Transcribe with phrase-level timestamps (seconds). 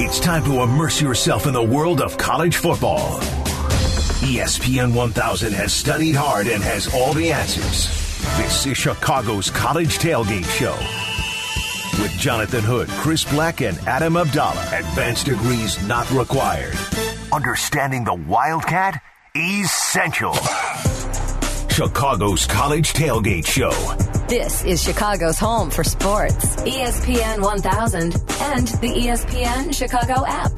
[0.00, 3.18] It's time to immerse yourself in the world of college football.
[4.22, 7.88] ESPN 1000 has studied hard and has all the answers.
[8.36, 10.76] This is Chicago's College Tailgate Show.
[12.00, 14.68] With Jonathan Hood, Chris Black, and Adam Abdallah.
[14.72, 16.76] Advanced degrees not required.
[17.32, 19.02] Understanding the Wildcat?
[19.34, 20.34] Essential.
[21.70, 24.17] Chicago's College Tailgate Show.
[24.28, 26.56] This is Chicago's home for sports.
[26.56, 30.52] ESPN 1000 and the ESPN Chicago app.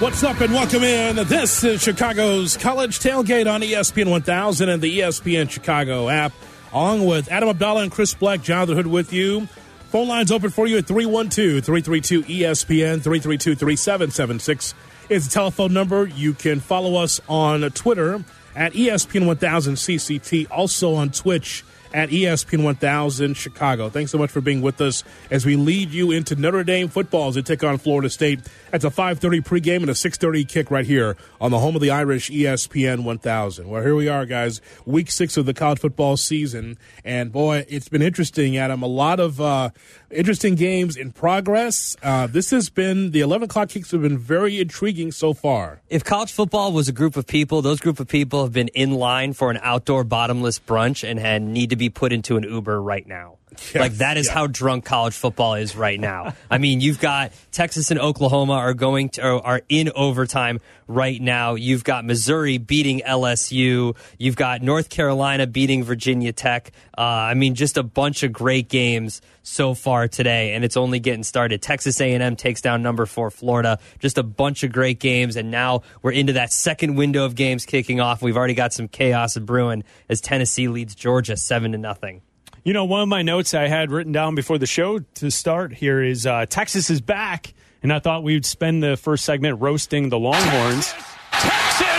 [0.00, 1.16] What's up and welcome in.
[1.26, 6.32] This is Chicago's College Tailgate on ESPN 1000 and the ESPN Chicago app.
[6.72, 9.48] Along with Adam Abdallah and Chris Black, Jonathan Hood with you.
[9.88, 14.74] Phone lines open for you at 312 332 ESPN 332 3776
[15.08, 16.06] is the telephone number.
[16.06, 18.22] You can follow us on Twitter
[18.54, 23.88] at ESPN 1000 CCT, also on Twitch at ESPN 1000 Chicago.
[23.88, 27.28] Thanks so much for being with us as we lead you into Notre Dame football
[27.28, 28.40] as they take on Florida State.
[28.70, 31.90] That's a 5:30 pregame and a 6:30 kick right here on the home of the
[31.90, 33.68] Irish, ESPN 1000.
[33.68, 34.60] Well, here we are, guys.
[34.84, 38.82] Week six of the college football season, and boy, it's been interesting, Adam.
[38.82, 39.70] A lot of uh,
[40.10, 41.96] interesting games in progress.
[42.02, 45.80] Uh, this has been the 11 o'clock kicks have been very intriguing so far.
[45.88, 48.92] If college football was a group of people, those group of people have been in
[48.92, 52.82] line for an outdoor bottomless brunch and had need to be put into an Uber
[52.82, 53.37] right now.
[53.52, 54.34] Yes, like that is yeah.
[54.34, 56.34] how drunk college football is right now.
[56.50, 61.54] I mean, you've got Texas and Oklahoma are going to are in overtime right now.
[61.54, 63.96] You've got Missouri beating LSU.
[64.18, 66.72] You've got North Carolina beating Virginia Tech.
[66.96, 71.00] Uh, I mean, just a bunch of great games so far today, and it's only
[71.00, 71.62] getting started.
[71.62, 73.78] Texas A&M takes down number four Florida.
[73.98, 77.64] Just a bunch of great games, and now we're into that second window of games
[77.64, 78.22] kicking off.
[78.22, 82.22] We've already got some chaos brewing as Tennessee leads Georgia seven to nothing.
[82.68, 85.72] You know, one of my notes I had written down before the show to start
[85.72, 90.10] here is uh, Texas is back, and I thought we'd spend the first segment roasting
[90.10, 90.92] the Longhorns.
[91.32, 91.97] Texas.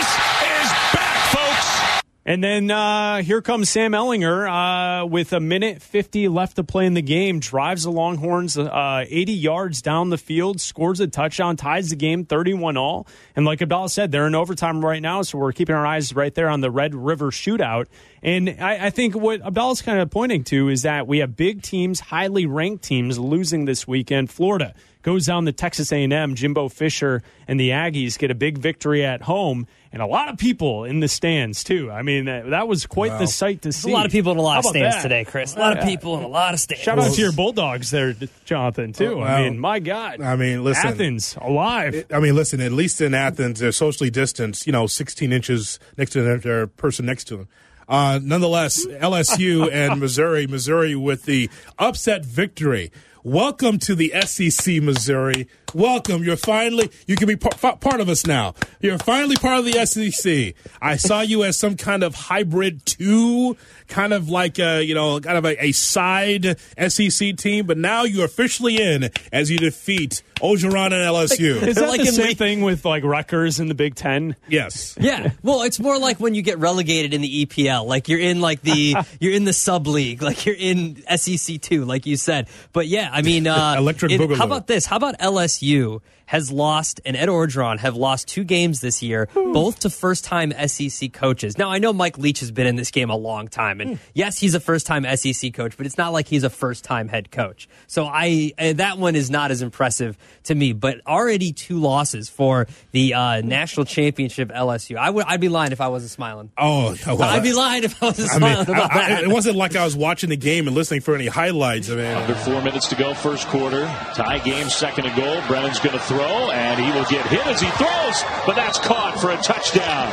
[2.26, 6.84] And then uh, here comes Sam Ehlinger uh, with a minute 50 left to play
[6.84, 11.56] in the game, drives the Longhorns uh, 80 yards down the field, scores a touchdown,
[11.56, 13.06] ties the game 31 all.
[13.34, 16.34] And like Abdallah said, they're in overtime right now, so we're keeping our eyes right
[16.34, 17.86] there on the Red River shootout.
[18.22, 21.62] And I, I think what Abdallah's kind of pointing to is that we have big
[21.62, 24.30] teams, highly ranked teams losing this weekend.
[24.30, 26.34] Florida goes down to Texas A&M.
[26.34, 30.38] Jimbo Fisher and the Aggies get a big victory at home, and a lot of
[30.38, 31.90] people in the stands too.
[31.90, 33.90] I mean, that, that was quite the sight to There's see.
[33.90, 35.02] a lot of people in a lot How of stands that?
[35.02, 35.56] today, Chris.
[35.56, 36.82] A lot of people in a lot of stands.
[36.82, 38.14] Shout out to your Bulldogs there,
[38.44, 38.92] Jonathan.
[38.92, 39.20] Too.
[39.20, 40.20] Oh, I mean, my God.
[40.20, 40.86] I mean, listen.
[40.86, 42.06] Athens alive.
[42.12, 42.60] I mean, listen.
[42.60, 44.66] At least in Athens, they're socially distanced.
[44.66, 47.48] You know, 16 inches next to their, their person next to them.
[47.88, 52.92] Uh, nonetheless, LSU and Missouri, Missouri with the upset victory.
[53.24, 55.46] Welcome to the SEC, Missouri.
[55.74, 56.22] Welcome.
[56.24, 58.54] You're finally, you can be par- part of us now.
[58.80, 60.54] You're finally part of the SEC.
[60.82, 63.56] I saw you as some kind of hybrid two,
[63.88, 66.56] kind of like a, you know, kind of a, a side
[66.88, 71.56] SEC team, but now you're officially in as you defeat Orgeron and LSU.
[71.56, 74.36] Is They're that like the same week- thing with like Rutgers in the Big Ten?
[74.48, 74.96] yes.
[74.98, 75.32] Yeah.
[75.42, 77.86] Well, it's more like when you get relegated in the EPL.
[77.86, 80.22] Like you're in like the you're in the sub league.
[80.22, 82.48] Like you're in SEC two, like you said.
[82.72, 84.86] But yeah, I mean, uh, Electric it- How about this?
[84.86, 89.28] How about LSU you has lost and Ed Orgeron have lost two games this year,
[89.34, 91.58] both to first time SEC coaches.
[91.58, 94.38] Now I know Mike Leach has been in this game a long time, and yes,
[94.38, 97.32] he's a first time SEC coach, but it's not like he's a first time head
[97.32, 97.68] coach.
[97.88, 100.72] So I uh, that one is not as impressive to me.
[100.72, 104.96] But already two losses for the uh, national championship LSU.
[104.98, 106.52] I would I'd be lying if I wasn't smiling.
[106.56, 109.24] Oh, well, I'd be lying if I wasn't I mean, smiling about I- I- that.
[109.24, 111.90] it wasn't like I was watching the game and listening for any highlights.
[111.90, 113.84] I mean, Under four minutes to go, first quarter.
[114.14, 115.40] Tie game, second and goal.
[115.48, 119.18] Brennan's going to throw, and he will get hit as he throws, but that's caught
[119.20, 120.12] for a touchdown.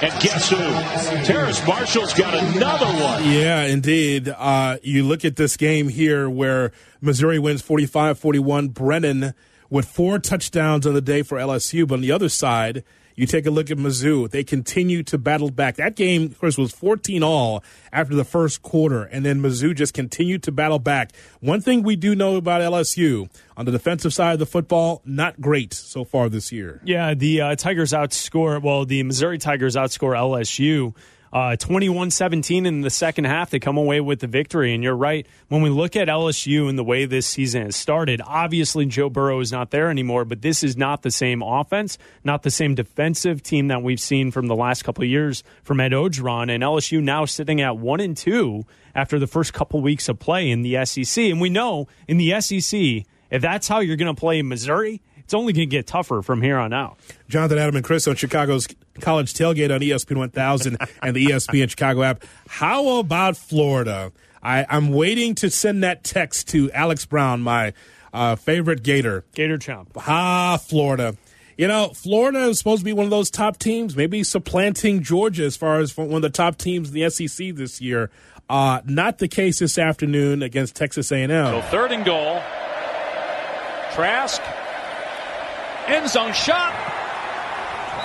[0.00, 0.56] And guess who?
[1.24, 3.24] Terrace Marshall's got another one.
[3.24, 4.28] yeah, indeed.
[4.28, 8.68] Uh, you look at this game here where Missouri wins 45 41.
[8.68, 9.34] Brennan
[9.70, 11.86] with four touchdowns on the day for LSU.
[11.86, 12.84] But on the other side,
[13.18, 14.30] you take a look at Mizzou.
[14.30, 15.74] They continue to battle back.
[15.74, 19.02] That game, of course, was 14 all after the first quarter.
[19.02, 21.10] And then Mizzou just continued to battle back.
[21.40, 25.40] One thing we do know about LSU on the defensive side of the football, not
[25.40, 26.80] great so far this year.
[26.84, 28.62] Yeah, the uh, Tigers outscore.
[28.62, 30.94] Well, the Missouri Tigers outscore LSU
[31.32, 33.50] Uh, 21 17 in the second half.
[33.50, 34.74] They come away with the victory.
[34.74, 35.26] And you're right.
[35.48, 39.40] When we look at LSU and the way this season has started, obviously Joe Burrow
[39.40, 43.42] is not there anymore, but this is not the same offense, not the same defensive
[43.42, 46.50] team that we've seen from the last couple of years from Ed Orgeron.
[46.50, 48.64] And LSU now sitting at 1 and 2
[48.94, 51.24] after the first couple weeks of play in the SEC.
[51.24, 55.34] And we know in the SEC, if that's how you're going to play Missouri, it's
[55.34, 56.96] only going to get tougher from here on out.
[57.28, 58.66] Jonathan, Adam, and Chris on Chicago's
[58.98, 62.24] College Tailgate on ESPN 1000 and the ESPN Chicago app.
[62.48, 64.10] How about Florida?
[64.42, 67.74] I, am waiting to send that text to Alex Brown, my
[68.10, 69.26] uh, favorite Gator.
[69.34, 69.88] Gator Chomp.
[69.98, 71.14] Ah, Florida.
[71.58, 75.44] You know, Florida is supposed to be one of those top teams, maybe supplanting Georgia
[75.44, 78.10] as far as one of the top teams in the SEC this year.
[78.48, 81.28] Uh, not the case this afternoon against Texas A&M.
[81.28, 82.40] So third and goal.
[83.92, 84.40] Trask
[85.88, 86.74] End zone shot.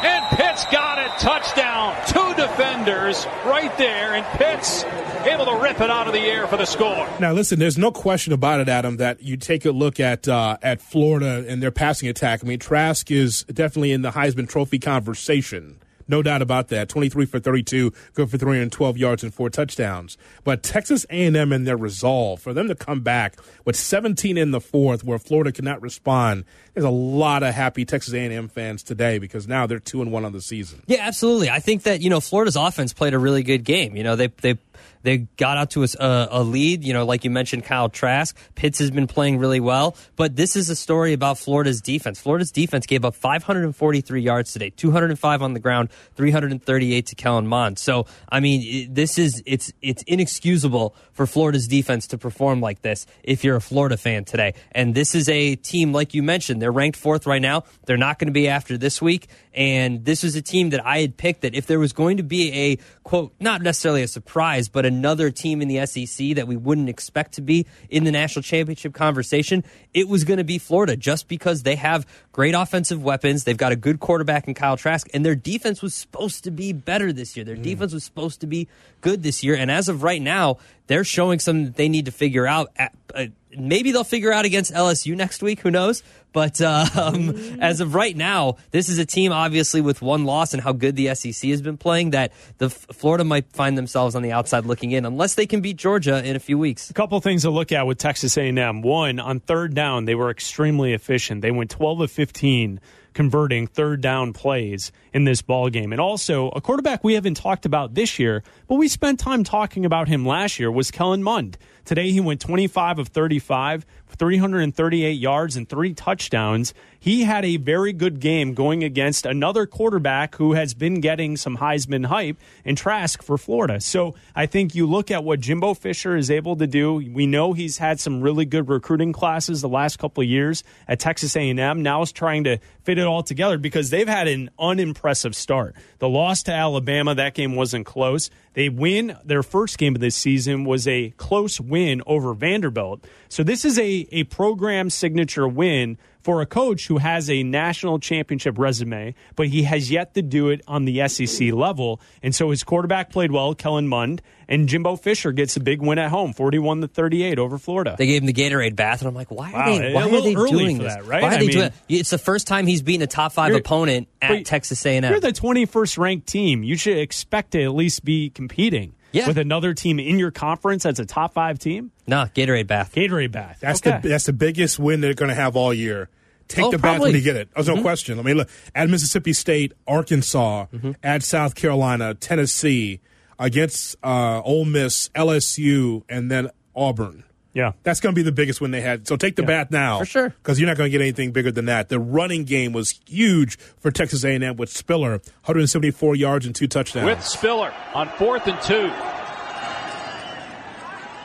[0.03, 1.11] And Pitts got it.
[1.19, 1.95] Touchdown.
[2.07, 4.13] Two defenders right there.
[4.13, 4.83] And Pitts
[5.25, 7.07] able to rip it out of the air for the score.
[7.19, 10.57] Now, listen, there's no question about it, Adam, that you take a look at uh,
[10.61, 12.43] at Florida and their passing attack.
[12.43, 15.77] I mean, Trask is definitely in the Heisman Trophy conversation.
[16.07, 16.89] No doubt about that.
[16.89, 20.17] 23 for 32, good for 312 yards and four touchdowns.
[20.43, 24.61] But Texas A&M and their resolve for them to come back with 17 in the
[24.61, 26.45] fourth, where Florida cannot respond.
[26.73, 30.25] There's a lot of happy Texas A&M fans today because now they're two and one
[30.25, 30.81] on the season.
[30.87, 31.49] Yeah, absolutely.
[31.49, 33.95] I think that you know Florida's offense played a really good game.
[33.95, 34.57] You know they they
[35.03, 38.35] they got out to a, a, lead, you know, like you mentioned, Kyle Trask.
[38.55, 42.19] Pitts has been playing really well, but this is a story about Florida's defense.
[42.19, 47.77] Florida's defense gave up 543 yards today, 205 on the ground, 338 to Kellen Mond.
[47.77, 53.05] So, I mean, this is it's it's inexcusable for Florida's defense to perform like this
[53.23, 54.53] if you're a Florida fan today.
[54.71, 57.63] And this is a team, like you mentioned, they're ranked fourth right now.
[57.85, 59.27] They're not going to be after this week.
[59.53, 62.23] And this was a team that I had picked that if there was going to
[62.23, 66.55] be a quote, not necessarily a surprise, but another team in the SEC that we
[66.55, 69.63] wouldn't expect to be in the national championship conversation,
[69.93, 73.43] it was going to be Florida just because they have great offensive weapons.
[73.43, 76.73] They've got a good quarterback in Kyle Trask, and their defense was supposed to be
[76.73, 77.45] better this year.
[77.45, 77.63] Their mm.
[77.63, 78.67] defense was supposed to be
[79.01, 79.55] good this year.
[79.55, 80.57] And as of right now,
[80.87, 82.71] they're showing something that they need to figure out.
[82.75, 83.25] At, uh,
[83.57, 85.61] maybe they'll figure out against LSU next week.
[85.61, 86.03] Who knows?
[86.33, 87.29] But um,
[87.61, 90.95] as of right now, this is a team obviously with one loss and how good
[90.95, 94.91] the SEC has been playing that the Florida might find themselves on the outside looking
[94.91, 96.89] in unless they can beat Georgia in a few weeks.
[96.89, 98.81] A couple things to look at with Texas A&M.
[98.81, 101.41] One, on third down, they were extremely efficient.
[101.41, 102.81] They went 12 of 15
[103.13, 105.91] converting third down plays in this ball game.
[105.91, 109.85] And also, a quarterback we haven't talked about this year, but we spent time talking
[109.85, 111.57] about him last year was Kellen Mond.
[111.85, 116.73] Today he went 25 of 35 338 yards and three touchdowns.
[116.99, 121.57] He had a very good game going against another quarterback who has been getting some
[121.57, 123.81] Heisman hype in Trask for Florida.
[123.81, 126.93] So I think you look at what Jimbo Fisher is able to do.
[126.95, 131.35] We know he's had some really good recruiting classes the last couple years at Texas
[131.35, 131.83] A&M.
[131.83, 135.75] Now is trying to fit it all together because they've had an unimpressive start.
[135.99, 138.29] The loss to Alabama, that game wasn't close.
[138.53, 143.05] They win their first game of this season was a close win over Vanderbilt.
[143.29, 147.99] So this is a, a program signature win for a coach who has a national
[147.99, 151.99] championship resume, but he has yet to do it on the SEC level.
[152.21, 155.99] And so his quarterback played well, Kellen Mond, and Jimbo Fisher gets a big win
[155.99, 157.95] at home, 41 to 38 over Florida.
[157.97, 160.21] They gave him the Gatorade bath, and I'm like, why are wow, they, why are
[160.21, 160.93] they doing this?
[160.93, 161.21] That, right?
[161.21, 161.73] Why are I they mean, doing it?
[161.89, 165.03] It's the first time he's beaten a top five opponent at Texas A&M.
[165.03, 166.63] You're the 21st ranked team.
[166.63, 168.95] You should expect to at least be competing.
[169.13, 169.27] Yeah.
[169.27, 171.91] With another team in your conference that's a top five team?
[172.07, 172.95] No, Gatorade bath.
[172.95, 173.59] Gatorade bath.
[173.61, 173.99] That's okay.
[174.01, 176.09] the that's the biggest win they're going to have all year.
[176.47, 176.97] Take oh, the probably.
[176.97, 177.49] bath when you get it.
[177.53, 177.83] There's no mm-hmm.
[177.83, 178.19] question.
[178.19, 180.91] I mean, look at Mississippi State, Arkansas, mm-hmm.
[181.03, 183.01] at South Carolina, Tennessee,
[183.39, 187.23] against uh, Ole Miss, LSU, and then Auburn.
[187.53, 189.07] Yeah, that's going to be the biggest win they had.
[189.07, 191.31] So take the yeah, bath now, for sure, because you're not going to get anything
[191.31, 191.89] bigger than that.
[191.89, 195.11] The running game was huge for Texas A&M with Spiller,
[195.45, 197.05] 174 yards and two touchdowns.
[197.05, 198.91] With Spiller on fourth and two,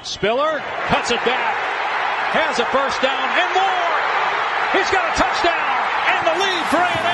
[0.04, 1.56] Spiller cuts it back,
[2.36, 3.78] has a first down and more.
[4.76, 5.78] He's got a touchdown
[6.12, 7.07] and the lead for A&M.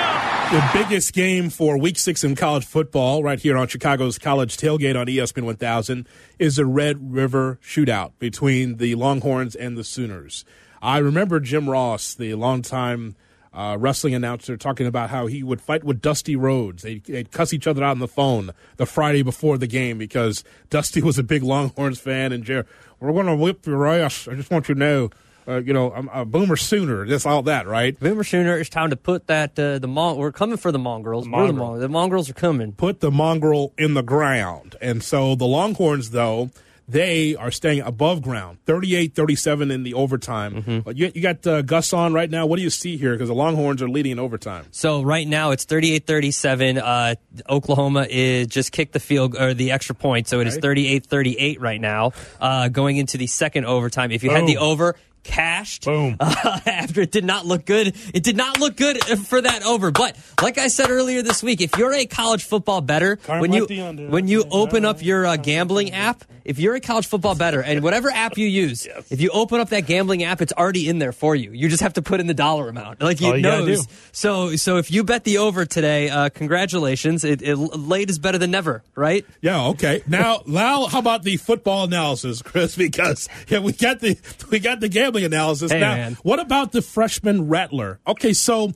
[0.50, 4.94] The biggest game for Week Six in college football, right here on Chicago's College Tailgate
[4.98, 6.06] on ESPN 1000,
[6.38, 10.44] is the Red River Shootout between the Longhorns and the Sooners.
[10.80, 13.16] I remember Jim Ross, the longtime
[13.52, 16.84] uh, wrestling announcer, talking about how he would fight with Dusty Rhodes.
[16.84, 20.44] They'd, they'd cuss each other out on the phone the Friday before the game because
[20.70, 22.66] Dusty was a big Longhorns fan, and Jer-
[23.00, 24.28] we're going to whip your ass.
[24.28, 25.10] I just want you to know
[25.46, 27.98] uh, you know, um, uh, Boomer Sooner, That's all that, right?
[27.98, 31.28] Boomer Sooner, it's time to put that uh, the mon- We're coming for the mongrels.
[31.28, 32.72] We're the, mon- the mongrels are coming.
[32.72, 34.76] Put the mongrel in the ground.
[34.80, 36.50] And so the Longhorns, though,
[36.86, 40.82] they are staying above ground, 38 37 in the overtime.
[40.84, 42.44] But You, you got uh, Gus on right now.
[42.44, 43.12] What do you see here?
[43.14, 44.66] Because the Longhorns are leading in overtime.
[44.70, 46.82] So right now it's 38-37.
[46.84, 47.14] Uh,
[47.48, 51.00] Oklahoma is just kicked the field or the extra point, so it is Okay.
[51.00, 52.12] 38-38 right now.
[52.38, 54.94] Uh, going into the second overtime, if you had the over.
[55.24, 56.16] Cashed Boom.
[56.20, 57.96] uh, after it did not look good.
[58.14, 59.90] It did not look good for that over.
[59.90, 63.52] But like I said earlier this week, if you're a college football bettor, Karma when
[63.52, 64.08] you under.
[64.08, 67.82] when you open up your uh, gambling app, if you're a college football bettor and
[67.82, 71.12] whatever app you use, if you open up that gambling app, it's already in there
[71.12, 71.52] for you.
[71.52, 73.02] You just have to put in the dollar amount.
[73.02, 73.88] Like it you gotta knows.
[74.12, 77.24] So so if you bet the over today, uh, congratulations.
[77.24, 79.24] It, it late is better than never, right?
[79.40, 80.02] Yeah, okay.
[80.06, 82.74] Now, now, how about the football analysis, Chris?
[82.84, 84.18] Because yeah, we got the
[84.50, 85.70] we got the gambling analysis.
[85.70, 86.18] Hey, now, man.
[86.22, 88.00] what about the freshman Rattler?
[88.06, 88.72] Okay, so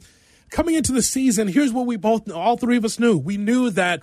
[0.50, 3.18] coming into the season, here's what we both, all three of us knew.
[3.18, 4.02] We knew that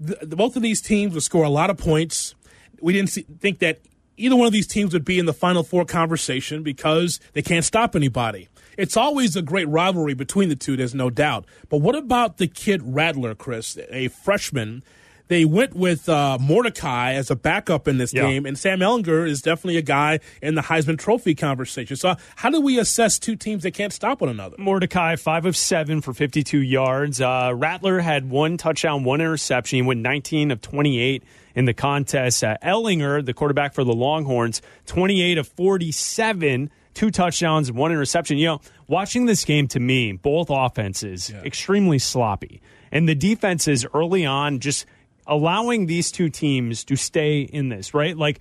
[0.00, 2.34] the, the, both of these teams would score a lot of points.
[2.80, 3.80] We didn't see, think that
[4.16, 7.64] either one of these teams would be in the Final Four conversation because they can't
[7.64, 8.48] stop anybody.
[8.76, 11.44] It's always a great rivalry between the two, there's no doubt.
[11.68, 14.82] But what about the kid Rattler, Chris, a freshman?
[15.28, 18.22] They went with uh, Mordecai as a backup in this Yeah.
[18.28, 21.96] game, and Sam Ehlinger is definitely a guy in the Heisman Trophy conversation.
[21.96, 24.56] So, how do we assess two teams that can't stop one another?
[24.58, 27.22] Mordecai, five of seven for 52 yards.
[27.22, 29.76] Uh, Rattler had one touchdown, one interception.
[29.78, 31.22] He went 19 of 28
[31.54, 32.44] in the contest.
[32.44, 38.36] Uh, Ehlinger, the quarterback for the Longhorns, 28 of 47, two touchdowns, one interception.
[38.38, 42.60] You know, watching this game to me, both offenses extremely sloppy,
[42.92, 44.84] and the defenses early on just
[45.26, 48.40] allowing these two teams to stay in this right, like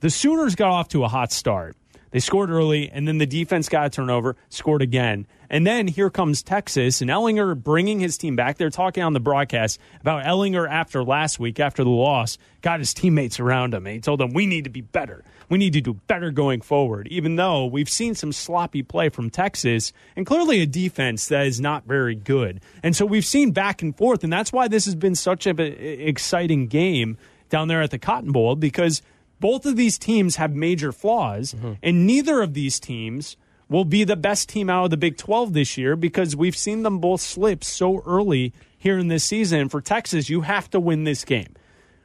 [0.00, 1.76] the Sooners got off to a hot start.
[2.10, 5.26] They scored early, and then the defense got a turnover, scored again.
[5.50, 8.56] And then here comes Texas, and Ehlinger bringing his team back.
[8.56, 12.94] They're talking on the broadcast about Ehlinger after last week, after the loss, got his
[12.94, 15.22] teammates around him, and he told them, We need to be better.
[15.48, 19.30] We need to do better going forward, even though we've seen some sloppy play from
[19.30, 22.60] Texas and clearly a defense that is not very good.
[22.82, 25.58] And so we've seen back and forth, and that's why this has been such an
[25.58, 27.16] exciting game
[27.48, 29.02] down there at the Cotton Bowl because
[29.40, 31.74] both of these teams have major flaws, mm-hmm.
[31.82, 33.36] and neither of these teams
[33.68, 36.82] will be the best team out of the Big 12 this year because we've seen
[36.82, 39.60] them both slip so early here in this season.
[39.60, 41.54] And for Texas, you have to win this game.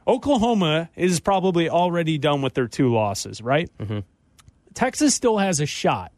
[0.06, 3.70] Oklahoma is probably already done with their two losses, right?
[3.78, 4.00] Mm-hmm.
[4.74, 6.12] Texas still has a shot.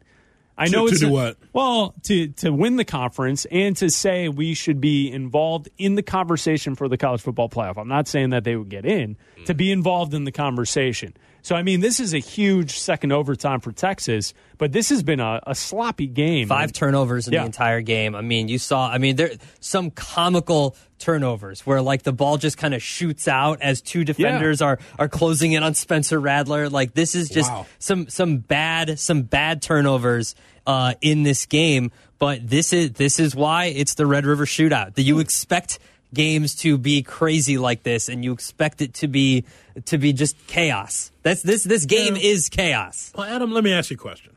[0.57, 1.37] I know To- to it's do a- what?
[1.53, 6.01] Well, to to win the conference and to say we should be involved in the
[6.01, 7.77] conversation for the college football playoff.
[7.77, 11.13] I'm not saying that they would get in to be involved in the conversation.
[11.47, 15.21] So I mean, this is a huge second overtime for Texas, but this has been
[15.21, 16.49] a, a sloppy game.
[16.49, 17.39] Five turnovers in Yeah.
[17.39, 18.15] the entire game.
[18.15, 18.89] I mean, you saw.
[18.89, 23.61] I mean, there some comical turnovers where like the ball just kind of shoots out
[23.61, 26.67] as two defenders are are closing in on Spencer Rattler.
[26.67, 27.65] Like this is just Wow.
[27.79, 30.35] some some bad some bad turnovers
[30.65, 31.91] uh, in this game.
[32.19, 34.95] But this is this is why it's the Red River Shootout.
[34.95, 35.79] That you expect
[36.13, 39.43] games to be crazy like this, and you expect it to be
[39.85, 41.11] to be just chaos.
[41.23, 42.21] That's this this game Yeah.
[42.31, 43.11] is chaos.
[43.15, 44.33] Well, Adam, let me ask you a question.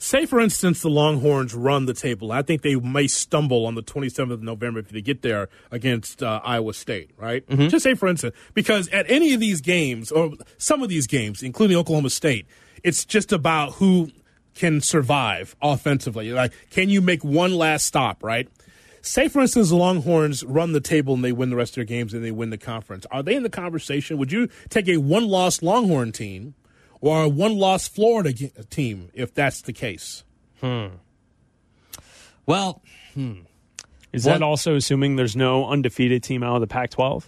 [0.00, 2.30] Say, for instance, the Longhorns run the table.
[2.30, 6.22] I think they may stumble on the 27th of November if they get there against
[6.22, 7.42] uh, Iowa State, right?
[7.68, 11.42] Just say, for instance, because at any of these games, or some of these games,
[11.42, 12.46] including Oklahoma State,
[12.84, 14.12] it's just about who
[14.54, 16.30] can survive offensively.
[16.30, 18.48] Like, can you make one last stop, right?
[19.08, 21.84] Say, for instance, the Longhorns run the table and they win the rest of their
[21.84, 23.06] games and they win the conference.
[23.10, 24.18] Are they in the conversation?
[24.18, 26.54] Would you take a one loss Longhorn team
[27.00, 30.24] or a one loss Florida ge- team if that's the case?
[30.60, 30.88] Hmm.
[32.44, 32.82] Well,
[33.14, 33.40] hmm.
[34.12, 37.24] Is What- that also assuming there's no undefeated team out of the Pac-12?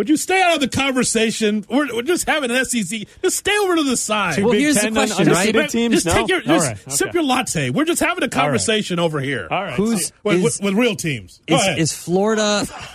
[0.00, 1.62] Would you stay out of the conversation?
[1.68, 3.00] We're, we're just having an SEC.
[3.20, 4.36] Just stay over to the side.
[4.36, 5.52] Two Well, Big here's the question, right?
[5.52, 5.92] Just- teams?
[5.94, 6.14] just no?
[6.14, 7.68] take your, just right, sip your latte.
[7.68, 9.46] We're just having a conversation over here.
[9.50, 9.74] All right.
[9.74, 11.42] Who's- With, Is- with, with real teams.
[11.46, 11.78] Go is, ahead.
[11.78, 12.64] is Florida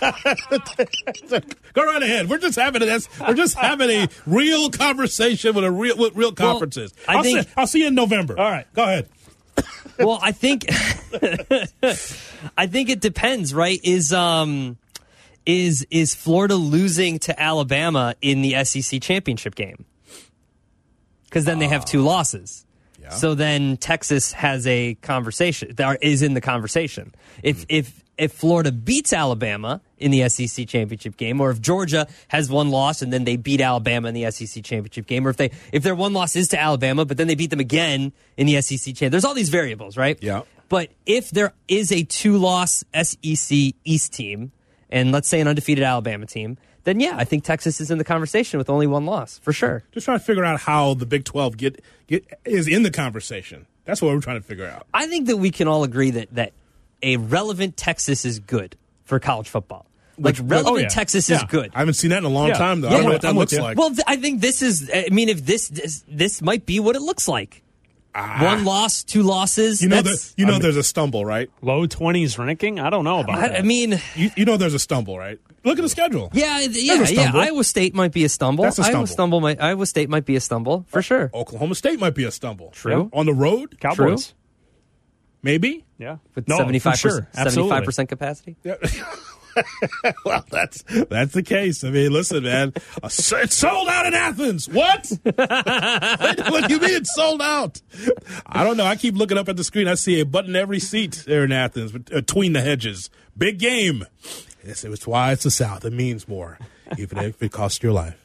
[1.74, 2.28] Go right ahead.
[2.28, 6.32] We're just having a, we're just having a real conversation with a real with real
[6.32, 6.92] conferences.
[7.06, 8.36] I will think- see, I'll see you in November.
[8.36, 8.66] All right.
[8.74, 9.08] Go ahead.
[10.00, 10.64] well, I think
[12.58, 13.78] I think it depends, right?
[13.84, 14.76] Is um
[15.46, 19.84] is is Florida losing to Alabama in the SEC championship game?
[21.24, 22.10] Because then they have two ah.
[22.10, 22.66] losses.
[23.10, 27.14] So then Texas has a conversation that is in the conversation.
[27.42, 27.66] If hmm.
[27.68, 32.70] if if Florida beats Alabama in the SEC championship game, or if Georgia has one
[32.70, 35.82] loss and then they beat Alabama in the SEC championship game, or if they if
[35.82, 38.78] their one loss is to Alabama, but then they beat them again in the SEC
[38.78, 39.10] championship.
[39.12, 40.18] There's all these variables, right?
[40.22, 40.42] Yeah.
[40.68, 44.50] But if there is a two loss SEC East team,
[44.96, 48.04] and let's say an undefeated Alabama team, then yeah, I think Texas is in the
[48.04, 49.82] conversation with only one loss for sure.
[49.92, 53.66] Just trying to figure out how the Big 12 get, get is in the conversation.
[53.84, 54.86] That's what we're trying to figure out.
[54.94, 56.52] I think that we can all agree that that
[57.02, 59.86] a relevant Texas is good for college football.
[60.18, 60.88] Like Which- relevant oh, yeah.
[60.88, 61.46] Texas is Yeah.
[61.48, 61.70] good.
[61.74, 62.54] I haven't seen that in a long Yeah.
[62.54, 62.88] time, though.
[62.88, 63.76] I Yeah, don't know what that with looks like.
[63.78, 64.90] Well, th- I think this is.
[64.92, 67.62] I mean, if this this, this might be what it looks like.
[68.40, 69.80] One loss, two losses.
[69.80, 69.84] Ah.
[69.84, 71.50] you know, that's- that you know, there's a stumble, right?
[71.62, 72.80] Low 20s ranking?
[72.80, 73.58] I don't know about I, that.
[73.58, 75.38] I mean, You, you know, there's a stumble, right?
[75.64, 76.30] Look at the schedule.
[76.32, 77.32] yeah, yeah, yeah.
[77.34, 78.62] Iowa State might be a stumble.
[78.64, 79.06] That's a Iowa stumble.
[79.08, 79.40] stumble.
[79.40, 81.30] Might, Iowa State might be a stumble for sure.
[81.34, 82.70] Oklahoma State might be a stumble.
[82.70, 83.10] True.
[83.12, 84.32] On the road, Cowboys.
[85.42, 85.84] maybe.
[85.98, 86.18] Yeah.
[86.36, 87.26] With no, seventy for sure.
[87.32, 88.56] seventy five percent capacity.
[90.24, 91.84] well, that's that's the case.
[91.84, 92.72] I mean, listen, man,
[93.02, 94.68] Uh, it's sold out in Athens.
[94.68, 95.10] What?
[95.24, 97.80] what do you mean it's sold out?
[98.46, 98.84] I don't know.
[98.84, 99.88] I keep looking up at the screen.
[99.88, 103.10] I see a button every seat there in Athens, between the hedges.
[103.36, 104.06] Big game.
[104.62, 105.84] It's, it's why it's the South.
[105.84, 106.58] It means more,
[106.98, 108.16] even if it costs your life.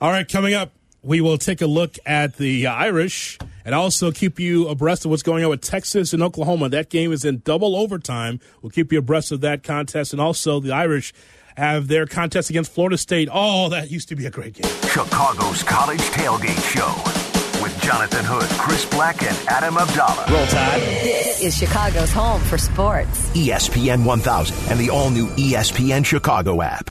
[0.00, 0.72] All right, coming up,
[1.06, 5.22] we will take a look at the Irish and also keep you abreast of what's
[5.22, 6.68] going on with Texas and Oklahoma.
[6.68, 8.40] That game is in double overtime.
[8.60, 10.12] We'll keep you abreast of that contest.
[10.12, 11.14] And also, the Irish
[11.56, 13.28] have their contest against Florida State.
[13.32, 14.70] Oh, that used to be a great game.
[14.88, 20.26] Chicago's College Tailgate Show with Jonathan Hood, Chris Black, and Adam Abdallah.
[20.28, 20.80] Roll Tide.
[20.80, 23.30] This is Chicago's home for sports.
[23.30, 26.90] ESPN 1000 and the all new ESPN Chicago app.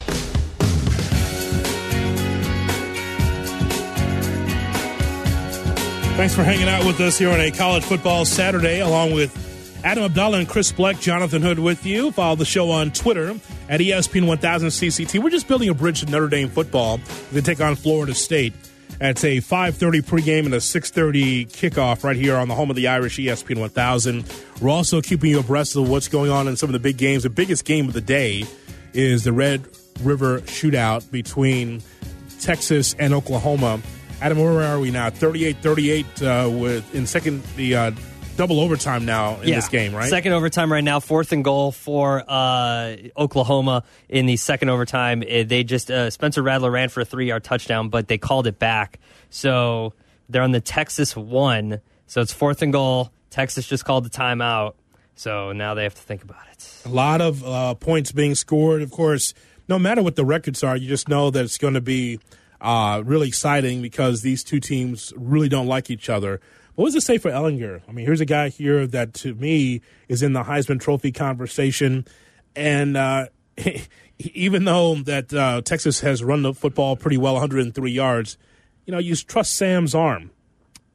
[6.16, 10.06] Thanks for hanging out with us here on a college football Saturday, along with Adam
[10.06, 12.10] Abdallah and Chris Bleck, Jonathan Hood with you.
[12.12, 13.36] Follow the show on Twitter
[13.68, 15.22] at ESPN 1000 CCT.
[15.22, 17.02] We're just building a bridge to Notre Dame football.
[17.34, 18.54] They take on Florida State.
[19.02, 22.88] It's a 5:30 pregame and a 6:30 kickoff right here on the home of the
[22.88, 24.24] Irish, ESPN 1000.
[24.62, 27.24] We're also keeping you abreast of what's going on in some of the big games.
[27.24, 28.46] The biggest game of the day
[28.94, 29.66] is the Red
[30.02, 31.84] River Shootout between
[32.40, 33.82] Texas and Oklahoma.
[34.22, 35.10] Adam, where are we now?
[35.10, 37.92] 38-38 uh, with in second the uh,
[38.38, 40.10] double overtime now in this game, right?
[40.10, 45.24] Second overtime right now, fourth and goal for uh, Oklahoma in the second overtime.
[45.28, 48.48] Eh, They just uh, Spencer Rattler ran for a three yard touchdown, but they called
[48.48, 49.00] it back.
[49.30, 49.94] So
[50.30, 51.82] they're on the Texas one.
[52.08, 53.12] So it's fourth and goal.
[53.30, 54.76] Texas just called the timeout.
[55.16, 56.82] So now they have to think about it.
[56.86, 58.82] A lot of uh, points being scored.
[58.82, 59.34] Of course,
[59.68, 62.20] no matter what the records are, you just know that it's going to be
[62.66, 66.42] uh, really exciting because these two teams really don't like each other.
[66.74, 67.82] What does it say for Ehlinger?
[67.88, 72.06] I mean, here's a guy here that to me is in the Heisman Trophy conversation,
[72.56, 73.28] and uh,
[74.20, 78.38] even though that uh, Texas has run the football pretty well, 103 yards,
[78.86, 80.32] you know, you trust Sam's arm.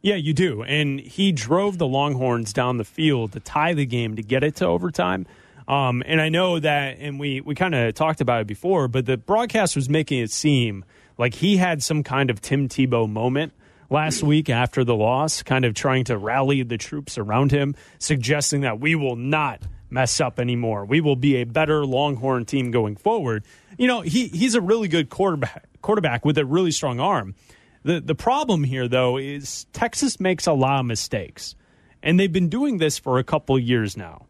[0.03, 0.63] Yeah, you do.
[0.63, 4.57] And he drove the Longhorns down the field to tie the game to get it
[4.57, 5.27] to overtime.
[5.69, 9.07] Um, and I know that, and we, we kind of talked about it before, but
[9.07, 10.85] the broadcast was making it seem
[11.21, 13.53] like he had some kind of Tim Tebow moment
[13.91, 18.63] last week after the loss, kind of trying to rally the troops around him, suggesting
[18.63, 20.87] that we will not mess up anymore.
[20.87, 23.45] We will be a better Longhorn team going forward.
[23.77, 27.35] You know, he, he's a really good quarterback, quarterback with a really strong arm.
[27.83, 31.55] The the problem here though is Texas makes a lot of mistakes.
[32.03, 34.25] And they've been doing this for a couple years now.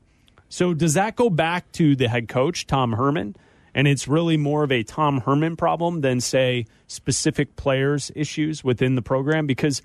[0.48, 3.37] So does that go back to the head coach, Tom Herman?
[3.74, 8.94] And it's really more of a Tom Herman problem than say specific players issues within
[8.94, 9.83] the program because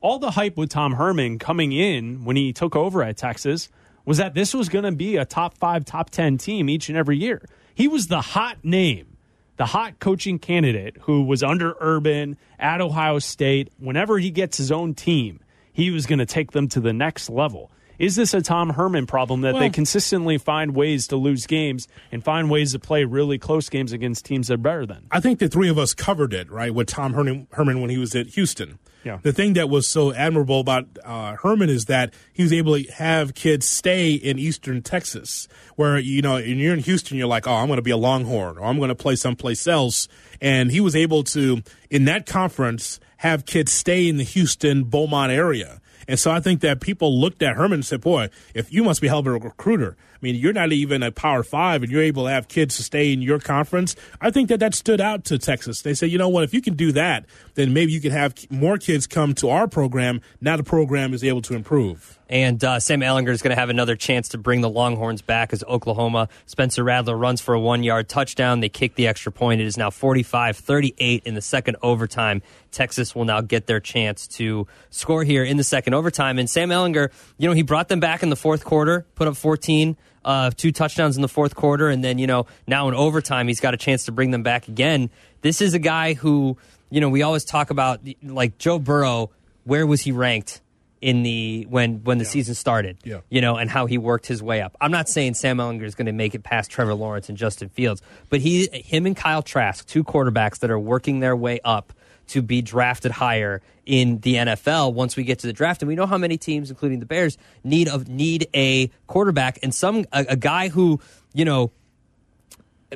[0.00, 3.68] all the hype with Tom Herman coming in when he took over at Texas
[4.04, 6.96] was that this was going to be a top 5 top 10 team each and
[6.96, 7.44] every year.
[7.74, 9.16] He was the hot name
[9.56, 14.70] the hot coaching candidate who was under Urban at Ohio State, whenever he gets his
[14.70, 15.40] own team,
[15.72, 17.70] he was going to take them to the next level.
[17.98, 22.22] Is this a Tom Herman problem that they consistently find ways to lose games and
[22.22, 25.06] find ways to play really close games against teams that are better than?
[25.10, 27.98] I think the three of us covered it, right, with Tom Herman, Herman when he
[27.98, 28.78] was at Houston.
[29.06, 29.20] Yeah.
[29.22, 32.90] The thing that was so admirable about uh, Herman is that he was able to
[32.92, 37.46] have kids stay in Eastern Texas, where, you know, and you're in Houston, you're like,
[37.46, 40.08] oh, I'm going to be a Longhorn or I'm going to play someplace else.
[40.40, 45.30] And he was able to, in that conference, have kids stay in the Houston, Beaumont
[45.30, 45.80] area.
[46.08, 49.00] And so I think that people looked at Herman and said, boy, if you must
[49.00, 49.96] be hell of a recruiter.
[50.14, 52.82] I mean, you're not even a Power Five, and you're able to have kids to
[52.82, 53.94] stay in your conference.
[54.20, 55.82] I think that that stood out to Texas.
[55.82, 58.34] They said, you know what, if you can do that, then maybe you could have
[58.50, 60.20] more kids come to our program.
[60.40, 62.18] Now the program is able to improve.
[62.28, 65.52] And uh, Sam Ehlinger is going to have another chance to bring the Longhorns back
[65.52, 66.28] as Oklahoma.
[66.44, 68.60] Spencer Rattler runs for a one yard touchdown.
[68.60, 69.60] They kick the extra point.
[69.60, 72.42] It is now 45 38 in the second overtime.
[72.72, 76.38] Texas will now get their chance to score here in the second overtime.
[76.38, 79.36] And Sam Ehlinger, you know, he brought them back in the fourth quarter, put up
[79.36, 81.88] 14, uh, two touchdowns in the fourth quarter.
[81.88, 84.68] And then, you know, now in overtime, he's got a chance to bring them back
[84.68, 85.10] again.
[85.40, 86.58] This is a guy who,
[86.90, 89.30] you know, we always talk about, like Joe Burrow,
[89.64, 90.60] where was he ranked?
[91.02, 92.30] in the when when the yeah.
[92.30, 92.98] season started.
[93.04, 93.20] Yeah.
[93.28, 94.76] You know, and how he worked his way up.
[94.80, 97.68] I'm not saying Sam Ehlinger is going to make it past Trevor Lawrence and Justin
[97.68, 101.92] Fields, but he him and Kyle Trask, two quarterbacks that are working their way up
[102.28, 105.82] to be drafted higher in the NFL once we get to the draft.
[105.82, 109.72] And we know how many teams, including the Bears, need of need a quarterback and
[109.74, 111.00] some a, a guy who,
[111.34, 111.70] you know,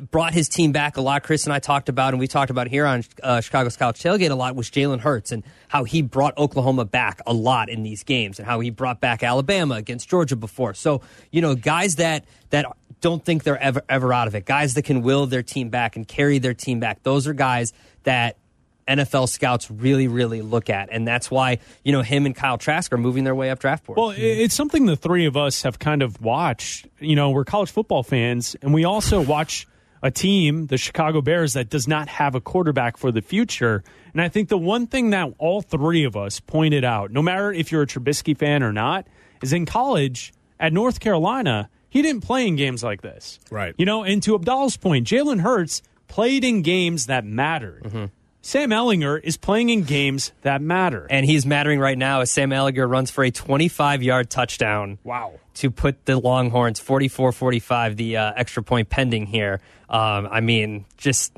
[0.09, 1.23] brought his team back a lot.
[1.23, 4.35] Chris and I talked about, and we talked about here on uh, Chicago's Tailgate a
[4.35, 8.39] lot, was Jalen Hurts and how he brought Oklahoma back a lot in these games,
[8.39, 10.73] and how he brought back Alabama against Georgia before.
[10.73, 11.01] So
[11.31, 12.65] you know, guys that that
[13.01, 15.95] don't think they're ever ever out of it, guys that can will their team back
[15.95, 17.03] and carry their team back.
[17.03, 17.73] Those are guys
[18.03, 18.37] that
[18.87, 20.89] NFL scouts really, really look at.
[20.91, 23.85] And that's why, you know, him and Kyle Trask are moving their way up draft
[23.85, 23.97] board.
[23.97, 26.87] Well, it's something the three of us have kind of watched.
[26.99, 29.67] You know, we're college football fans, and we also watch
[30.01, 33.83] a team, the Chicago Bears, that does not have a quarterback for the future.
[34.13, 37.51] And I think the one thing that all three of us pointed out, no matter
[37.51, 39.07] if you're a Trubisky fan or not,
[39.41, 43.39] is in college at North Carolina, he didn't play in games like this.
[43.49, 43.75] Right.
[43.77, 47.83] You know, and to Abdallah's point, Jalen Hurts played in games that mattered.
[47.83, 48.05] Mm-hmm.
[48.41, 51.05] Sam Ehlinger is playing in games that matter.
[51.09, 54.97] And he's mattering right now as Sam Ehlinger runs for a 25 yard touchdown.
[55.03, 55.33] Wow.
[55.55, 59.61] To put the Longhorns 44 45, the uh, extra point pending here.
[59.89, 61.33] Um, I mean, just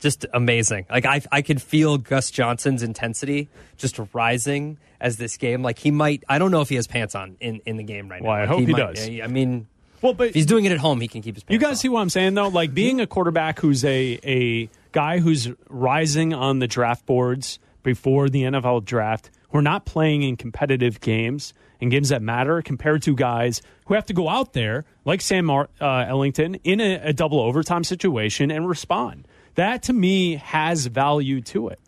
[0.00, 0.86] just amazing.
[0.90, 5.62] Like I, I could feel Gus Johnson's intensity just rising as this game.
[5.62, 6.24] Like he might.
[6.28, 8.38] I don't know if he has pants on in, in the game right well, now.
[8.38, 9.20] Well, like I hope he, he does.
[9.22, 9.68] I mean,
[10.02, 11.44] well, but if he's doing it at home, he can keep his.
[11.44, 11.52] Pants.
[11.52, 11.82] You guys off.
[11.82, 12.48] see what I'm saying though?
[12.48, 18.28] Like being a quarterback who's a a guy who's rising on the draft boards before
[18.28, 23.02] the NFL draft, who are not playing in competitive games and games that matter, compared
[23.02, 27.12] to guys who have to go out there like Sam uh, Ellington in a, a
[27.12, 29.26] double overtime situation and respond.
[29.54, 31.80] That to me has value to it.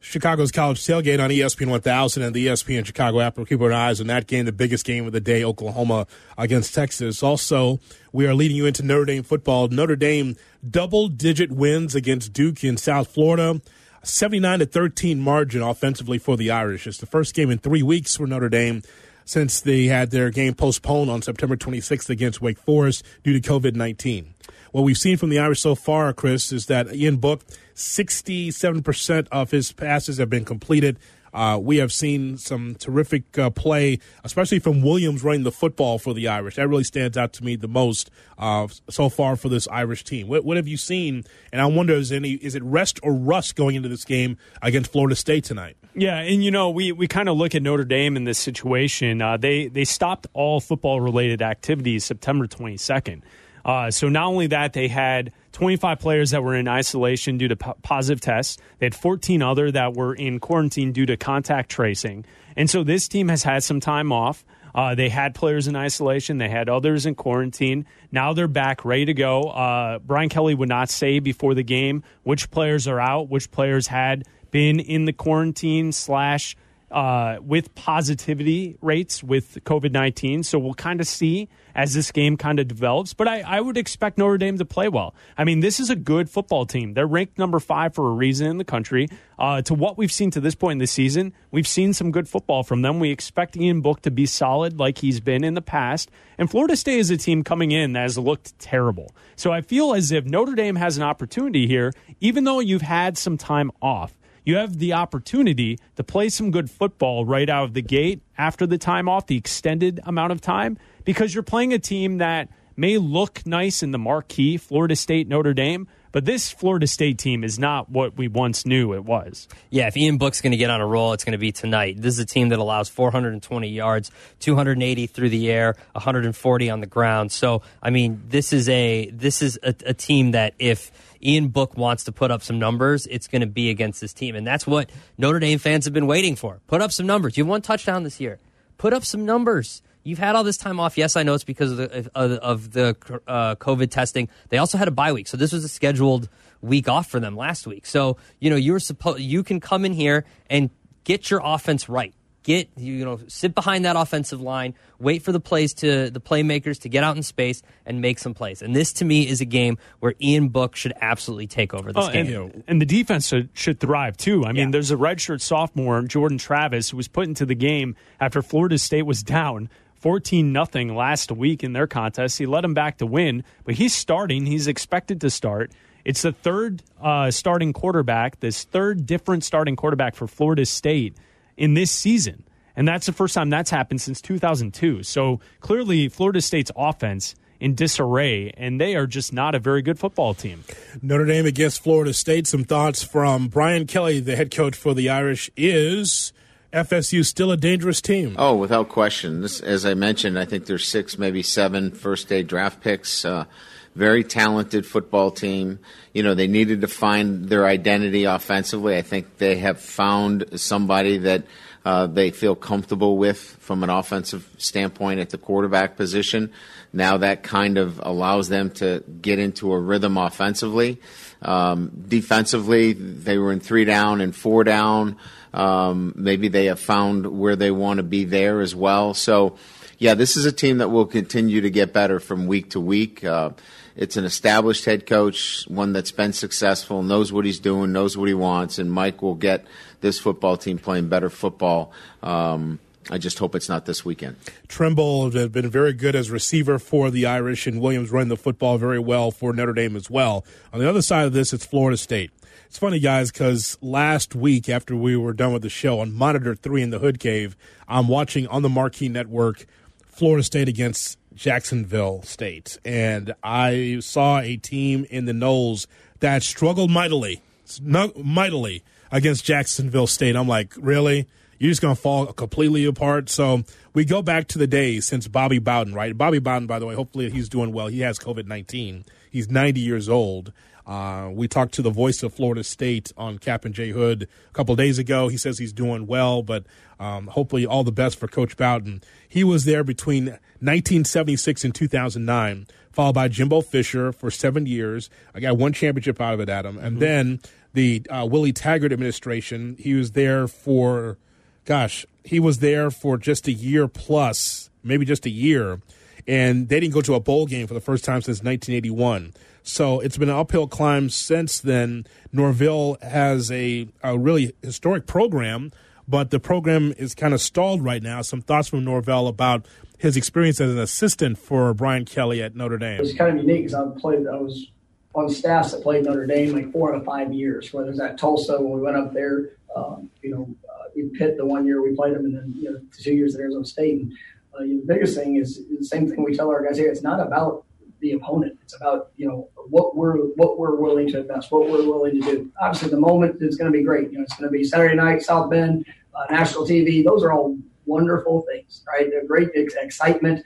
[0.00, 3.36] Chicago's college tailgate on ESPN 1000 and the ESPN Chicago app.
[3.36, 6.06] We're keeping our eyes on that game, the biggest game of the day, Oklahoma
[6.36, 7.22] against Texas.
[7.22, 7.80] Also,
[8.12, 9.68] we are leading you into Notre Dame football.
[9.68, 10.36] Notre Dame
[10.68, 13.60] double digit wins against Duke in South Florida.
[14.04, 16.86] 79 to 13 margin offensively for the Irish.
[16.86, 18.82] It's the first game in three weeks for Notre Dame
[19.24, 23.74] since they had their game postponed on September 26th against Wake Forest due to COVID
[23.74, 24.34] 19.
[24.72, 27.42] What we've seen from the Irish so far, Chris, is that Ian Book,
[27.74, 30.98] 67% of his passes have been completed.
[31.32, 36.14] Uh, we have seen some terrific uh, play, especially from Williams running the football for
[36.14, 36.56] the Irish.
[36.56, 40.28] That really stands out to me the most uh, so far for this Irish team.
[40.28, 41.24] What, what, have you seen?
[41.52, 44.90] And I wonder, is any is it rest or rust going into this game against
[44.90, 45.76] Florida State tonight?
[45.94, 49.20] Yeah, and you know we, we kind of look at Notre Dame in this situation.
[49.20, 53.22] Uh, they they stopped all football related activities September twenty second.
[53.64, 57.56] Uh, so not only that, they had 25 players that were in isolation due to
[57.56, 58.58] po- positive tests.
[58.78, 62.24] They had 14 other that were in quarantine due to contact tracing.
[62.56, 64.44] And so this team has had some time off.
[64.74, 66.38] Uh, they had players in isolation.
[66.38, 67.86] They had others in quarantine.
[68.12, 69.44] Now they're back, ready to go.
[69.44, 73.86] Uh, Brian Kelly would not say before the game which players are out, which players
[73.86, 76.56] had been in the quarantine slash
[76.90, 80.42] uh, with positivity rates with COVID 19.
[80.42, 83.14] So we'll kind of see as this game kind of develops.
[83.14, 85.14] But I, I, would expect Notre Dame to play well.
[85.38, 86.94] I mean, this is a good football team.
[86.94, 89.08] They're ranked number five for a reason in the country.
[89.38, 92.28] Uh, to what we've seen to this point in the season, we've seen some good
[92.28, 92.98] football from them.
[92.98, 96.10] We expect Ian Book to be solid like he's been in the past.
[96.36, 99.14] And Florida State is a team coming in that has looked terrible.
[99.36, 103.16] So I feel as if Notre Dame has an opportunity here, even though you've had
[103.16, 107.74] some time off you have the opportunity to play some good football right out of
[107.74, 111.78] the gate after the time off, the extended amount of time, because you're playing a
[111.78, 116.86] team that may look nice in the marquee, Florida State, Notre Dame, But this Florida
[116.86, 119.48] State team is not what we once knew it was.
[119.70, 121.96] Yeah, if Ian Book's going to get on a roll, it's going to be tonight.
[121.98, 126.86] This is a team that allows 420 yards, 280 through the air, 140 on the
[126.86, 127.32] ground.
[127.32, 130.92] So, I mean, this is a this is a, a team that if
[131.22, 134.36] Ian Book wants to put up some numbers, it's going to be against this team,
[134.36, 136.60] and that's what Notre Dame fans have been waiting for.
[136.66, 137.38] Put up some numbers.
[137.38, 138.40] You have one touchdown this year.
[138.76, 139.80] Put up some numbers.
[140.04, 140.96] You've had all this time off.
[140.96, 144.28] Yes, I know it's because of the of, of the uh, COVID testing.
[144.48, 146.28] They also had a bye week, so this was a scheduled
[146.60, 147.86] week off for them last week.
[147.86, 150.70] So you know you're supposed you can come in here and
[151.04, 152.14] get your offense right.
[152.44, 156.80] Get you know sit behind that offensive line, wait for the plays to the playmakers
[156.82, 158.62] to get out in space and make some plays.
[158.62, 162.06] And this to me is a game where Ian Book should absolutely take over this
[162.06, 162.26] Oh, game.
[162.32, 164.46] and, and the defense should, should thrive too.
[164.46, 164.70] I mean, Yeah.
[164.70, 169.02] there's a redshirt sophomore, Jordan Travis, who was put into the game after Florida State
[169.04, 169.68] was down
[170.00, 172.38] 14 nothing last week in their contest.
[172.38, 174.46] He led them back to win, but he's starting.
[174.46, 175.72] He's expected to start.
[176.04, 181.16] It's the third uh, starting quarterback, this third different starting quarterback for Florida State
[181.56, 182.44] in this season.
[182.76, 185.02] And that's the first time that's happened since 2002.
[185.02, 189.98] So clearly, Florida State's offense in disarray, and they are just not a very good
[189.98, 190.62] football team.
[191.02, 192.46] Notre Dame against Florida State.
[192.46, 195.50] Some thoughts from Brian Kelly, the head coach for the Irish.
[195.56, 196.32] Is
[196.72, 198.34] FSU still a dangerous team?
[198.38, 199.40] Oh, without question.
[199.40, 203.24] This, as I mentioned, I think there's six, maybe seven first day draft picks.
[203.24, 203.46] Uh,
[203.94, 205.78] very talented football team.
[206.12, 208.96] You know, they needed to find their identity offensively.
[208.96, 211.44] I think they have found somebody that
[211.84, 216.52] uh, they feel comfortable with from an offensive standpoint at the quarterback position.
[216.92, 221.00] Now that kind of allows them to get into a rhythm offensively.
[221.40, 225.16] Um, defensively, they were in three down and four down.
[225.54, 229.14] Um, maybe they have found where they want to be there as well.
[229.14, 229.56] So,
[229.98, 233.24] yeah, this is a team that will continue to get better from week to week.
[233.24, 233.50] Uh,
[233.96, 238.28] it's an established head coach, one that's been successful, knows what he's doing, knows what
[238.28, 239.66] he wants, and Mike will get
[240.00, 241.92] this football team playing better football.
[242.22, 242.78] Um,
[243.10, 244.36] I just hope it's not this weekend.
[244.68, 248.78] Tremble has been very good as receiver for the Irish, and Williams running the football
[248.78, 250.44] very well for Notre Dame as well.
[250.72, 252.30] On the other side of this, it's Florida State.
[252.68, 256.54] It's funny, guys, because last week after we were done with the show on Monitor
[256.54, 257.56] 3 in the Hood Cave,
[257.88, 259.64] I'm watching on the Marquee Network
[260.06, 262.78] Florida State against Jacksonville State.
[262.84, 265.86] And I saw a team in the Noles
[266.20, 267.40] that struggled mightily,
[267.80, 270.36] mightily against Jacksonville State.
[270.36, 271.26] I'm like, really?
[271.58, 273.30] You're just going to fall completely apart.
[273.30, 273.62] So
[273.94, 276.16] we go back to the days since Bobby Bowden, right?
[276.16, 277.86] Bobby Bowden, by the way, hopefully he's doing well.
[277.86, 279.06] He has COVID 19.
[279.30, 280.52] He's 90 years old.
[280.88, 284.52] Uh, we talked to the voice of Florida State on Kap and J Hood a
[284.54, 285.28] couple days ago.
[285.28, 286.64] He says he's doing well, but
[286.98, 289.02] um, hopefully all the best for Coach Bowden.
[289.28, 290.26] He was there between
[290.60, 295.10] 1976 and 2009, followed by Jimbo Fisher for seven years.
[295.34, 296.78] I got one championship out of it, Adam.
[296.78, 297.40] And then
[297.74, 301.18] the uh, Willie Taggart administration, he was there for,
[301.66, 305.82] gosh, he was there for just a year plus, maybe just a year.
[306.28, 309.32] And they didn't go to a bowl game for the first time since 1981.
[309.62, 312.06] So it's been an uphill climb since then.
[312.32, 315.72] Norvell has a, a really historic program,
[316.06, 318.22] but the program is kind of stalled right now.
[318.22, 319.66] Some thoughts from Norvell about
[319.98, 322.98] his experience as an assistant for Brian Kelly at Notre Dame.
[322.98, 324.26] It was kind of unique because I played.
[324.26, 324.70] I was
[325.14, 327.72] on staffs that played Notre Dame like four out of five years.
[327.72, 331.10] Whether it was at Tulsa when we went up there, um, you know, uh, in
[331.10, 333.66] Pitt the one year we played them, and then you know two years at Arizona
[333.66, 334.00] State.
[334.00, 334.12] And
[334.54, 336.90] uh, the biggest thing is the same thing we tell our guys here.
[336.90, 337.64] It's not about
[338.00, 338.58] the opponent.
[338.62, 342.26] It's about you know what we're what we're willing to invest, what we're willing to
[342.26, 342.52] do.
[342.60, 344.10] Obviously, the moment is going to be great.
[344.10, 345.84] You know, it's going to be Saturday night, South Bend,
[346.14, 347.04] uh, national TV.
[347.04, 347.56] Those are all
[347.86, 349.10] wonderful things, right?
[349.10, 350.44] They're great ex- excitement,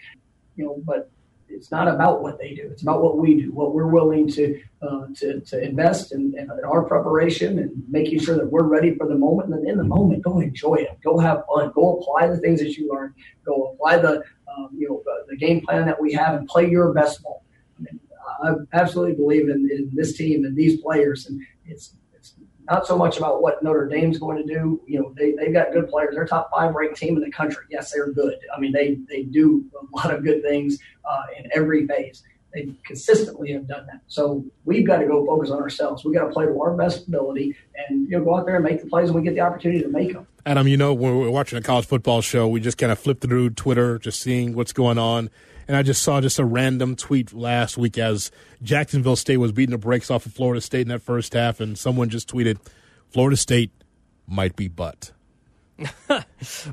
[0.57, 1.11] you know, but
[1.53, 2.69] it's not about what they do.
[2.71, 6.51] It's about what we do, what we're willing to uh, to, to invest in, in
[6.65, 9.55] our preparation and making sure that we're ready for the moment.
[9.55, 10.99] And in the moment, go enjoy it.
[11.05, 11.71] Go have fun.
[11.75, 13.15] Go apply the things that you learned.
[13.45, 14.23] Go apply the
[14.57, 17.45] um, you know the, the game plan that we have and play your best ball.
[17.79, 18.01] I, mean,
[18.45, 22.02] I absolutely believe in, in this team and these players, and it's it's
[22.70, 24.81] not so much about what Notre Dame's going to do.
[24.87, 26.14] You know, they, they've got good players.
[26.14, 27.64] They're top five ranked team in the country.
[27.70, 28.38] Yes, they're good.
[28.55, 32.22] I mean, they, they do a lot of good things uh, in every phase.
[32.55, 34.03] They consistently have done that.
[34.09, 36.05] So we've got to go focus on ourselves.
[36.05, 37.57] We've got to play to our best ability
[37.88, 39.81] and you know go out there and make the plays when we get the opportunity
[39.83, 40.27] to make them.
[40.44, 43.22] Adam, you know, when we're watching a college football show, we just kind of flip
[43.22, 45.31] through Twitter, just seeing what's going on.
[45.68, 48.31] And I just saw just a random tweet last week as
[48.62, 51.79] Jacksonville State was beating the brakes off of Florida State in that first half, and
[51.79, 52.59] someone just tweeted,
[53.11, 53.70] Florida State
[54.27, 55.12] might be butt.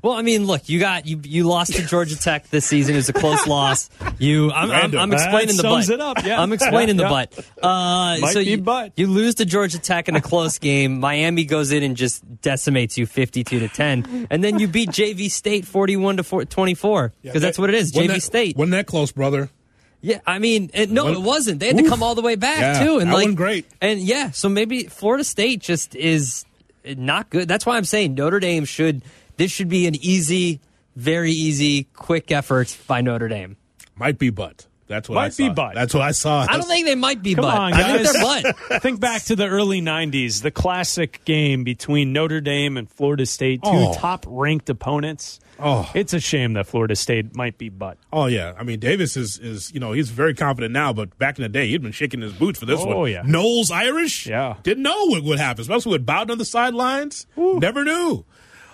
[0.03, 2.95] Well, I mean, look, you got you you lost to Georgia Tech this season.
[2.95, 3.89] It was a close loss.
[4.17, 5.93] You, I'm, I'm, I'm explaining the sums butt.
[5.95, 6.41] it up, yeah.
[6.41, 7.25] I'm explaining Yeah, the yeah.
[7.25, 7.63] butt.
[7.63, 8.93] Uh, Might so be you, butt.
[8.97, 10.99] you lose to Georgia Tech in a close game.
[10.99, 15.29] Miami goes in and just decimates you 52 to 10, and then you beat JV
[15.31, 17.91] State 41 to 4, 24 because that's what it is.
[17.93, 18.57] JV that- State.
[18.57, 19.49] Wasn't that close, brother?
[20.01, 21.59] Yeah, I mean, it, no, it wasn't.
[21.59, 23.65] They had to come all the way back Yeah, too, and like, great.
[23.81, 26.45] And yeah, so maybe Florida State just is
[26.97, 27.47] not good.
[27.47, 29.03] That's why I'm saying Notre Dame should.
[29.37, 30.59] This should be an easy,
[30.95, 33.57] very easy, quick effort by Notre Dame.
[33.95, 34.68] Might be butt.
[34.89, 35.47] That's what Might I saw.
[35.47, 35.75] be butt.
[35.75, 36.45] That's what I saw.
[36.49, 37.57] I don't think they might be Come butt.
[37.57, 38.13] on, I think guys.
[38.43, 38.81] they're butt.
[38.81, 43.61] Think back to the early 90s, the classic game between Notre Dame and Florida State,
[43.63, 43.93] two Oh.
[43.93, 45.39] top ranked opponents.
[45.59, 45.89] Oh.
[45.93, 47.97] It's a shame that Florida State might be butt.
[48.11, 51.37] Oh yeah, I mean Davis is is you know he's very confident now, but back
[51.37, 52.93] in the day he'd been shaking his boots for this one.
[52.93, 53.21] Oh, yeah.
[53.23, 54.25] Noles Irish.
[54.25, 54.55] Yeah.
[54.63, 57.27] didn't know what would happen, especially with Bowden on the sidelines.
[57.37, 58.25] Never knew.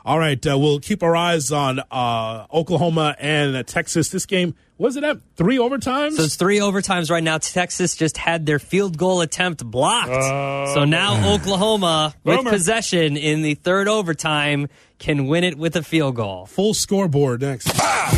[0.06, 4.10] All right, uh, we'll keep our eyes on uh, Oklahoma and uh, Texas.
[4.10, 6.14] This game was it at three overtimes?
[6.14, 7.38] So it's three overtimes right now.
[7.38, 10.10] Texas just had their field goal attempt blocked.
[10.12, 12.50] Oh, so now Oklahoma, with Boomer.
[12.52, 14.68] possession in the third overtime,
[15.00, 16.46] can win it with a field goal.
[16.48, 17.70] Full scoreboard next.
[17.76, 18.12] Ah!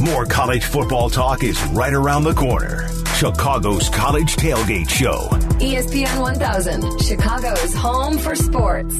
[0.00, 2.88] More college football talk is right around the corner.
[3.16, 5.28] Chicago's College Tailgate Show.
[5.60, 8.94] ESPN 1000, Chicago's home for sports.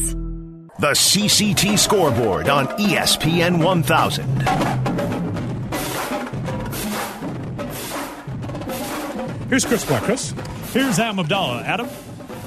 [0.78, 5.13] The CCT scoreboard on ESPN 1000.
[9.48, 10.02] Here's Chris Black.
[10.02, 10.34] Chris,
[10.72, 11.62] Here's Adam Abdallah.
[11.62, 11.88] Adam?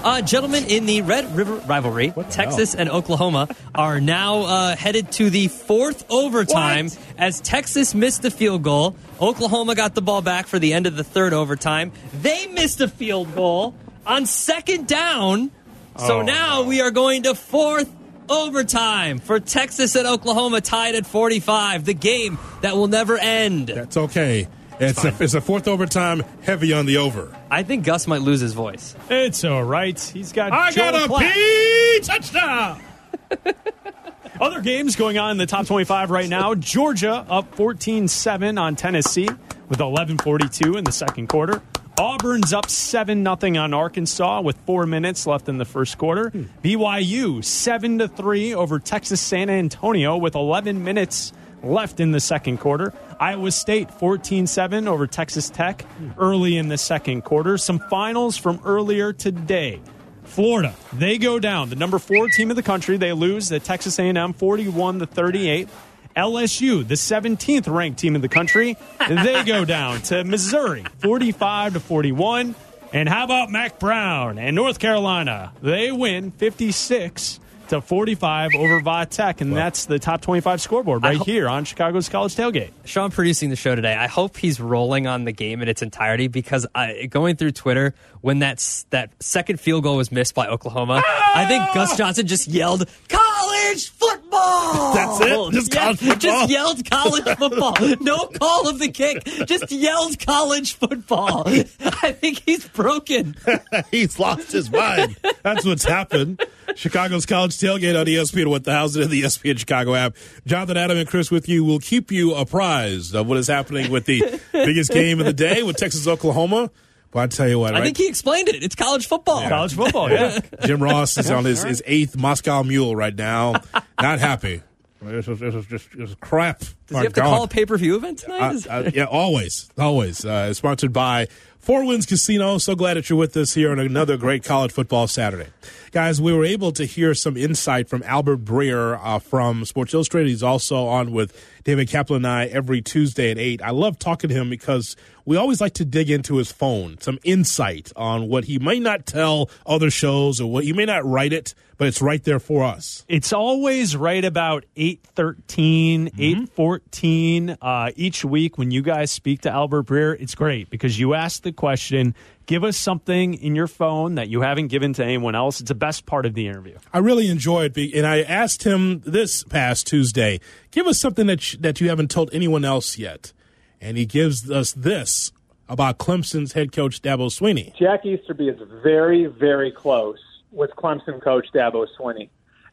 [0.04, 5.30] Uh, gentlemen, in the Red River rivalry, Texas and Oklahoma are now uh, headed to
[5.30, 7.00] the fourth overtime What?
[7.18, 8.96] as Texas missed the field goal.
[9.20, 11.92] Oklahoma got the ball back for the end of the third overtime.
[12.22, 13.74] They missed a field goal
[14.06, 15.52] on second down.
[15.98, 17.90] So Oh, now we are going to fourth
[18.30, 21.86] overtime for Texas and Oklahoma tied at 45.
[21.86, 23.68] The game that will never end.
[23.70, 24.48] that's okay.
[24.80, 27.36] It's a, it's a fourth overtime, heavy on the over.
[27.50, 28.96] I think Gus might lose his voice.
[29.10, 30.00] It's all right.
[30.00, 31.34] He's got I Joel got a Klatt.
[31.34, 32.82] P touchdown.
[34.42, 36.54] Other games going on in the top 25 right now.
[36.54, 39.28] Georgia up 14-7 on Tennessee
[39.68, 41.62] with 11:42 in the second quarter.
[42.00, 46.30] Auburn's up 7 nothing on Arkansas with 4 minutes left in the first quarter.
[46.30, 46.44] Hmm.
[46.63, 52.58] BYU 7 to 3 over Texas San Antonio with 11 minutes left in the second
[52.58, 52.93] quarter.
[53.20, 55.86] Iowa State 14-7 over Texas Tech
[56.17, 57.58] early in the second quarter.
[57.58, 59.82] Some finals from earlier today.
[60.24, 61.70] Florida, they go down.
[61.70, 65.70] The number four team of the country, they lose the Texas A&M 41 to 38.
[66.15, 68.76] LSU, the 17th ranked team in the country,
[69.08, 72.56] they go down to Missouri 45 to 41.
[72.91, 75.54] And how about Mack Brown and North Carolina?
[75.62, 77.39] They win 56
[77.70, 81.66] to 45 over Va Tech, and that's the top 25 scoreboard right ho- here on
[81.66, 82.72] Chicago's College Tailgate.
[82.86, 83.96] Sean producing the show today.
[83.96, 87.94] I hope he's rolling on the game in its entirety because I, going through Twitter
[88.22, 88.58] when that
[88.90, 93.27] that second field goal was missed by Oklahoma, I think Gus Johnson just yelled college
[93.76, 94.94] football.
[94.94, 95.52] That's it?
[95.54, 96.16] Just Yeah, college football?
[96.18, 97.76] Just yelled college football.
[98.02, 99.24] No call of the kick.
[99.46, 101.44] Just yelled college football.
[101.48, 103.36] I think he's broken.
[103.92, 105.16] He's lost his mind.
[105.44, 106.44] That's what's happened.
[106.76, 110.16] Chicago's College Tailgate on ESPN 1000 and the ESPN Chicago app.
[110.46, 114.06] Jonathan, Adam, and Chris with you will keep you apprised of what is happening with
[114.06, 116.70] the biggest game of the day with Texas Oklahoma.
[117.12, 117.86] But I tell you what, I right?
[117.86, 118.62] think he explained it.
[118.63, 119.48] It's college football.
[119.48, 120.39] College football, yeah.
[120.65, 123.54] Jim Ross is on his, his eighth Moscow Mule right now.
[124.02, 124.62] Not happy.
[125.02, 126.60] This is, this is just this is crap.
[126.60, 128.56] Does he have to call a pay per view event tonight?
[128.56, 130.26] Is- Uh, uh, yeah, always, always.
[130.26, 131.28] Uh, sponsored by
[131.60, 132.58] Four Winds Casino.
[132.58, 135.50] So glad that you're with us here on another great college football Saturday.
[135.98, 140.30] Guys, we were able to hear some insight from Albert Breer uh, from Sports Illustrated.
[140.30, 141.34] He's also on with
[141.64, 143.64] David Kaplan and I every Tuesday at 8.
[143.64, 147.18] I love talking to him because we always like to dig into his phone, some
[147.24, 151.34] insight on what he may not tell other shows or what he may not write
[151.34, 153.04] it, but it's right there for us.
[153.08, 159.88] It's always right about 813, 814 uh, each week when you guys speak to Albert
[159.88, 160.16] Breer.
[160.20, 162.14] It's great because you ask the question,
[162.48, 165.62] give us something in your phone that you haven't given to anyone else.
[165.62, 166.78] It's the best part of the interview.
[166.92, 170.40] I really enjoyed it, and I asked him this past Tuesday,
[170.72, 173.34] give us something that sh- that you haven't told anyone else yet,
[173.80, 175.32] and he gives us this
[175.70, 177.74] about Clemson's head coach Dabo Sweeney.
[177.78, 180.20] Jack Easterby is very, very close
[180.52, 182.30] with Clemson coach Dabo Sweeney,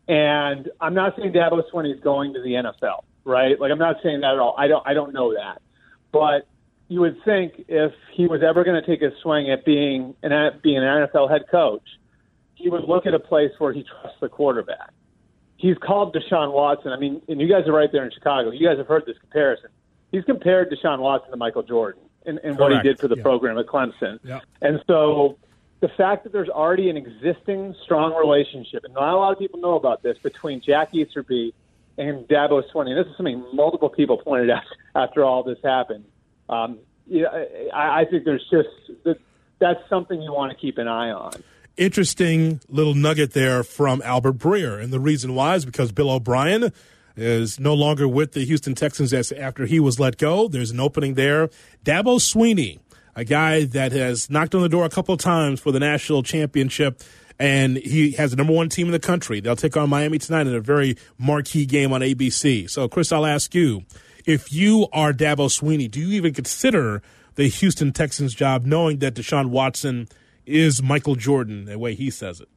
[0.06, 3.58] And I'm not saying Dabo Swinney is going to the NFL, right?
[3.58, 4.54] Like I'm not saying that at all.
[4.56, 5.60] I don't I don't know that.
[6.12, 6.46] But
[6.94, 10.60] you would think if he was ever going to take a swing at being an
[10.62, 11.82] being an NFL head coach,
[12.54, 14.90] he would look at a place where he trusts the quarterback.
[15.56, 16.92] he's called Deshaun Watson.
[16.92, 18.50] I mean, and you guys are right there in Chicago.
[18.50, 19.70] You guys have heard this comparison.
[20.12, 23.22] He's compared Deshaun Watson to Michael Jordan and, and what he did for the Yeah.
[23.22, 24.18] program at Clemson.
[24.22, 24.40] Yeah.
[24.62, 25.36] And so
[25.80, 29.58] the fact that there's already an existing strong relationship, and not a lot of people
[29.60, 31.52] know about this, between Jack Easterby
[31.98, 34.62] and Dabo Swinney, and this is something multiple people pointed out
[34.94, 36.04] after all this happened.
[36.48, 37.26] Um, yeah,
[37.72, 38.68] I, I think there's just
[39.04, 39.18] that,
[39.58, 41.32] that's something you want to keep an eye on.
[41.76, 44.80] interesting little nugget there from Albert Breer.
[44.82, 46.72] And the reason why is because Bill O'Brien
[47.16, 50.48] is no longer with the Houston Texans as after he was let go.
[50.48, 51.48] There's an opening there.
[51.84, 52.80] Dabo Sweeney,
[53.14, 56.22] a guy that has knocked on the door a couple of times for the national
[56.22, 57.02] championship.
[57.38, 59.40] And he has the number one team in the country.
[59.40, 62.70] They'll take on Miami tonight in a very marquee game on ABC.
[62.70, 63.82] So, Chris, I'll ask you
[64.24, 67.02] if you are Dabo Sweeney, do you even consider
[67.34, 70.08] the Houston Texans job knowing that Deshaun Watson
[70.46, 72.48] is Michael Jordan, the way he says it?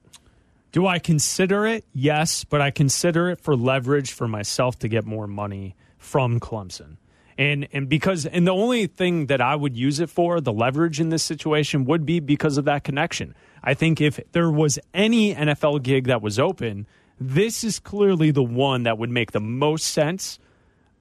[0.71, 1.85] Do I consider it?
[1.93, 6.97] Yes, but I consider it for leverage for myself to get more money from Clemson.
[7.37, 10.99] And and because and the only thing that I would use it for, the leverage
[10.99, 13.35] in this situation would be because of that connection.
[13.63, 16.87] I think if there was any NFL gig that was open,
[17.19, 20.39] this is clearly the one that would make the most sense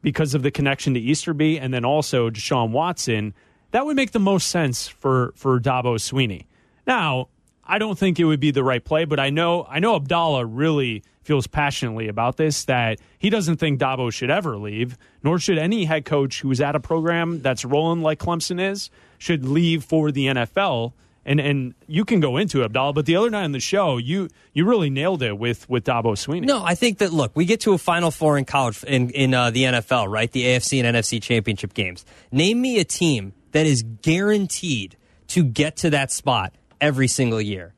[0.03, 3.35] because of the connection to Easterby and then also Deshaun Watson.
[3.73, 6.47] That would make the most sense for for Dabo Sweeney.
[6.87, 7.29] Now,
[7.65, 10.47] I don't think it would be the right play, but I know I know Abdallah
[10.47, 15.59] really feels passionately about this that he doesn't think Dabo should ever leave, nor should
[15.59, 19.83] any head coach who is at a program that's rolling like Clemson is should leave
[19.83, 20.93] for the NFL.
[21.29, 23.99] And and you can go into it, Abdallah, but the other night on the show,
[23.99, 26.47] you you really nailed it with with Dabo Sweeney.
[26.47, 29.35] No, I think that look, we get to a Final Four in college in in
[29.35, 30.31] uh, the NFL, right?
[30.31, 32.05] The AFC and NFC championship games.
[32.31, 34.97] Name me a team that is guaranteed
[35.29, 37.75] to get to that spot every single year.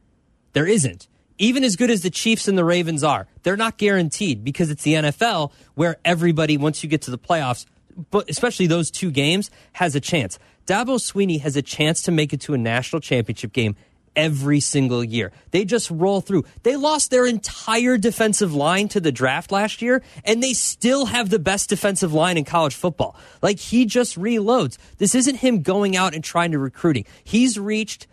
[0.53, 1.09] There isn't.
[1.39, 4.83] Even as good as the Chiefs and the Ravens are, they're not guaranteed because it's
[4.83, 7.65] the NFL where everybody, once you get to the playoffs,
[8.11, 10.39] but especially those two games, has a chance.
[10.69, 13.75] Dabo Sweeney has a chance to make it to a national championship game
[14.14, 15.33] every single year.
[15.51, 16.45] They just roll through.
[16.62, 21.31] They lost their entire defensive line to the draft last year, and they still have
[21.31, 23.16] the best defensive line in college football.
[23.41, 24.77] Like he just reloads.
[24.99, 27.07] This isn't him going out and trying to recruiting.
[27.25, 28.07] He's reached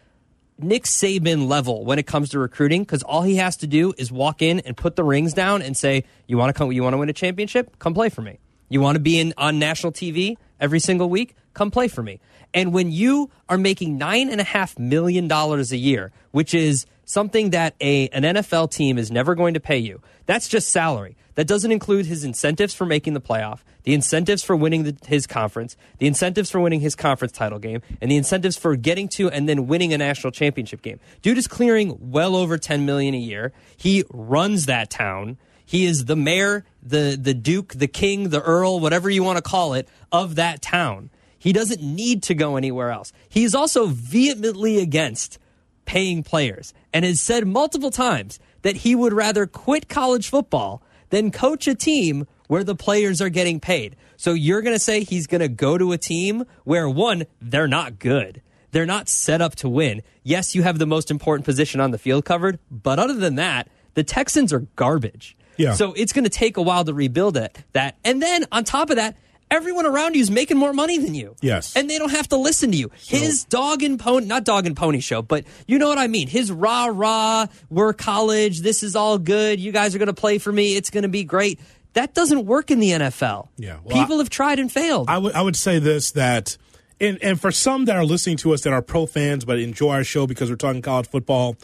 [0.58, 4.14] Nick Saban level when it comes to recruiting because all he has to do is
[4.14, 6.72] walk in and put the rings down and say, "You want to come?
[6.72, 7.78] You want to win a championship?
[7.80, 8.40] Come play for me.
[8.70, 11.36] You want to be in on national TV every single week?
[11.54, 12.20] Come play for me."
[12.54, 16.86] And when you are making nine and a half million dollars a year, which is
[17.04, 21.18] something that a an NFL team is never going to pay you, that's just salary.
[21.36, 25.28] That doesn't include his incentives for making the playoff, the incentives for winning the, his
[25.28, 29.30] conference, the incentives for winning his conference title game, and the incentives for getting to
[29.30, 31.00] and then winning a national championship game.
[31.22, 33.52] Dude is clearing well over 10 million a year.
[33.76, 35.38] He runs that town.
[35.66, 39.42] He is the mayor, the the duke, the king, the earl, whatever you want to
[39.42, 41.10] call it, of that town.
[41.38, 43.14] He doesn't need to go anywhere else.
[43.30, 45.38] He is also vehemently against
[45.86, 51.32] paying players and has said multiple times that he would rather quit college football than
[51.32, 53.96] coach a team where the players are getting paid.
[54.18, 57.68] So you're going to say he's going to go to a team where one, they're
[57.68, 58.42] not good.
[58.72, 60.02] They're not set up to win.
[60.24, 63.70] Yes, you have the most important position on the field covered, but other than that,
[63.94, 65.38] the Texans are garbage.
[65.58, 65.74] Yeah.
[65.74, 67.98] So it's going to take a while to rebuild it, that.
[68.04, 69.18] And then on top of that,
[69.52, 71.36] everyone around you is making more money than you.
[71.42, 71.76] Yes.
[71.76, 72.92] And they don't have to listen to you.
[72.96, 76.28] His dog and pony, not dog and pony show, but you know what I mean.
[76.28, 80.38] His rah rah, we're college, this is all good, you guys are going to play
[80.38, 81.60] for me, it's going to be great.
[81.94, 83.48] That doesn't work in the NFL.
[83.56, 85.10] Yeah, well, People have tried and failed.
[85.10, 86.58] I would I would say this that
[87.00, 89.94] and and for some that are listening to us that are pro fans but enjoy
[89.94, 91.56] our show because we're talking college football,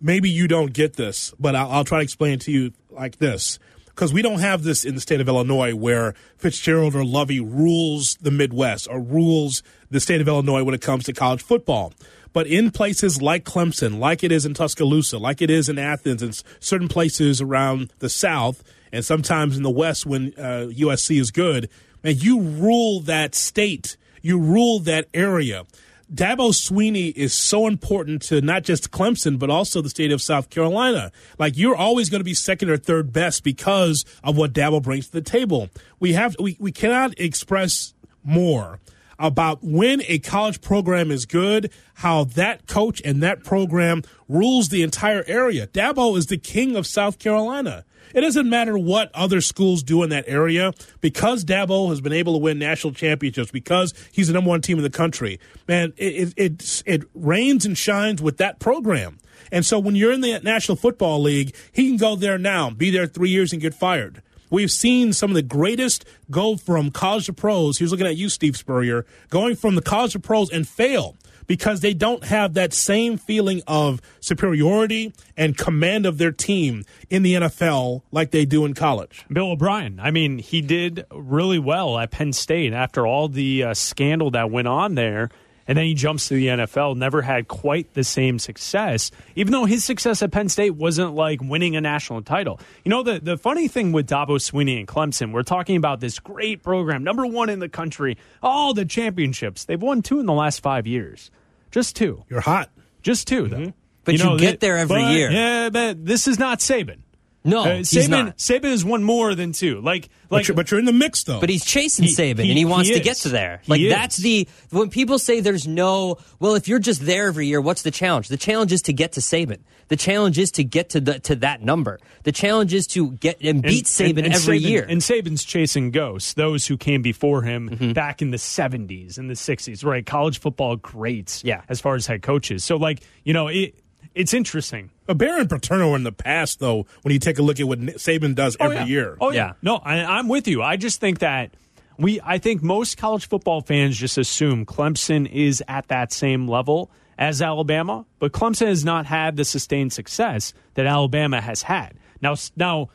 [0.00, 3.18] maybe you don't get this, but I'll, I'll try to explain it to you like
[3.18, 3.58] this.
[3.86, 8.16] Because we don't have this in the state of Illinois where Fitzgerald or Lovie rules
[8.20, 11.92] the Midwest or rules the state of Illinois when it comes to college football.
[12.32, 16.22] But in places like Clemson, like it is in Tuscaloosa, like it is in Athens,
[16.22, 18.62] and certain places around the South,
[18.92, 21.68] and sometimes in the West when uh, USC is good,
[22.04, 25.64] and you rule that state, you rule that area.
[26.12, 30.50] Dabo Sweeney is so important to not just Clemson, but also the state of South
[30.50, 31.12] Carolina.
[31.38, 35.06] Like you're always going to be second or third best because of what Dabo brings
[35.06, 35.70] to the table.
[36.00, 37.94] We have we, we cannot express
[38.24, 38.80] more
[39.20, 44.82] about when a college program is good, how that coach and that program rules the
[44.82, 45.66] entire area.
[45.68, 47.84] Dabo is the king of South Carolina.
[48.14, 52.34] It doesn't matter what other schools do in that area because Dabo has been able
[52.34, 55.38] to win national championships because he's the number one team in the country.
[55.68, 59.18] Man, it it it, rains and shines with that program.
[59.52, 62.90] And so when you're in the National Football League, he can go there now, be
[62.90, 64.22] there three years and get fired.
[64.50, 67.78] We've seen some of the greatest go from college to pros.
[67.78, 71.16] He was looking at you, Steve Spurrier, going from the college to pros and fail
[71.46, 77.22] because they don't have that same feeling of superiority and command of their team in
[77.22, 79.24] the NFL like they do in college.
[79.30, 83.74] Bill O'Brien, I mean, he did really well at Penn State after all the uh,
[83.74, 85.30] scandal that went on there.
[85.70, 89.66] And then he jumps to the NFL, never had quite the same success, even though
[89.66, 92.58] his success at Penn State wasn't like winning a national title.
[92.82, 96.18] You know, the, the funny thing with Dabo Sweeney and Clemson, we're talking about this
[96.18, 99.64] great program, number one in the country, all the championships.
[99.64, 101.30] They've won two in the last five years.
[101.70, 102.24] Just two.
[102.28, 102.68] You're hot.
[103.02, 103.56] Just two, though.
[103.58, 103.70] Mm-hmm.
[104.02, 105.30] But you, know, get there every but, year.
[105.30, 106.98] Yeah, but this is not Saban.
[107.44, 108.08] No, uh, he's Saban.
[108.08, 108.38] not.
[108.38, 109.80] Saban has won more than two.
[109.80, 111.40] Like, like, but you're, but you're in the mix though.
[111.40, 113.60] But he's chasing He- Saban, he- and he wants he to get to there.
[113.64, 116.16] He Like that's the when people say there's no.
[116.38, 118.28] Well, if you're just there every year, what's the challenge?
[118.28, 119.58] The challenge is to get to Saban.
[119.88, 121.98] The challenge is to get to the to that number.
[122.22, 124.86] The challenge is to get and beat Saban every Saban- year.
[124.88, 127.92] And Saban's chasing ghosts, those who came before him Mm-hmm.
[127.92, 130.06] back in the 70s and the 60s, right?
[130.06, 131.62] College football greats, Yeah.
[131.68, 132.62] as far as head coaches.
[132.64, 133.74] So, like, you know, it,
[134.14, 134.90] it's interesting.
[135.06, 138.34] But Barron Paterno in the past, though, when you take a look at what Saban
[138.34, 138.84] does oh, every yeah.
[138.84, 139.16] year.
[139.20, 139.36] Oh, yeah.
[139.36, 139.52] Yeah.
[139.62, 140.62] No, I, I'm with you.
[140.62, 141.52] I just think that
[141.98, 146.90] we, I think most college football fans just assume Clemson is at that same level
[147.18, 151.94] as Alabama, but Clemson has not had the sustained success that Alabama has had.
[152.22, 152.88] Now, now,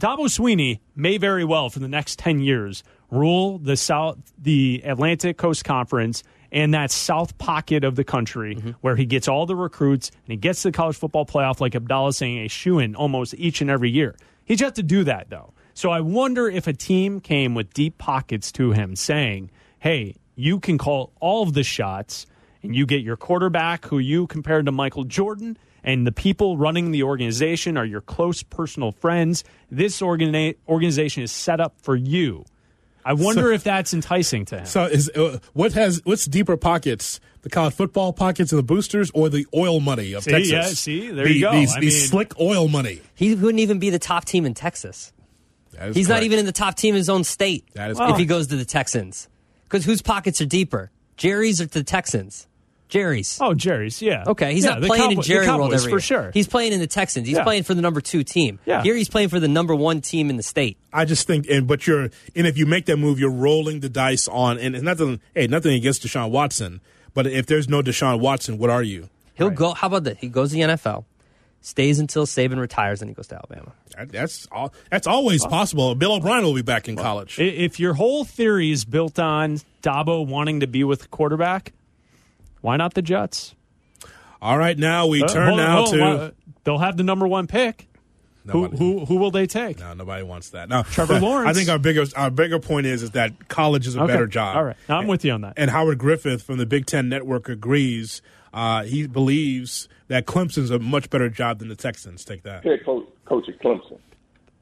[0.00, 5.36] Dabo Sweeney may very well for the next 10 years rule the South the Atlantic
[5.36, 6.22] Coast Conference
[6.52, 8.70] and that south pocket of the country mm-hmm.
[8.80, 12.12] where he gets all the recruits and he gets the college football playoff like Abdallah
[12.12, 14.16] saying a shoe in almost each and every year.
[14.44, 15.52] He's to do that though.
[15.74, 20.60] So I wonder if a team came with deep pockets to him saying, Hey, you
[20.60, 22.26] can call all of the shots
[22.62, 26.90] and you get your quarterback who you compared to Michael Jordan and the people running
[26.90, 29.44] the organization are your close personal friends.
[29.70, 32.44] This organi- organization is set up for you.
[33.04, 34.66] I wonder if that's enticing to him.
[34.66, 37.20] So is uh, what has what's deeper pockets?
[37.42, 40.50] The college football pockets of the boosters, or the oil money of See, Texas?
[40.52, 41.52] yeah, see, there The- you go.
[41.52, 43.00] These, I these mean- slick oil money.
[43.14, 45.12] he wouldn't even be the top team in Texas.
[45.72, 47.64] That is He's not even in the top team in his own state.
[47.74, 49.28] That is if he goes to the Texans,
[49.64, 50.90] because whose pockets are deeper?
[51.16, 52.46] Jerry's or the Texans?
[52.90, 53.38] Jerry's.
[53.40, 54.24] oh, Jerry's, yeah.
[54.26, 56.00] Okay, he's Yeah, not playing Cowboy- in the Jerry World Cowboys, every for year.
[56.00, 56.30] sure.
[56.34, 57.26] He's playing in the Texans.
[57.26, 57.44] He's Yeah.
[57.44, 58.58] playing for the number two team.
[58.66, 58.82] Yeah.
[58.82, 60.76] Here he's playing for the number one team in the state.
[60.92, 63.88] I just think, and but you're, and if you make that move, you're rolling the
[63.88, 65.20] dice on, and it's nothing.
[65.34, 66.80] Hey, nothing against Deshaun Watson,
[67.14, 69.08] but if there's no Deshaun Watson, what are you?
[69.34, 69.72] He'll go.
[69.72, 70.18] How about that?
[70.18, 71.04] He goes to the NFL,
[71.62, 73.72] stays until Saban retires, and he goes to Alabama.
[74.08, 74.72] That's all.
[74.90, 75.94] That's always possible.
[75.94, 77.38] Bill O'Brien will be back in college.
[77.38, 81.72] If your whole theory is built on Dabo wanting to be with the quarterback,
[82.60, 83.54] why not the Jets?
[84.42, 86.00] All right, now we Uh, turn hold now hold to.
[86.00, 86.30] why-
[86.64, 87.86] they'll have the number one pick.
[88.46, 89.78] Who, Nobody- who who will they take?
[89.80, 90.68] No, nobody wants that.
[90.70, 91.50] No, Trevor Lawrence.
[91.50, 94.12] I think our bigger our bigger point is is that college is a Okay.
[94.14, 94.56] better job.
[94.56, 94.76] All right.
[94.88, 95.54] Now, I'm with you on that.
[95.58, 98.22] And Howard Griffith from the Big Ten Network agrees.
[98.54, 102.24] Uh, he believes that Clemson's a much better job than the Texans.
[102.24, 102.64] Take that.
[102.64, 103.98] head coach, coach at Clemson.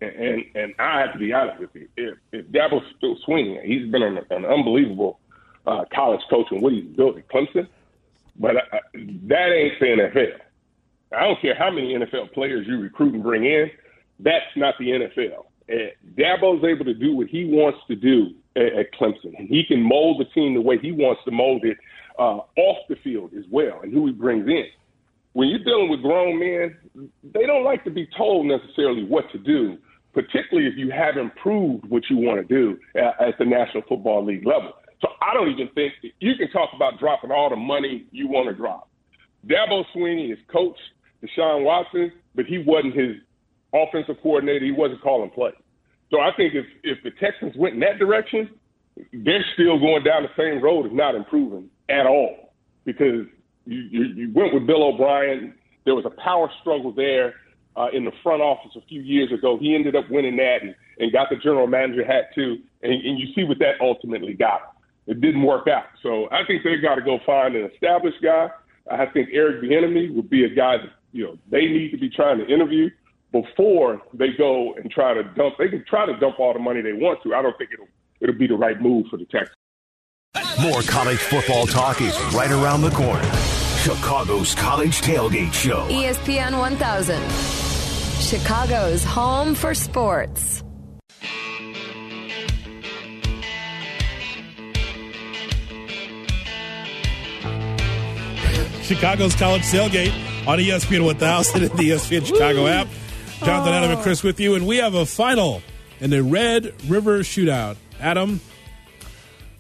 [0.01, 1.89] And, and and I have to be honest with you.
[1.97, 2.81] If if Dabo
[3.25, 5.21] Sweeney, he's been an, an unbelievable
[5.69, 7.69] uh, college coach and what he's built at Clemson,
[8.39, 10.39] but I, that ain't the NFL.
[11.17, 13.71] I don't care how many NFL players you recruit and bring in.
[14.21, 15.47] That's not the NFL.
[15.69, 19.65] And Dabo's able to do what he wants to do at, at Clemson, and he
[19.65, 21.77] can mold the team the way he wants to mold it
[22.19, 24.67] uh, off the field as well, and who he brings in
[25.39, 26.77] when you're dealing with grown men,
[27.33, 29.79] they don't like to be told necessarily what to do,
[30.13, 34.25] particularly if you haven't proved what you want to do at, at the National Football
[34.25, 34.73] League level.
[35.01, 38.49] So I don't even think you can talk about dropping all the money you want
[38.49, 38.89] to drop.
[39.47, 40.77] Dabo Sweeney is coach
[41.23, 43.17] Deshaun Watson, but he wasn't his
[43.73, 44.65] offensive coordinator.
[44.65, 45.55] He wasn't calling plays.
[46.11, 48.51] So I think if if the Texans went in that direction,
[49.13, 52.53] they're still going down the same road of not improving at all
[52.85, 53.27] because
[53.67, 55.55] you, you, you went with Bill O'Brien.
[55.85, 57.35] There was a power struggle there
[57.77, 59.59] uh, in the front office a few years ago.
[59.61, 62.59] He ended up winning that and, and got the general manager hat too.
[62.83, 64.75] And, and you see what that ultimately got.
[65.09, 65.17] Him.
[65.17, 65.85] It didn't work out.
[66.03, 68.49] So I think they've got to go find an established guy.
[68.91, 72.11] I think Eric Bieniemy would be a guy that you know they need to be
[72.11, 72.91] trying to interview
[73.33, 75.55] before they go and try to dump.
[75.59, 77.35] They can try to dump all the money they want to.
[77.35, 77.89] I don't think it'll
[78.21, 79.55] it'll be the right move for the Texans.
[80.61, 83.31] More college football talk is right around the corner.
[83.79, 85.87] Chicago's College Tailgate Show.
[85.89, 87.17] ESPN 1000.
[88.21, 90.63] Chicago's home for sports.
[98.89, 100.15] Chicago's College Tailgate
[100.47, 102.89] on ESPN 1000 and the ESPN Chicago app.
[103.41, 105.61] Jonathan, Adam, and Chris with you, and we have a final
[106.01, 107.77] in the Red River Shootout.
[108.01, 108.41] Adam,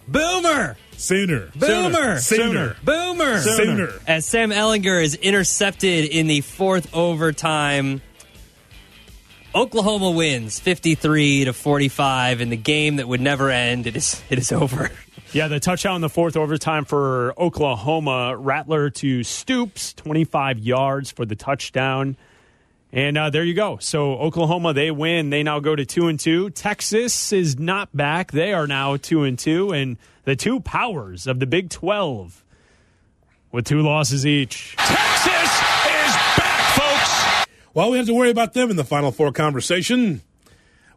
[0.08, 0.78] Boomer!
[0.96, 2.18] Sooner, Boomer!
[2.20, 3.40] Sooner, Boomer!
[3.40, 3.92] Sooner.
[4.06, 8.00] As Sam Ehlinger is intercepted in the fourth overtime,
[9.54, 13.86] Oklahoma wins 53 to 45 in the game that would never end.
[13.86, 14.90] It is it is over.
[15.32, 18.34] Yeah, the touchdown in the fourth overtime for Oklahoma.
[18.34, 22.16] Rattler to Stoops, 25 yards for the touchdown.
[22.92, 23.76] And uh, there you go.
[23.76, 25.28] So Oklahoma, they win.
[25.28, 26.48] They now go to two and two.
[26.50, 28.32] Texas is not back.
[28.32, 29.70] They are now two and two.
[29.70, 32.42] And the two powers of the Big 12
[33.52, 34.76] with two losses each.
[34.76, 37.46] Texas is back, folks.
[37.74, 40.22] Well, we have to worry about them in the Final Four conversation.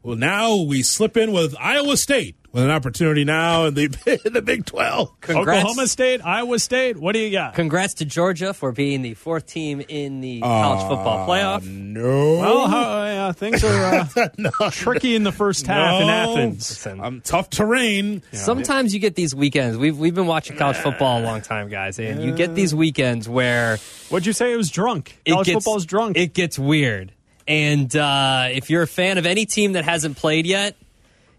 [0.03, 4.34] Well, now we slip in with Iowa State with an opportunity now in the in
[4.34, 5.20] the Big Twelve.
[5.22, 5.60] Congrats.
[5.62, 6.97] Oklahoma State, Iowa State.
[6.97, 7.54] What do you got?
[7.56, 11.66] Congrats to Georgia for being the fourth team in the college football playoff.
[11.66, 16.14] No, Well, how, uh, things are uh, tricky in the first half in No.
[16.34, 16.88] Athens.
[16.88, 18.22] um, tough terrain.
[18.34, 19.78] Sometimes you get these weekends.
[19.78, 23.28] We've we've been watching college football a long time, guys, and you get these weekends
[23.30, 23.78] where
[24.10, 24.52] What'd you say?
[24.52, 25.18] It was drunk.
[25.26, 26.18] it College gets football's drunk.
[26.18, 27.14] It gets weird,
[27.47, 30.76] and uh, if you're a fan of any team that hasn't played yet,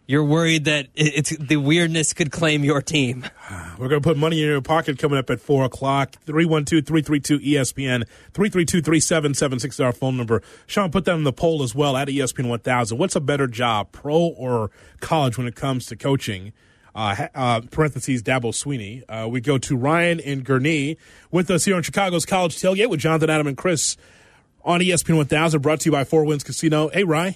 [0.07, 3.25] you're worried that it's the weirdness could claim your team.
[3.79, 6.17] We're going to put money in your pocket coming up at 4 o'clock.
[6.27, 8.07] 312 332 ESPN.
[8.35, 10.43] 332 3776 is our phone number.
[10.67, 12.99] Sean, put that in the poll as well at ESPN 1000.
[12.99, 16.53] What's a better job, pro or college, when it comes to coaching?
[16.95, 19.03] Uh, uh, parentheses, Dabo Sweeney.
[19.09, 20.99] Uh, we go to Ryan and Gurnee
[21.31, 23.97] with us here on Chicago's College Tailgate with Jonathan, Adam, and Chris
[24.63, 26.89] on ESPN 1000, brought to you by Four Winds Casino.
[26.89, 27.35] Hey, Ryan.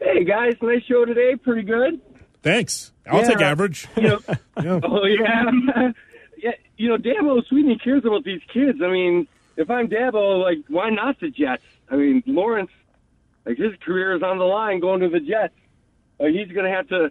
[0.00, 1.36] Hey guys, nice show today.
[1.36, 2.00] Pretty good.
[2.42, 2.92] Thanks.
[3.06, 3.28] I'll Yeah.
[3.28, 3.86] take average.
[3.96, 4.18] You know,
[4.62, 4.80] Yeah.
[4.84, 5.90] oh yeah,
[6.38, 6.50] yeah.
[6.76, 8.78] You know, Dabo Sweeney cares about these kids.
[8.82, 9.26] I mean,
[9.56, 11.62] if I'm Dabo, like, why not the Jets?
[11.90, 12.70] I mean, Lawrence,
[13.44, 15.54] like his career is on the line going to the Jets.
[16.20, 17.10] Like, he's gonna have to,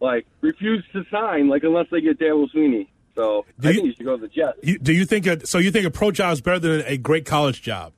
[0.00, 2.88] like, refuse to sign, like, unless they get Dabo Sweeney.
[3.14, 4.58] So Do I you- think he should go to the Jets.
[4.62, 5.58] You, do you think a, so?
[5.58, 7.92] You think a pro job is better than a great college job?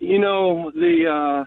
[0.00, 1.44] You know, the uh,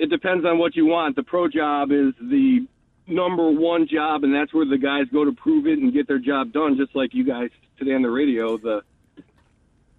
[0.00, 1.16] it depends on what you want.
[1.16, 2.66] The pro job is the
[3.06, 6.18] number one job, and that's where the guys go to prove it and get their
[6.18, 6.76] job done.
[6.76, 8.82] Just like you guys today on the radio, the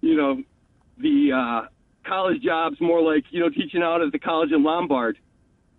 [0.00, 0.42] you know
[0.98, 1.68] the uh,
[2.06, 5.18] college job's more like you know teaching out at the college in Lombard.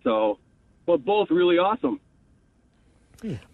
[0.02, 0.38] So,
[0.86, 2.00] but both really awesome.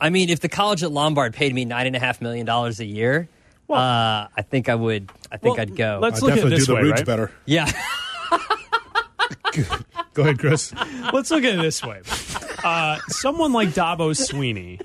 [0.00, 2.80] I mean, if the college at Lombard paid me nine and a half million dollars
[2.80, 3.28] a year,
[3.68, 5.10] uh, I think I would.
[5.30, 5.98] I think Well, I'd go.
[6.02, 7.06] let's I look at it definitely this do the way, Roots right?
[7.06, 7.30] better.
[7.46, 7.70] yeah.
[10.14, 10.72] Go ahead, Chris.
[11.12, 12.02] Let's look at it this way.
[12.64, 14.80] Uh, someone like Dabo Sweeney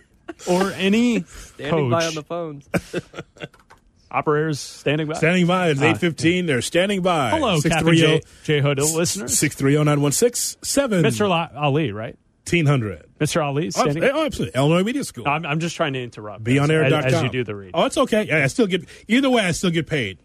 [0.49, 2.67] or any Standing by on the phones.
[4.11, 5.13] operators standing by.
[5.15, 5.69] Standing by.
[5.69, 6.45] It's Uh, eight fifteen.
[6.45, 7.31] They're standing by.
[7.31, 9.37] Hello, Captain J, J Hood listeners.
[9.37, 11.03] Six three zero nine one six seven.
[11.03, 11.27] Mr.
[11.27, 12.17] La- Ali, right?
[12.47, 13.03] Eighteen hundred.
[13.19, 13.43] Mr.
[13.43, 14.03] Ali standing.
[14.03, 14.57] Oh, absolutely.
[14.59, 15.27] Illinois Media School.
[15.27, 16.43] I'm, I'm just trying to interrupt.
[16.43, 16.93] BeOnAir.com.
[17.05, 17.71] as, as you do the read.
[17.73, 18.23] Oh, it's okay.
[18.23, 18.85] Yeah, I still get.
[19.07, 20.19] Either way, I still get paid.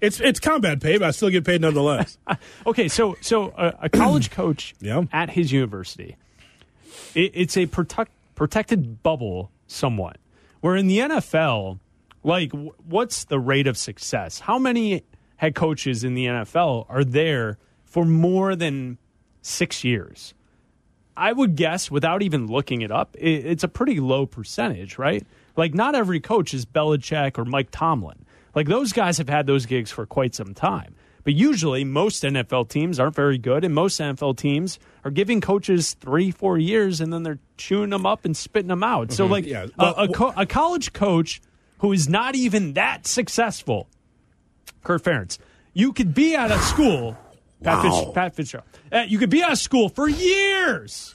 [0.00, 2.18] It's it's combat pay, but I still get paid nonetheless.
[2.66, 5.02] Okay, so so uh, a college coach Yeah.
[5.12, 6.16] at his university,
[7.14, 10.18] it, it's a protect, protected bubble somewhat.
[10.60, 11.78] Where in the NFL,
[12.22, 14.40] like, w- what's the rate of success?
[14.40, 15.02] How many
[15.36, 18.98] head coaches in the NFL are there for more than
[19.42, 20.34] six years?
[21.16, 25.24] I would guess, without even looking it up, it, it's a pretty low percentage, right?
[25.56, 28.24] Like, not every coach is Belichick or Mike Tomlin.
[28.58, 30.96] Like, those guys have had those gigs for quite some time.
[31.22, 35.94] But usually, most NFL teams aren't very good, and most NFL teams are giving coaches
[35.94, 39.12] three, four years, and then they're chewing them up and spitting them out.
[39.12, 39.66] So, like, Yeah.
[39.78, 41.40] a, a, co- a college coach
[41.78, 43.86] who is not even that successful,
[44.82, 45.38] Kurt Ferentz,
[45.72, 47.16] you could be at a school,
[47.62, 51.14] Pat, Fitz, Pat Fitzgerald, uh, you could be at a school for years.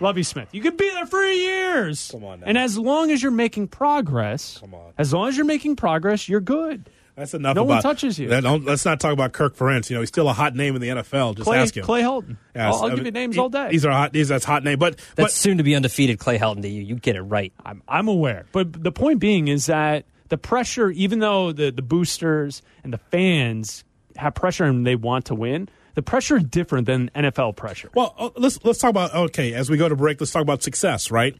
[0.00, 2.10] Lovie Smith, you could be there for years.
[2.10, 2.46] Come on now.
[2.46, 4.92] And as long as you're making progress, Come on.
[4.98, 6.88] as long as you're making progress, you're good.
[7.16, 7.56] That's enough.
[7.56, 8.28] No one touches you.
[8.28, 9.90] that- don't- let's not talk about Kirk Ferentz.
[9.90, 11.34] You know, he's still a hot name in the NFL.
[11.34, 11.84] Just Clay, ask him.
[11.84, 12.36] Clay Helton.
[12.54, 13.70] Yes, I'll, I'll give you names he- all day.
[13.72, 14.12] These are hot.
[14.12, 14.78] These that's hot name.
[14.78, 16.80] But That's but soon to be undefeated Clay Helton to you.
[16.82, 17.52] You get it right.
[17.66, 18.46] I'm, I'm aware.
[18.52, 22.98] But the point being is that the pressure, even though the, the boosters and the
[22.98, 23.82] fans
[24.14, 25.68] have pressure and they want to win,
[25.98, 27.90] the pressure is different than NFL pressure.
[27.92, 29.52] Well, uh, let's let's talk about okay.
[29.52, 31.10] As we go to break, let's talk about success.
[31.10, 31.36] Right?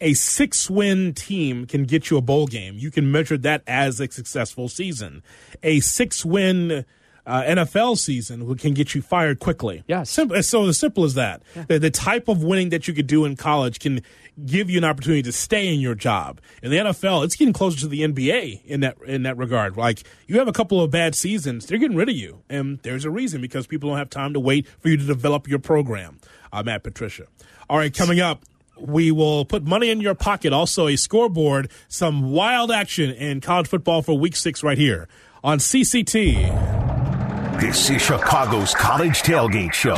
[0.00, 2.76] a six win team can get you a bowl game.
[2.78, 5.22] You can measure that as a successful season.
[5.62, 6.86] A six win
[7.26, 9.84] uh, NFL season can get you fired quickly.
[9.86, 10.02] Yeah.
[10.02, 11.42] Simple, so as simple as that.
[11.68, 14.02] The, the type of winning that you could do in college can
[14.46, 16.40] give you an opportunity to stay in your job.
[16.62, 19.76] In the NFL, it's getting closer to the NBA in that in that regard.
[19.76, 23.04] Like you have a couple of bad seasons, they're getting rid of you, and there's
[23.04, 26.18] a reason because people don't have time to wait for you to develop your program.
[26.52, 27.26] Uh, Matt Patricia.
[27.68, 28.44] All right, coming up.
[28.78, 33.68] We will put money in your pocket, also a scoreboard, some wild action in college
[33.68, 35.06] football for week six right here
[35.44, 36.99] on CCT.
[37.60, 39.96] This is Chicago's College Tailgate Show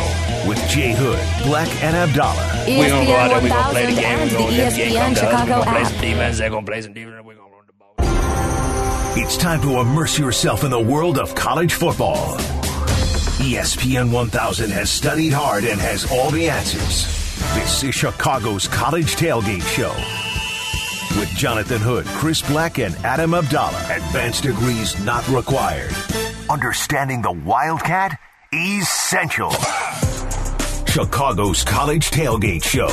[0.49, 2.35] with Jay Hood, Black, and Abdallah.
[2.67, 6.01] ESPN 1000 and the ESPN Chicago app.
[6.01, 6.39] defense.
[6.39, 7.25] They're going to play some defense.
[7.25, 9.17] We're going to run the ball.
[9.17, 12.37] It's time to immerse yourself in the world of college football.
[13.39, 17.07] ESPN 1000 has studied hard and has all the answers.
[17.55, 19.95] This is Chicago's College Tailgate Show.
[21.17, 23.87] With Jonathan Hood, Chris Black, and Adam Abdallah.
[23.89, 25.95] Advanced degrees not required.
[26.53, 28.19] Understanding the Wildcat?
[28.53, 29.51] Essential.
[30.87, 32.91] Chicago's College Tailgate Show.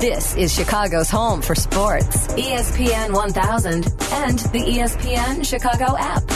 [0.00, 2.26] This is Chicago's home for sports.
[2.34, 6.26] ESPN 1000 and the ESPN Chicago app.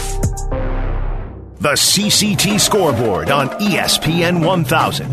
[1.59, 5.11] The CCT scoreboard on ESPN 1000.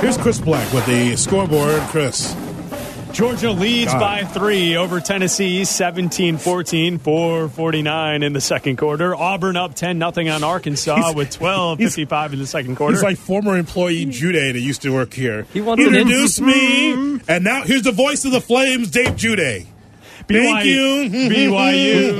[0.00, 1.80] Here's Chris Black with the scoreboard.
[1.88, 2.36] Chris.
[3.18, 3.98] Georgia leads God.
[4.00, 9.12] by three over Tennessee, 17 14, 449 in the second quarter.
[9.12, 12.94] Auburn up 10 nothing on Arkansas He's- with 12 55 in the second quarter.
[12.94, 15.46] He's like former employee Jude that used to work here.
[15.52, 19.66] He wants an Introduce me, and now here's the voice of the Flames, Dave Jude.
[20.28, 21.10] Thank you.
[21.10, 22.14] BYU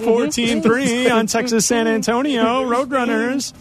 [0.04, 2.44] 14 3 on Texas San Antonio.
[2.64, 3.52] Roadrunners.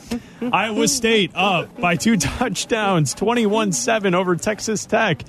[0.54, 5.24] Iowa State up by two touchdowns, 21 7 over Texas Tech.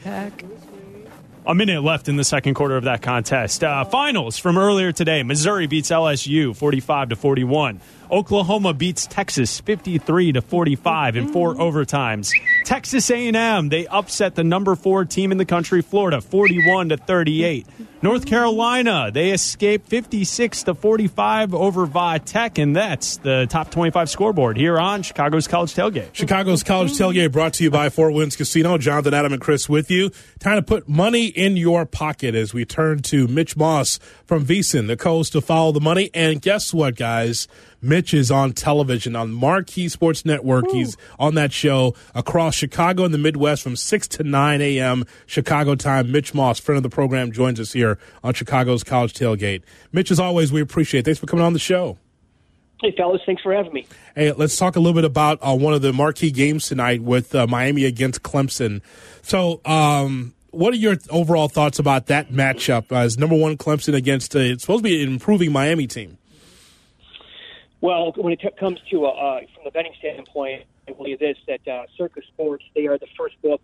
[1.45, 3.65] A minute left in the second quarter of that contest.
[3.65, 7.81] Uh, finals from earlier today: Missouri beats LSU 45 to 41.
[8.13, 12.31] Oklahoma beats Texas 53 to 45 in four overtimes.
[12.67, 17.67] Texas A&M they upset the number four team in the country, Florida, 41 to 38.
[18.03, 24.11] North Carolina they escape 56 to 45 over Va Tech, and that's the top 25
[24.11, 26.13] scoreboard here on Chicago's College Tailgate.
[26.13, 28.77] Chicago's College Tailgate brought to you by Four Winds Casino.
[28.77, 30.11] Jonathan, Adam, and Chris with you.
[30.39, 34.87] Time to put money in your pocket as we turn to Mitch Moss from VSiN,
[34.87, 36.11] the coast to follow the money.
[36.13, 37.49] And guess what, guys?
[37.83, 40.71] Mitch is on television on Marquee Sports Network.
[40.71, 45.05] He's on that show across Chicago and the Midwest from 6 to 9 a.m.
[45.27, 46.13] Chicago time.
[46.13, 49.63] Mitch Moss, friend of the program, joins us here on Chicago's College Tailgate.
[49.91, 51.05] Mitch, as always, we appreciate it.
[51.07, 51.99] Thanks for coming on the show.
[52.81, 53.87] Hey, fellas, thanks for having me.
[54.15, 57.35] Hey, let's talk a little bit about uh, one of the marquee games tonight with
[57.35, 58.81] uh, Miami against Clemson.
[59.23, 64.35] So, um, what are your overall thoughts about that matchup as number one Clemson against
[64.37, 66.19] uh, it's supposed to be an improving Miami team?
[67.83, 71.19] Well, when it comes to uh, uh, from the betting standpoint, I will tell you
[71.19, 73.61] this: that uh, Circa Sports they are the first book,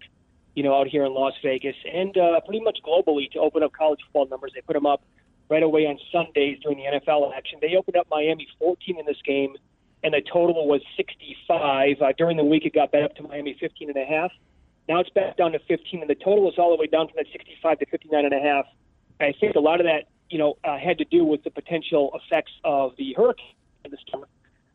[0.57, 3.73] you know, out here in Las Vegas and uh, pretty much globally to open up
[3.73, 4.51] college football numbers.
[4.57, 5.03] They put them up
[5.49, 7.61] right away on Sundays during the NFL action.
[7.63, 9.55] They opened up Miami 14 in this game,
[10.03, 12.03] and the total was 65.
[12.03, 14.33] Uh, during the week, it got bet up to Miami 15 and a half.
[14.89, 17.15] Now it's back down to 15, and the total is all the way down from
[17.19, 18.65] that 65 to 59 and a half.
[19.21, 22.19] I think a lot of that, you know, uh, had to do with the potential
[22.21, 23.55] effects of the hurricane
[23.91, 24.29] this summer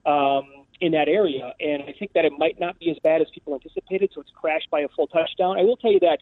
[0.06, 3.28] um, in that area, and I think that it might not be as bad as
[3.34, 4.12] people anticipated.
[4.14, 5.58] So it's crashed by a full touchdown.
[5.58, 6.20] I will tell you that,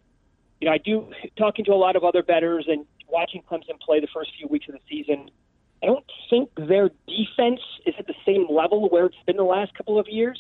[0.60, 4.00] you know, I do talking to a lot of other bettors and watching Clemson play
[4.00, 5.30] the first few weeks of the season.
[5.84, 9.74] I don't think their defense is at the same level where it's been the last
[9.74, 10.40] couple of years.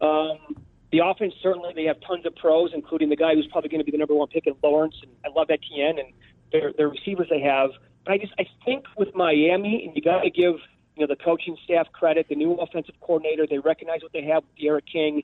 [0.00, 0.56] Um,
[0.90, 3.84] the offense certainly they have tons of pros, including the guy who's probably going to
[3.84, 6.12] be the number one pick in Lawrence, and I love Etienne and
[6.52, 7.70] their their receivers they have.
[8.04, 10.56] But I just I think with Miami, and you got to give
[10.96, 14.42] you know the coaching staff credit, the new offensive coordinator, they recognize what they have
[14.44, 15.22] with D'Eriq King.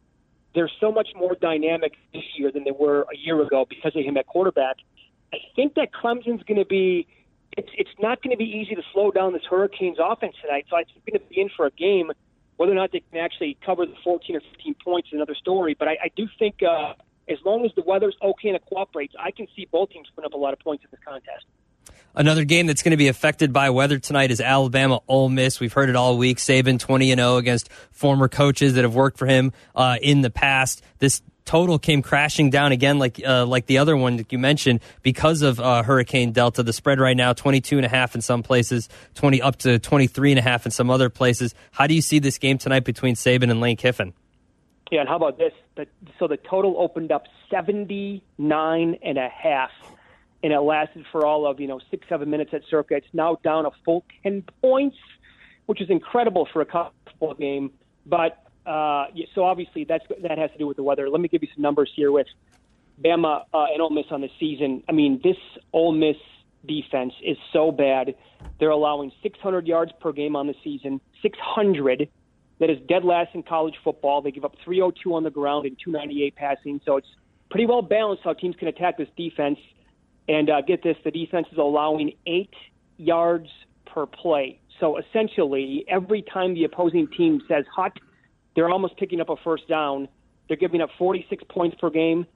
[0.54, 4.02] They're so much more dynamic this year than they were a year ago because of
[4.02, 4.76] him at quarterback.
[5.32, 7.06] I think that Clemson's going to be.
[7.56, 10.66] It's it's not going to be easy to slow down this Hurricanes offense tonight.
[10.70, 12.10] So I think going to be in for a game.
[12.56, 15.76] Whether or not they can actually cover the 14 or 15 points is another story.
[15.78, 16.94] But I, I do think uh,
[17.28, 20.26] as long as the weather's okay and it cooperates, I can see both teams putting
[20.26, 21.44] up a lot of points in this contest.
[22.14, 25.60] Another game that's going to be affected by weather tonight is Alabama Ole Miss.
[25.60, 26.38] We've heard it all week.
[26.38, 30.30] Saban 20 and 0 against former coaches that have worked for him uh, in the
[30.30, 30.82] past.
[30.98, 34.80] This total came crashing down again like uh, like the other one that you mentioned
[35.02, 36.62] because of uh, Hurricane Delta.
[36.62, 40.32] The spread right now 22 and a half in some places, 20 up to 23
[40.32, 41.54] and a half in some other places.
[41.70, 44.12] How do you see this game tonight between Saban and Lane Kiffin?
[44.90, 45.52] Yeah, and how about this?
[45.76, 45.86] The,
[46.18, 49.70] so the total opened up 79 and a half,
[50.42, 52.96] and it lasted for all of, you know, six, seven minutes at Circa.
[52.96, 54.96] It's now down a full 10 points,
[55.66, 57.72] which is incredible for a college football game.
[58.06, 61.08] But uh, so obviously that's that has to do with the weather.
[61.08, 62.26] Let me give you some numbers here with
[63.02, 64.82] Bama uh, and Ole Miss on the season.
[64.88, 65.36] I mean, this
[65.72, 66.16] Ole Miss
[66.66, 68.14] defense is so bad.
[68.60, 72.08] They're allowing 600 yards per game on the season, 600.
[72.60, 74.20] That is dead last in college football.
[74.20, 76.80] They give up 302 on the ground and 298 passing.
[76.84, 77.08] So it's
[77.50, 79.58] pretty well balanced how teams can attack this defense.
[80.28, 82.52] And uh, get this, the defense is allowing eight
[82.98, 83.48] yards
[83.86, 84.60] per play.
[84.78, 87.98] So essentially, every time the opposing team says hot,
[88.54, 90.08] they're almost picking up a first down.
[90.46, 92.26] They're giving up 46 points per game.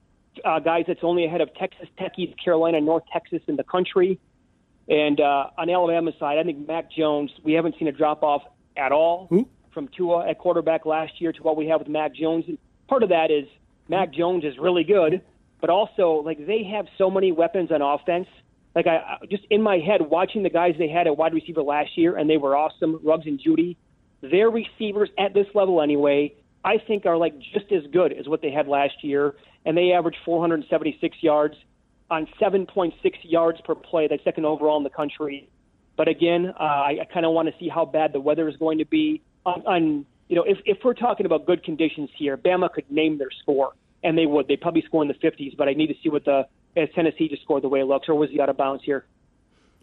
[0.45, 4.19] Uh, guys, that's only ahead of Texas Tech, East Carolina, North Texas in the country.
[4.89, 8.43] And uh, on Alabama's side, I think Mac Jones, we haven't seen a drop off
[8.77, 9.29] at all
[9.73, 12.45] from Tua at quarterback last year to what we have with Mac Jones.
[12.49, 13.47] And part of that is
[13.89, 15.23] Mac Jones is really good,
[15.63, 18.27] but also like they have so many weapons on offense.
[18.75, 21.97] Like I just in my head watching the guys they had at wide receiver last
[21.97, 23.01] year, and they were awesome.
[23.03, 23.77] Ruggs and Jeudy,
[24.21, 26.35] their receivers at this level anyway,
[26.65, 29.35] I think are like just as good as what they had last year,
[29.65, 31.55] and they averaged 476 yards
[32.11, 32.93] on 7.6
[33.23, 34.09] yards per play.
[34.09, 35.49] That's second overall in the country.
[35.97, 38.57] But again, uh, I, I kind of want to see how bad the weather is
[38.57, 39.23] going to be.
[39.47, 43.19] On, on you know, if if we're talking about good conditions here, Bama could name
[43.19, 44.49] their score, and they would.
[44.49, 45.57] They probably score in the 50s.
[45.57, 46.47] But I need to see what the
[46.77, 49.05] as Tennessee just scored the way it looks, or was he out of bounds here?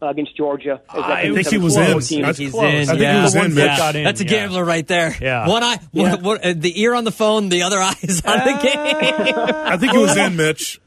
[0.02, 0.80] Uh, against Georgia.
[0.88, 2.00] I think he was seven- in.
[2.02, 2.22] team?
[2.22, 2.64] That's He's close.
[2.64, 2.70] in.
[2.84, 3.18] I think yeah.
[3.18, 3.66] he was in, Mitch.
[3.66, 3.90] Yeah.
[3.98, 4.30] in, That's a yeah.
[4.30, 5.14] gambler right there.
[5.20, 5.46] Yeah.
[5.46, 6.12] One eye, Yeah.
[6.16, 9.36] one, one, uh, the ear on the phone, the other eye is on the game.
[9.38, 10.80] I think he was in, Mitch.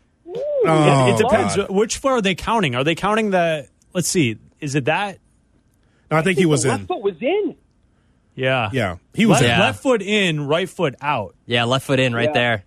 [0.65, 1.57] Oh, it depends.
[1.57, 1.69] God.
[1.71, 2.75] Which foot are they counting?
[2.75, 3.69] Are they counting the?
[3.93, 4.39] Let's see.
[4.61, 5.19] Is it that?
[6.11, 6.87] No, I think he was the left in.
[6.87, 7.55] foot was in.
[8.35, 8.71] Yeah.
[8.73, 9.51] Yeah, he was Left, in.
[9.51, 9.61] Yeah.
[9.61, 11.35] left foot in, right foot out.
[11.45, 12.33] Yeah, left foot in right Yeah.
[12.33, 12.65] there.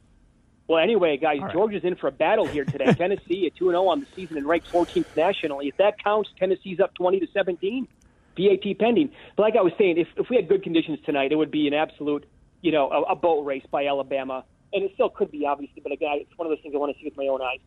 [0.67, 2.93] Well, anyway, guys, Georgia's in for a battle here today.
[2.97, 5.67] Tennessee at two and zero on the season and ranked 14th nationally.
[5.67, 7.87] If that counts, Tennessee's up 20 to 17.
[8.35, 9.11] BAT pending.
[9.37, 11.67] But like I was saying, if if we had good conditions tonight, it would be
[11.67, 12.25] an absolute,
[12.61, 14.43] you know, a, a boat race by Alabama,
[14.73, 15.81] and it still could be obviously.
[15.81, 17.59] But again, it's one of those things I want to see with my own eyes.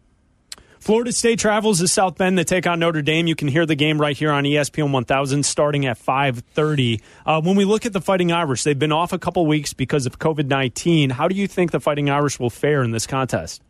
[0.81, 3.27] Florida State travels to South Bend to take on Notre Dame.
[3.27, 7.01] You can hear the game right here on ESPN 1000 starting at 5:30.
[7.27, 10.07] Uh, when we look at the Fighting Irish, they've been off a couple weeks because
[10.07, 11.13] of COVID-19.
[11.13, 13.63] How do you think the Fighting Irish will fare in this contest?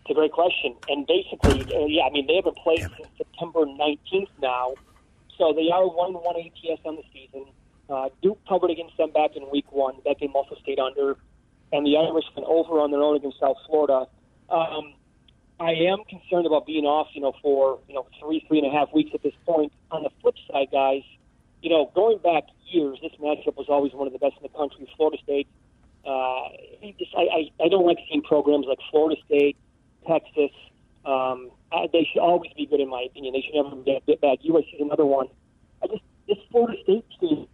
[0.00, 0.74] It's a great question.
[0.88, 4.74] And basically, uh, yeah, I mean, they haven't played since September 19th now.
[5.36, 7.46] So they are 1 1 ATS on the season.
[7.90, 9.94] Uh, Duke covered against them back in week one.
[10.04, 11.16] That game also stayed under.
[11.72, 14.06] And the Irish went over on their own against South Florida.
[14.50, 14.94] Um,
[15.60, 18.70] I am concerned about being off, you know, for, you know, three, three and a
[18.70, 19.72] half weeks at this point.
[19.90, 21.02] On the flip side, guys,
[21.62, 24.56] you know, going back years, this matchup was always one of the best in the
[24.56, 24.88] country.
[24.96, 25.48] Florida State,
[26.06, 26.48] uh,
[26.98, 29.56] just, I, I, I don't like seeing programs like Florida State,
[30.06, 30.50] Texas.
[31.04, 33.34] Um, uh, they should always be good, in my opinion.
[33.34, 34.38] They should never get, bit bad.
[34.40, 35.26] USC is another one.
[35.82, 37.46] I just this Florida State team,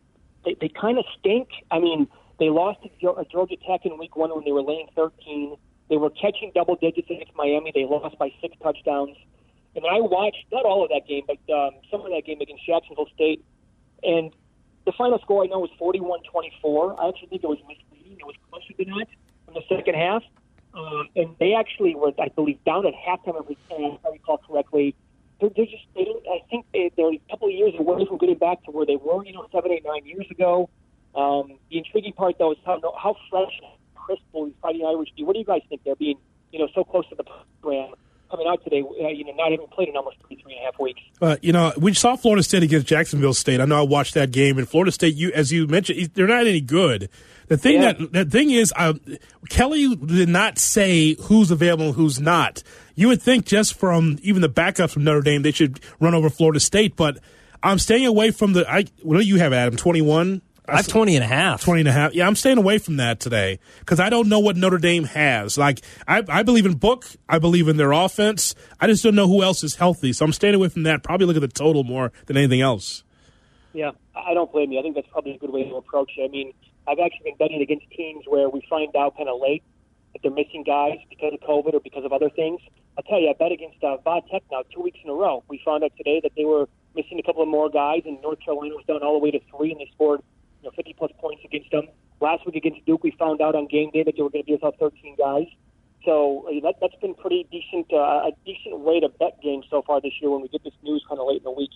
[0.45, 1.49] they, they kind of stink.
[1.71, 4.89] I mean, they lost to uh, Georgia Tech in Week One when they were laying
[4.95, 5.57] 13.
[5.89, 7.73] They were catching double digits against Miami.
[7.75, 9.17] They lost by six touchdowns.
[9.77, 12.65] And I watched not all of that game, but um, some of that game against
[12.65, 13.45] Jacksonville State.
[14.03, 14.33] And
[14.87, 16.99] the final score I know was 41-24.
[16.99, 18.19] I actually think it was misleading.
[18.21, 19.09] It was closer than that
[19.49, 20.23] in the second half.
[20.75, 24.39] Um, and they actually were, I believe, down at halftime, if I if I recall
[24.39, 24.95] correctly.
[25.41, 28.19] They're, they're just, they don't, I think they, they're a couple of years away from
[28.19, 30.69] getting back to where they were, you know, seven, eight, nine years ago.
[31.15, 33.53] Um, the intriguing part, though, is how, how fresh
[34.09, 35.23] and crisp will these Fighting Irish be?
[35.25, 36.19] What do you guys think they're being,
[36.53, 37.25] you know, so close to the
[37.63, 37.95] program
[38.31, 40.65] coming out today, uh, you know, not having played in almost three, three and a
[40.65, 41.01] half weeks?
[41.21, 43.61] Uh, you know, we saw Florida State against Jacksonville State.
[43.61, 46.47] I know I watched that game, and Florida State, you as you mentioned, they're not
[46.47, 47.09] any good.
[47.49, 47.93] The thing Yeah.
[47.93, 48.95] that the thing is, uh,
[49.51, 52.63] Kelly did not say who's available and who's not.
[52.95, 56.31] You would think just from even the backups from Notre Dame, they should run over
[56.31, 56.97] Florida State.
[56.97, 57.19] But
[57.63, 58.69] I'm staying away from the.
[58.71, 59.77] I what do you have, Adam?
[59.77, 60.41] Twenty one.
[60.67, 61.63] I have 20 and a half.
[61.63, 62.15] 20 and a half.
[62.15, 65.59] Yeah, I'm staying away from that today because I don't know what Notre Dame has.
[65.59, 67.05] Like, I, I believe in Book.
[67.29, 68.55] I believe in their offense.
[68.81, 70.15] I just don't know who else is healthy.
[70.15, 71.03] So I'm staying away from that.
[71.03, 73.05] Probably look at the total more than anything else.
[73.75, 74.79] Yeah, I don't blame you.
[74.79, 76.25] I think that's probably a good way to approach it.
[76.25, 76.53] I mean,
[76.89, 79.63] I've actually been betting against teams where we find out kind of late
[80.15, 82.61] that they're missing guys because of COVID or because of other things.
[82.97, 85.43] I'll tell you, I bet against uh, Va Tech now two weeks in a row.
[85.49, 88.39] We found out today that they were missing a couple of more guys, and North
[88.45, 90.23] Carolina was down all the way to three, and they scored
[90.65, 91.89] know 50 plus points against them.
[92.21, 94.47] Last week against Duke, we found out on game day that they were going to
[94.47, 95.47] be without 13 guys.
[96.05, 99.83] So uh, that, that's been pretty decent, uh, a decent way to bet games so
[99.83, 101.71] far this year when we get this news kind of late in the week.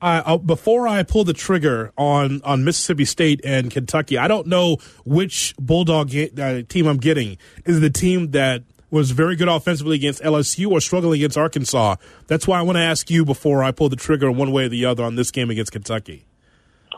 [0.00, 4.78] uh, before I pull the trigger on, on Mississippi State and Kentucky, I don't know
[5.04, 7.36] which Bulldog uh, team I'm getting.
[7.66, 11.96] Is the team that was very good offensively against LSU or struggling against Arkansas?
[12.28, 14.68] That's why I want to ask you before I pull the trigger one way or
[14.68, 16.26] the other on this game against Kentucky.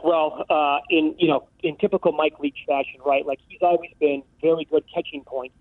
[0.02, 3.24] Well, uh, in you know, in typical Mike Leach fashion, right?
[3.24, 5.54] Like he's always been very good catching points.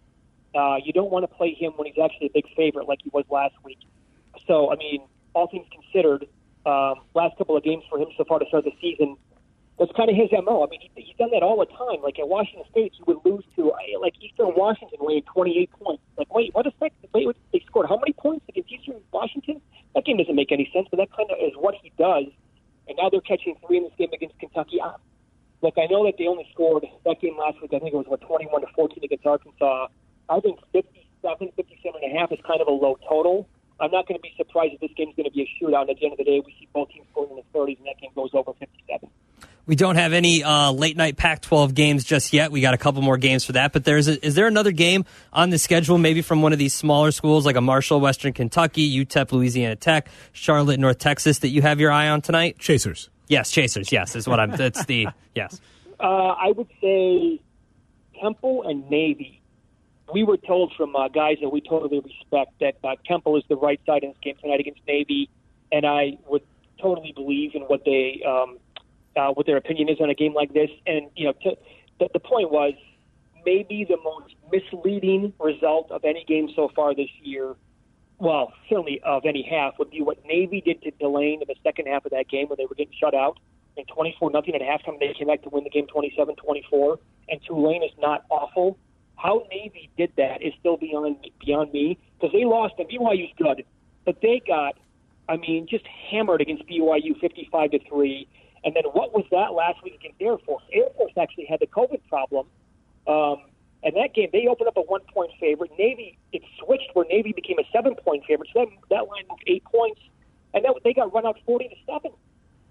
[0.56, 3.10] Uh, you don't want to play him when he's actually a big favorite, like he
[3.14, 3.80] was last week.
[4.48, 6.28] So, I mean, all things considered,
[6.66, 9.16] um, last couple of games for him so far to start the season,
[9.80, 10.64] that's kind of his mo.
[10.64, 12.04] I mean, he, he's done that all the time.
[12.04, 16.04] Like at Washington State, he would lose to uh, like Eastern Washington, weighing 28 points.
[16.18, 16.92] Like, wait, what a sec?
[17.14, 19.62] Wait, what, they scored how many points against Eastern Washington?
[19.96, 22.26] That game doesn't make any sense, but that kind of is what he does.
[22.92, 24.82] And now they're catching three in this game against Kentucky.
[24.82, 24.96] I,
[25.62, 27.72] look, I know that they only scored that game last week.
[27.74, 29.88] I think it was what 21 to 14 against Arkansas.
[30.28, 33.48] I think 57, 57 and a half is kind of a low total.
[33.82, 35.82] I'm not going to be surprised if this game's going to be a shootout.
[35.82, 37.78] And at the end of the day, we see both teams scoring in the 30s,
[37.80, 39.10] and that game goes over 57.
[39.66, 42.52] We don't have any uh, late night Pac-12 games just yet.
[42.52, 43.74] We got a couple more games for that.
[43.74, 46.74] But there's a, is there another game on the schedule, maybe from one of these
[46.74, 51.62] smaller schools like a Marshall, Western Kentucky, UTEP, Louisiana Tech, Charlotte, North Texas that you
[51.62, 52.60] have your eye on tonight?
[52.60, 53.10] Chasers.
[53.28, 53.92] Yes, Chasers.
[53.92, 54.52] Yes, is what I'm.
[54.52, 55.62] That's the yes.
[56.00, 57.40] Uh, I would say
[58.22, 59.41] Temple and Navy.
[60.12, 63.56] We were told from uh, guys that we totally respect that uh, Temple is the
[63.56, 65.30] right side in this game tonight against Navy,
[65.72, 66.44] and I would
[66.82, 68.58] totally believe in what they um,
[69.16, 70.70] uh, what their opinion is on a game like this.
[70.86, 71.58] And you know, to,
[72.00, 72.74] the, the point was
[73.46, 77.56] maybe the most misleading result of any game so far this year.
[78.20, 81.88] Well, certainly of any half would be what Navy did to Tulane in the second
[81.88, 83.40] half of that game when they were getting shut out
[83.78, 85.00] and 24 nothing at halftime.
[85.00, 86.98] They came back to win the game 27-24.
[87.30, 88.78] And Tulane is not awful.
[89.22, 93.64] How Navy did that is still beyond beyond me because they lost and BYU's good,
[94.04, 94.76] but they got,
[95.30, 98.28] I mean, just hammered against BYU 55 to three.
[98.64, 100.64] And then what was that last week against Air Force?
[100.74, 102.48] Air Force actually had the COVID problem.
[103.08, 103.44] Um,
[103.84, 105.72] and that game, they opened up a one point favorite.
[105.78, 108.50] Navy, it switched where Navy became a seven point favorite.
[108.54, 110.02] So that, that line moved eight points.
[110.56, 112.12] And that, they got run out 40 to 7.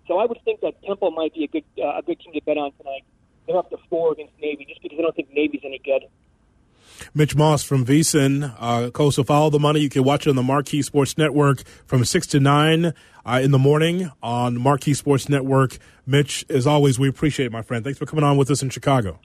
[0.08, 2.40] So I would think that Temple might be a good, uh, a good team to
[2.42, 3.04] bet on tonight.
[3.46, 6.02] They're up to four against Navy just because I don't think Navy's any good.
[7.14, 9.80] Mitch Moss from VSiN, uh, Coastal Follow the Money.
[9.80, 12.92] You can watch it on the Marquee Sports Network from 6 to 9
[13.24, 15.78] uh, in the morning on Marquee Sports Network.
[16.06, 17.84] Mitch, as always, we appreciate it, my friend.
[17.84, 19.18] Thanks for coming on with us in Chicago.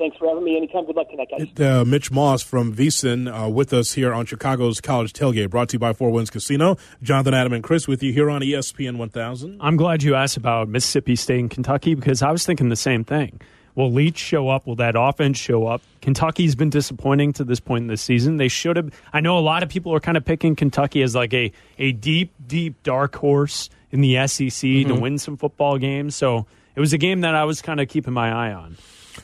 [0.00, 0.56] Thanks for having me.
[0.56, 0.86] Anytime.
[0.86, 1.60] Good luck tonight, guys.
[1.60, 5.74] Uh, Mitch Moss from VSiN uh, with us here on Chicago's College Tailgate, brought to
[5.74, 6.78] you by Four Winds Casino.
[7.02, 9.58] Jonathan, Adam, and Chris with you here on ESPN 1000.
[9.60, 13.04] I'm glad you asked about Mississippi State and Kentucky because I was thinking the same
[13.04, 13.42] thing.
[13.74, 14.66] Will Leach show up?
[14.66, 15.80] Will that offense show up?
[16.02, 18.36] Kentucky's been disappointing to this point in the season.
[18.36, 18.92] They should have.
[19.12, 21.92] I know a lot of people are kind of picking Kentucky as like a, a
[21.92, 24.88] deep, deep dark horse in the SEC Mm-hmm.
[24.94, 26.14] to win some football games.
[26.16, 28.76] So it was a game that I was kind of keeping my eye on.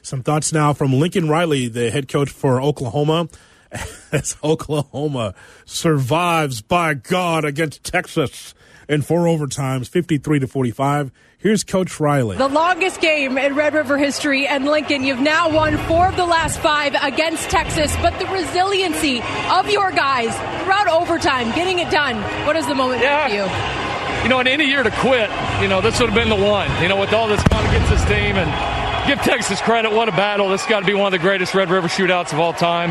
[0.02, 3.28] Some thoughts now from Lincoln Riley, the head coach for Oklahoma.
[4.12, 5.34] As Oklahoma
[5.64, 8.54] survives by God against Texas
[8.88, 11.10] in four overtimes, 53 to 45.
[11.46, 12.36] Here's Coach Riley.
[12.36, 16.26] The longest game in Red River history, and Lincoln, you've now won four of the
[16.26, 19.22] last five against Texas, but the resiliency
[19.52, 20.34] of your guys
[20.64, 22.16] throughout overtime, getting it done.
[22.48, 23.28] What is the moment Yeah.
[23.28, 24.22] for you?
[24.24, 25.30] you know, in any year to quit,
[25.62, 26.68] you know, this would have been the one.
[26.82, 29.92] You know, with all that's gone against this team, and give Texas credit.
[29.92, 30.48] What a battle!
[30.48, 32.90] This has got to be one of the greatest Red River shootouts of all time.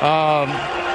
[0.00, 0.48] Um,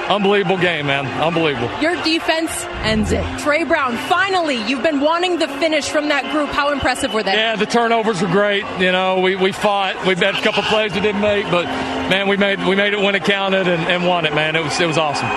[0.10, 1.06] unbelievable game, man.
[1.22, 1.70] Unbelievable.
[1.82, 2.52] Your defense
[2.84, 3.24] ends it.
[3.40, 6.50] Tre Brown, finally, you've been wanting the finish from that group.
[6.50, 7.34] How impressive were they?
[7.34, 8.64] Yeah, the turnovers were great.
[8.80, 9.96] You know, we, we fought.
[10.06, 11.66] We had a couple plays we didn't make, but
[12.10, 14.34] man, we made we made it when it counted and, and won it.
[14.34, 15.28] Man, it was it was awesome.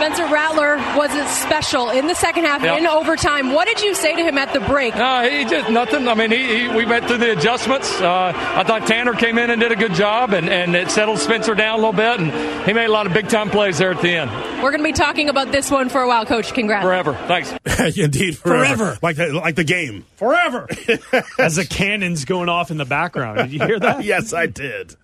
[0.00, 2.78] Spencer Rattler was special in the second half Yep.
[2.78, 3.52] in overtime.
[3.52, 4.94] What did you say to him at the break?
[4.96, 6.08] No, he just nothing.
[6.08, 8.00] I mean, he, he we went through the adjustments.
[8.00, 11.18] Uh, I thought Tanner came in and did a good job, and, and it settled
[11.18, 12.32] Spencer down a little bit, and
[12.66, 14.19] he made a lot of big time plays there at the end.
[14.28, 16.52] We're going to be talking about this one for a while, Coach.
[16.52, 16.84] Congrats.
[16.84, 17.14] Forever.
[17.26, 17.52] Thanks.
[17.98, 18.76] Indeed, forever.
[18.76, 18.98] Forever.
[19.02, 20.04] Like the, like the game.
[20.16, 20.68] Forever.
[21.38, 23.38] As the cannon's going off in the background.
[23.38, 24.04] Did you hear that?
[24.04, 24.94] yes, I did.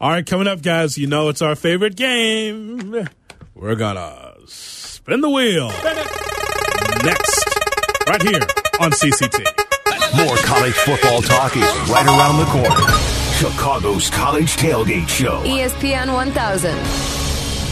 [0.00, 3.08] All right, coming up, guys, you know it's our favorite game.
[3.54, 5.70] We're going to spin the wheel.
[5.70, 5.96] Spin
[7.04, 7.44] Next,
[8.08, 8.40] right here
[8.80, 9.44] on CCT.
[10.16, 13.20] More college football talk is right around the corner.
[13.40, 15.42] Chicago's College Tailgate Show.
[15.44, 17.19] ESPN 1000.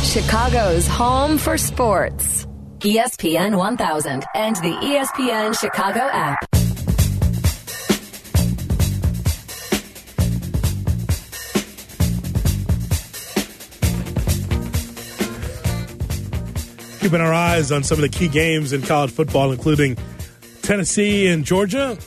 [0.05, 2.46] Chicago's home for sports.
[2.78, 6.38] ESPN 1000 and the ESPN Chicago app.
[17.01, 19.96] Keeping our eyes on some of the key games in college football, including
[20.62, 21.99] Tennessee and Georgia.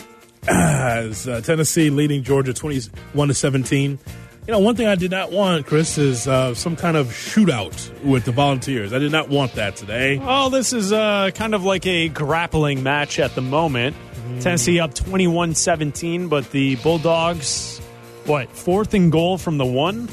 [0.48, 3.98] As uh, Tennessee leading Georgia 21 to 17.
[4.46, 8.02] You know, one thing I did not want, Chris, is uh, some kind of shootout
[8.02, 8.92] with the Volunteers.
[8.92, 10.18] I did not want that today.
[10.18, 13.96] Well, this is uh, kind of like a grappling match at the moment.
[14.40, 17.78] Tennessee up 21 17, but the Bulldogs,
[18.24, 20.08] what, fourth and goal from the one?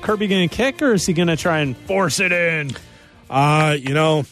[0.00, 2.70] Kirby going to kick, or is he going to try and force it in?
[3.28, 4.24] Uh, you know,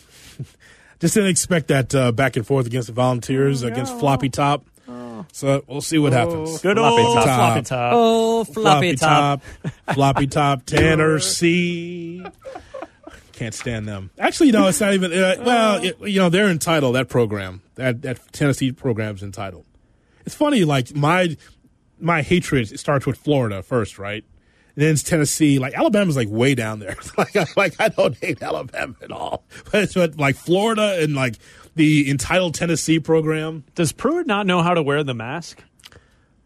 [1.01, 4.65] just didn't expect that uh, back and forth against the Volunteers, against Floppy Top.
[5.33, 6.61] So we'll see what happens.
[6.61, 7.93] Good floppy old floppy top.
[7.95, 9.43] Oh, floppy, top.
[9.95, 12.25] floppy top, Tanner C.
[13.33, 14.11] Can't stand them.
[14.19, 15.11] Actually, no, it's not even.
[15.11, 16.95] Uh, well, it, you know, they're entitled.
[16.95, 19.65] That program, that that Tennessee program's entitled.
[20.27, 21.37] It's funny, like my
[21.99, 24.25] my hatred starts with Florida first, right?
[24.75, 25.59] And then it's Tennessee.
[25.59, 26.97] Like Alabama's like way down there.
[27.19, 31.37] like, I, like I don't hate Alabama at all, but it's like Florida and like
[31.75, 33.65] the entitled Tennessee program.
[33.75, 35.63] Does Pruitt not know how to wear the mask?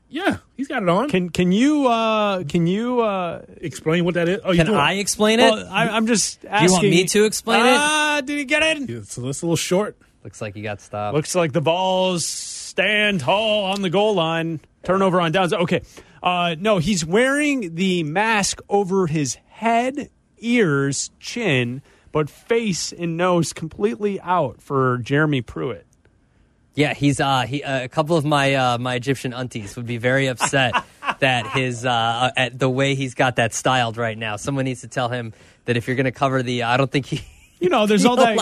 [0.09, 1.11] Yeah, he's got it on.
[1.11, 4.41] Can can you uh, can you uh, explain what that is?
[4.45, 4.73] Oh, you Can.
[4.75, 5.51] I explain it?
[5.51, 6.67] Well, I, I'm just Do asking.
[6.69, 7.77] you want me to explain it?
[7.77, 8.89] Ah, did he get it?
[8.89, 9.97] It's, it's a little short.
[10.23, 11.15] Looks like you got stopped.
[11.17, 14.61] Looks like the balls stand tall on the goal line.
[14.85, 15.53] Turnover on downs.
[15.53, 15.83] Okay.
[16.23, 21.83] Uh, no, he's wearing the mask over his head, ears, chin,
[22.17, 25.87] but face and nose completely out for Jeremy Pruitt.
[26.75, 29.99] Yeah, he's uh, he, uh, a couple of my uh, my Egyptian aunties would be
[29.99, 30.83] very upset
[31.21, 34.37] that his uh, at the way he's got that styled right now.
[34.37, 35.35] Someone needs to tell him
[35.67, 37.23] that if you're going to cover the, I don't think he.
[37.59, 38.37] You know, there's all that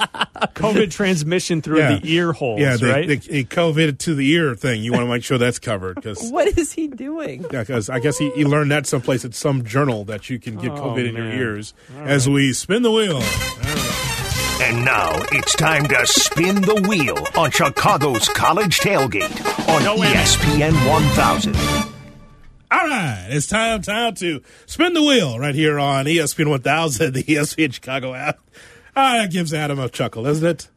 [0.55, 1.99] COVID transmission through Yeah.
[1.99, 3.07] the ear holes, Yeah, the, right?
[3.09, 4.83] the, the COVID to the ear thing.
[4.83, 7.43] You want to make sure that's covered because What is he doing?
[7.53, 10.57] Yeah, because I guess he, he learned that someplace at some journal that you can
[10.57, 11.39] get Oh, COVID in your man.
[11.39, 13.21] ears as we spin the wheel.
[14.63, 20.89] And now it's time to spin the wheel on Chicago's College Tailgate on E ESPN
[20.89, 21.57] 1000.
[22.71, 27.23] All right, it's time time to spin the wheel right here on ESPN 1000, the
[27.25, 28.39] ESPN Chicago app.
[28.97, 30.69] Ah, that gives Adam a chuckle, doesn't it?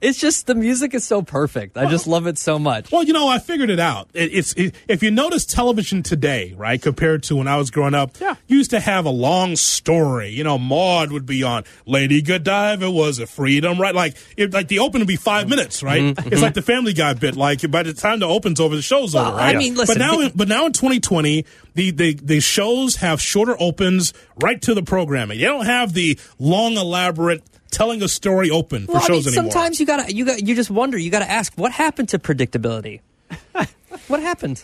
[0.00, 1.76] It's just the music is so perfect.
[1.76, 2.90] I just love it so much.
[2.90, 4.08] Well, you know, I figured it out.
[4.14, 7.94] It, it's it, if you notice television today, right, compared to when I was growing
[7.94, 8.34] up, yeah.
[8.46, 10.30] used to have a long story.
[10.30, 13.94] You know, Maud would be on Lady Godiva it was a freedom, right?
[13.94, 16.02] Like, it, like the open would be five minutes, right?
[16.02, 17.36] Mhm, It's like the Family Guy bit.
[17.36, 19.54] Like by the time the open's over, the show's Well, over, right?
[19.54, 21.44] I mean, listen, but now, the- but now in 2020,
[21.74, 25.38] the, the the shows have shorter opens right to the programming.
[25.38, 29.38] They don't have the long, elaborate telling a story open for Well, I shows mean,
[29.38, 29.52] anymore.
[29.56, 30.98] Sometimes you gotta you got you just wonder.
[30.98, 33.00] You gotta ask what happened to predictability.
[34.08, 34.62] what happened?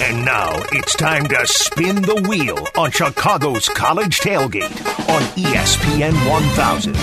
[0.00, 4.70] And now it's time to spin the wheel on Chicago's College Tailgate
[5.08, 6.96] on ESPN 1000.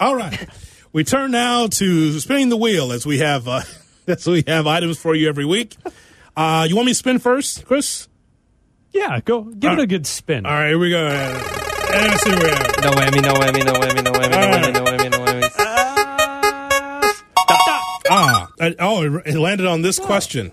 [0.00, 0.48] All right.
[0.92, 3.60] We turn now to spinning the wheel as we have uh,
[4.06, 5.76] as we have items for you every week.
[6.34, 8.08] Uh, you want me to spin first, Chris?
[8.92, 10.46] Yeah, go give it a good spin.
[10.46, 11.76] All right, here we go.
[11.90, 12.82] And let's see where we are.
[12.82, 15.50] No whammy, no whammy, no whammy, no whammy, no whammy, no whammy, no whammy.
[18.10, 18.48] Ah,
[18.80, 20.52] oh, it- it landed on this question.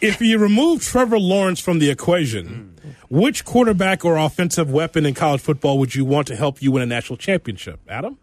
[0.00, 2.74] If you remove Trevor Lawrence from the equation,
[3.08, 6.82] which quarterback or offensive weapon in college football would you want to help you win
[6.82, 7.80] a national championship?
[7.88, 8.16] Adam?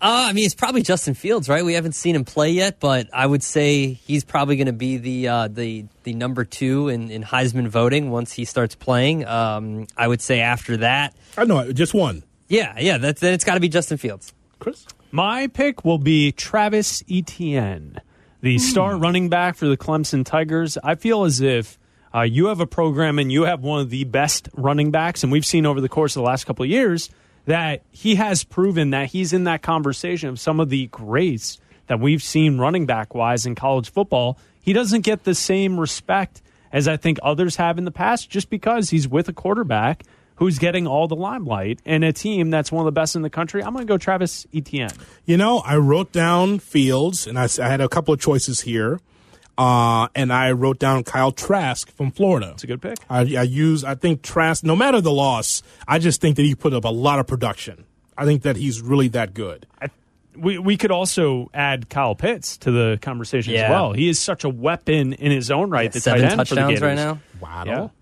[0.00, 1.64] Uh, I mean, it's probably Justin Fields, right?
[1.64, 4.96] We haven't seen him play yet, but I would say he's probably going to be
[4.96, 9.26] the uh, the the number two in, in Heisman voting once he starts playing.
[9.26, 12.22] Um, I would say after that, I know, just one.
[12.48, 14.32] yeah, yeah, that's, then it's got to be Justin Fields.
[14.60, 14.86] Chris?
[15.10, 18.00] My pick will be Travis Etienne,
[18.40, 20.78] the star running back for the Clemson Tigers.
[20.84, 21.76] I feel as if
[22.14, 25.32] uh, you have a program and you have one of the best running backs, and
[25.32, 27.10] we've seen over the course of the last couple of years
[27.46, 32.00] that he has proven that he's in that conversation of some of the greats that
[32.00, 34.38] we've seen running back wise in college football.
[34.60, 38.50] He doesn't get the same respect as I think others have in the past just
[38.50, 40.04] because he's with a quarterback
[40.36, 43.30] who's getting all the limelight and a team that's one of the best in the
[43.30, 43.62] country.
[43.62, 44.90] I'm going to go Travis Etienne.
[45.24, 49.00] You know, I wrote down Fields, and I had a couple of choices here.
[49.58, 52.52] Uh, and I wrote down Kyle Trask from Florida.
[52.54, 52.96] It's a good pick.
[53.10, 56.54] I, I use, I think Trask, no matter the loss, I just think that he
[56.54, 57.84] put up a lot of production.
[58.16, 59.66] I think that he's really that good.
[60.36, 63.92] We we could also add Kyle Pitts to the conversation as well.
[63.92, 65.90] He is such a weapon in his own right.
[65.90, 67.18] the Seven tight end for the touchdowns right now.
[67.40, 67.92] Waddle.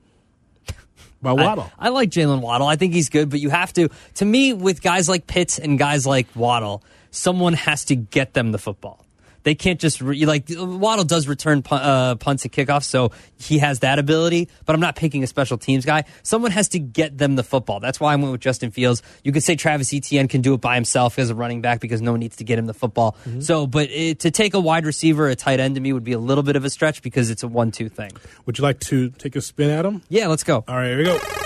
[1.22, 1.72] By Waddle.
[1.78, 2.66] I, I like Jaylen Waddle.
[2.66, 3.88] I think he's good, but you have to.
[4.16, 8.52] To me, with guys like Pitts and guys like Waddle, someone has to get them
[8.52, 9.05] the football.
[9.47, 13.59] They can't just re- like Waddle does return pun- uh, punts and kickoffs, so he
[13.59, 14.49] has that ability.
[14.64, 16.03] But I'm not picking a special teams guy.
[16.24, 17.78] Someone has to get them the football.
[17.78, 19.05] That's why I went with Justin Fields.
[19.22, 22.03] You could say Travis Etienne can do it by himself as a running back because
[22.03, 23.16] no one needs to get him the football.
[23.38, 26.11] So, but it, to take a wide receiver, a tight end to me would be
[26.11, 28.11] a little bit of a stretch because it's a one-two thing.
[28.47, 30.03] Would you like to take a spin at him?
[30.09, 30.64] Yeah, let's go.
[30.66, 31.45] All right, here we go.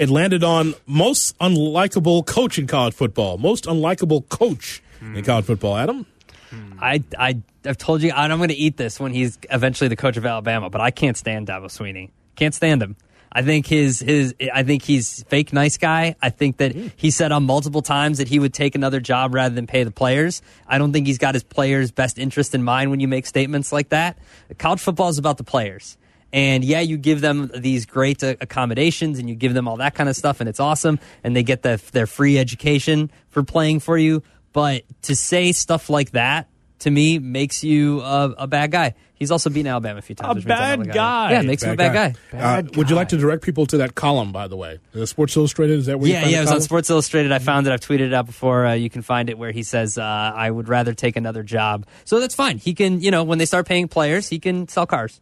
[0.00, 3.36] It landed on most unlikable coach in college football.
[3.36, 5.20] Most unlikable coach in hmm.
[5.20, 5.76] college football.
[5.76, 6.06] Adam?
[6.48, 6.72] Hmm.
[6.80, 10.16] I, I, I've told you, I'm going to eat this when he's eventually the coach
[10.16, 12.08] of Alabama, but I can't stand Dabo Swinney.
[12.34, 12.96] Can't stand him.
[13.30, 16.16] I think his his I think he's fake nice guy.
[16.22, 16.86] I think that hmm.
[16.96, 19.90] he said on multiple times that he would take another job rather than pay the
[19.90, 20.40] players.
[20.66, 23.70] I don't think he's got his players' best interest in mind when you make statements
[23.70, 24.18] like that.
[24.56, 25.98] College football is about the players.
[26.32, 29.94] And yeah, you give them these great uh, accommodations and you give them all that
[29.94, 30.98] kind of stuff, and it's awesome.
[31.24, 34.22] And they get the, their free education for playing for you.
[34.52, 36.48] But to say stuff like that
[36.80, 38.94] to me makes you a, a bad guy.
[39.14, 40.30] He's also beaten Alabama a few times.
[40.32, 41.32] A which means I know bad the guy.
[41.32, 42.38] Yeah, it makes him a bad guy.
[42.38, 44.78] Uh, would you like to direct people to that column, by the way?
[44.92, 46.60] The Sports Illustrated, is that where you Yeah, find yeah, the it was on?
[46.62, 47.30] Sports Illustrated.
[47.30, 47.72] I found it.
[47.74, 48.64] I've tweeted it out before.
[48.64, 51.86] Uh, you can find it where he says, uh, "I would rather take another job."
[52.06, 52.56] So that's fine.
[52.56, 55.20] He can, you know, when they start paying players, he can sell cars,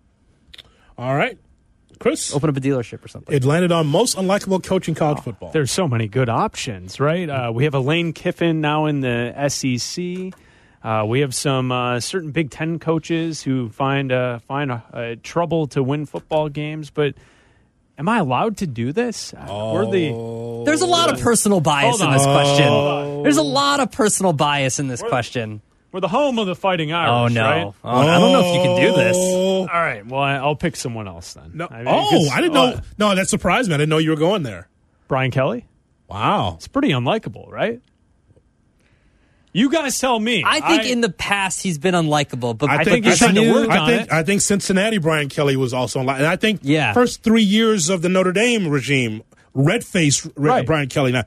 [0.98, 1.38] All right.
[2.00, 2.32] Chris?
[2.34, 3.34] open up a dealership or something.
[3.34, 5.50] It landed on most unlikable coach in college football.
[5.50, 7.28] There's so many good options, right?
[7.28, 10.32] Uh, we have Lane Kiffin now in the SEC.
[10.82, 15.14] Uh, we have some uh, certain Big Ten coaches who find uh, find uh, uh,
[15.22, 16.90] trouble to win football games.
[16.90, 17.14] But
[17.98, 19.34] am I allowed to do this?
[19.34, 22.68] Uh, We're the There's a lot of personal bias in this question.
[22.68, 23.22] Oh.
[23.24, 25.62] There's a lot of personal bias in this question.
[25.92, 27.32] We're the home of the Fighting Irish.
[27.32, 27.42] Oh no!
[27.42, 27.72] right?
[27.84, 29.16] Oh, I don't know if you can do this.
[29.18, 29.60] Oh.
[29.60, 30.04] All right.
[30.06, 31.52] Well, I- I'll pick someone else then.
[31.54, 31.68] No.
[31.70, 32.64] I mean, oh, 'cause- I didn't know.
[32.66, 33.74] uh, No, that surprised me.
[33.74, 34.68] I didn't know you were going there.
[35.08, 35.66] Brian Kelly.
[36.08, 36.54] Wow.
[36.56, 37.80] It's pretty unlikable, right?
[39.52, 40.44] You guys tell me.
[40.46, 43.34] I think in the past he's been unlikable, but I but think he's this trying
[43.34, 44.12] to new- work I on think it.
[44.12, 46.92] I think Cincinnati Brian Kelly was also like, and I think Yeah.
[46.92, 49.22] first three years of the Notre Dame regime,
[49.54, 50.66] red face Right.
[50.66, 51.12] Brian Kelly.
[51.12, 51.24] Now,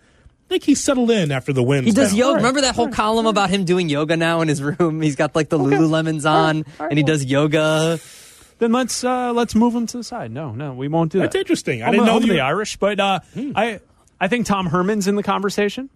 [0.52, 1.86] I think he settled in after the win.
[1.86, 2.18] He does now.
[2.20, 2.36] yoga.
[2.38, 5.02] Remember that whole column about him doing yoga now in his room?
[5.02, 8.00] He's got like the Lululemons on, and he does yoga.
[8.60, 10.30] then let's uh, let's move him to the side.
[10.30, 11.32] No, no, we won't do that.
[11.32, 11.82] That's interesting.
[11.82, 13.20] I I'm didn't know home of you- the Irish, but uh,
[13.56, 13.80] I
[14.20, 15.90] I think Tom Herman's in the conversation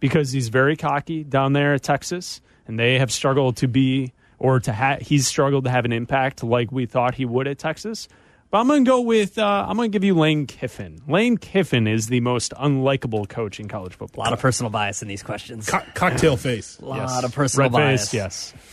[0.00, 4.58] because he's very cocky down there at Texas, and they have struggled to be or
[4.60, 8.08] to have he's struggled to have an impact like we thought he would at Texas.
[8.52, 11.00] But I'm going to go with uh, I'm going to give you Lane Kiffin.
[11.08, 14.22] Lane Kiffin is the most unlikable coach in college football.
[14.22, 15.70] A lot of personal bias in these questions.
[15.70, 16.78] Co- cocktail face.
[16.78, 18.10] A lot of personal Red bias.
[18.10, 18.54] face, yes.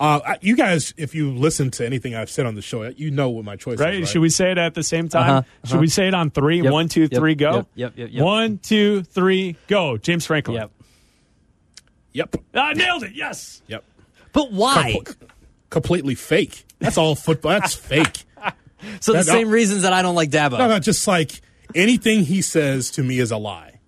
[0.00, 3.30] Uh, you guys, if you listen to anything I've said on the show, you know
[3.30, 3.94] what my choice Right?
[3.94, 4.00] is.
[4.02, 4.08] Right?
[4.08, 5.28] Should we say it at the same time?
[5.28, 5.80] Uh-huh, Should uh-huh.
[5.80, 6.62] we say it on three?
[6.62, 7.24] Yep, One, two, yep, go.
[7.26, 8.22] yep, yep, yep, yep.
[8.24, 9.96] One, two, three, go.
[9.96, 10.58] James Franklin.
[10.58, 10.70] Yep.
[12.12, 12.36] Yep.
[12.54, 13.16] I nailed it.
[13.16, 13.60] Yes.
[13.66, 13.82] Yep.
[14.32, 15.00] But why?
[15.04, 15.16] Com-
[15.70, 16.64] completely fake.
[16.78, 17.58] That's all football.
[17.58, 18.24] That's fake.
[19.00, 20.58] So the That- same reasons that I don't like Dabo.
[20.58, 21.40] No, no, just like
[21.74, 23.80] anything he says to me is a lie.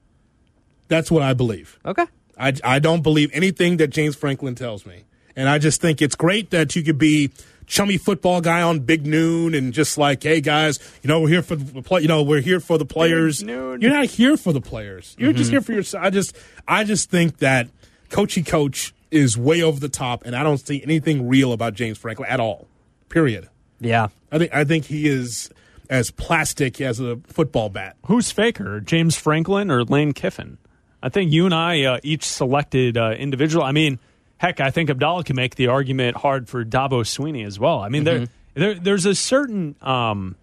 [0.88, 1.78] That's what I believe.
[1.84, 2.06] Okay.
[2.38, 5.04] I, I don't believe anything that James Franklin tells me.
[5.36, 7.30] And I just think it's great that you could be
[7.66, 11.42] chummy football guy on Big Noon and just like, hey guys, you know, we're here
[11.42, 13.42] for the play, you know, we're here for the players.
[13.44, 13.80] Noon.
[13.80, 15.14] You're not here for the players.
[15.18, 15.38] You're Mm-hmm.
[15.38, 16.04] just here for yourself.
[16.04, 16.36] I just
[16.66, 17.68] I just think that
[18.08, 21.98] coachy coach is way over the top and I don't see anything real about James
[21.98, 22.66] Franklin at all.
[23.08, 23.48] Period.
[23.80, 24.08] Yeah.
[24.30, 25.50] I think I think he is
[25.88, 27.96] as plastic as a football bat.
[28.06, 30.58] Who's faker, James Franklin or Lane Kiffin?
[31.02, 33.64] I think you and I uh, each selected uh, individual.
[33.64, 33.98] I mean,
[34.38, 37.80] heck, I think Abdallah can make the argument hard for Dabo Swinney as well.
[37.80, 40.36] I mean, there, there there's a certain um,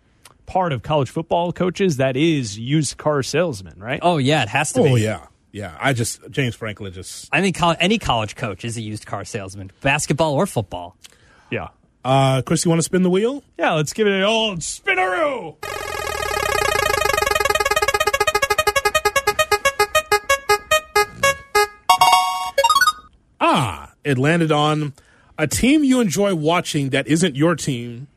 [0.48, 4.00] part of college football coaches that is used car salesman, right?
[4.02, 4.90] Oh yeah, it has to be.
[4.90, 5.28] Oh yeah.
[5.52, 5.78] Yeah.
[5.80, 9.72] I just James Franklin just I think any college coach is a used car salesman,
[9.82, 10.98] basketball or football.
[11.52, 11.70] Yeah.
[12.08, 13.44] Uh Chris, you want to spin the wheel?
[13.60, 15.58] Yeah, let's give it an old spinaroo.
[23.40, 24.94] Ah, it landed on
[25.38, 28.08] a team you enjoy watching that isn't your team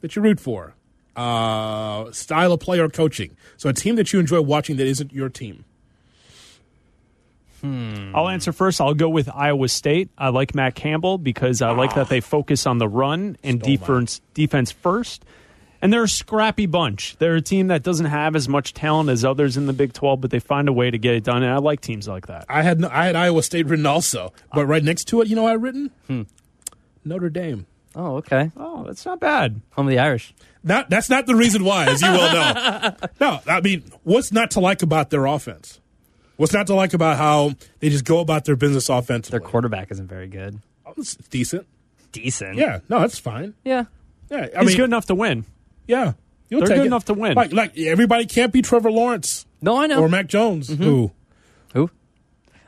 [0.00, 0.74] that you root for.
[1.16, 3.36] Uh, style of player coaching.
[3.56, 5.64] So a team that you enjoy watching that isn't your team.
[7.60, 8.14] Hmm.
[8.14, 8.80] I'll answer first.
[8.80, 10.10] I'll go with Iowa State.
[10.16, 12.22] I like Matt Campbell because I like that they ah.
[12.22, 13.78] focus on the run and Stole mine.
[13.78, 15.24] defense defense first.
[15.82, 17.16] And they're a scrappy bunch.
[17.18, 20.20] They're a team that doesn't have as much talent as others in the Big 12,
[20.20, 21.42] but they find a way to get it done.
[21.42, 22.46] And I like teams like that.
[22.48, 25.44] I had I had Iowa State written also, but right next to it, you know,
[25.44, 26.22] what I written hmm.
[27.04, 27.66] Notre Dame.
[27.94, 28.50] Oh, okay.
[28.56, 29.62] Oh, that's not bad.
[29.72, 30.34] Home of the Irish.
[30.62, 32.96] Not that's not the reason why, as you well know.
[33.20, 35.80] no, I mean, what's not to like about their offense?
[36.36, 39.38] What's not to like about how they just go about their business offensively?
[39.38, 40.60] Their quarterback isn't very good.
[40.84, 41.66] Oh, it's decent.
[42.12, 42.56] Decent.
[42.56, 43.54] Yeah, no, that's fine.
[43.64, 43.84] Yeah.
[44.30, 45.44] Yeah, I He's mean, good enough to win.
[45.86, 46.12] Yeah,
[46.48, 46.86] you'll They're good it.
[46.86, 47.34] enough to win.
[47.34, 49.46] Like, like everybody can't be Trevor Lawrence.
[49.62, 50.00] No, I know.
[50.02, 50.68] Or Mac Jones.
[50.68, 51.12] Who?
[51.74, 51.90] Who?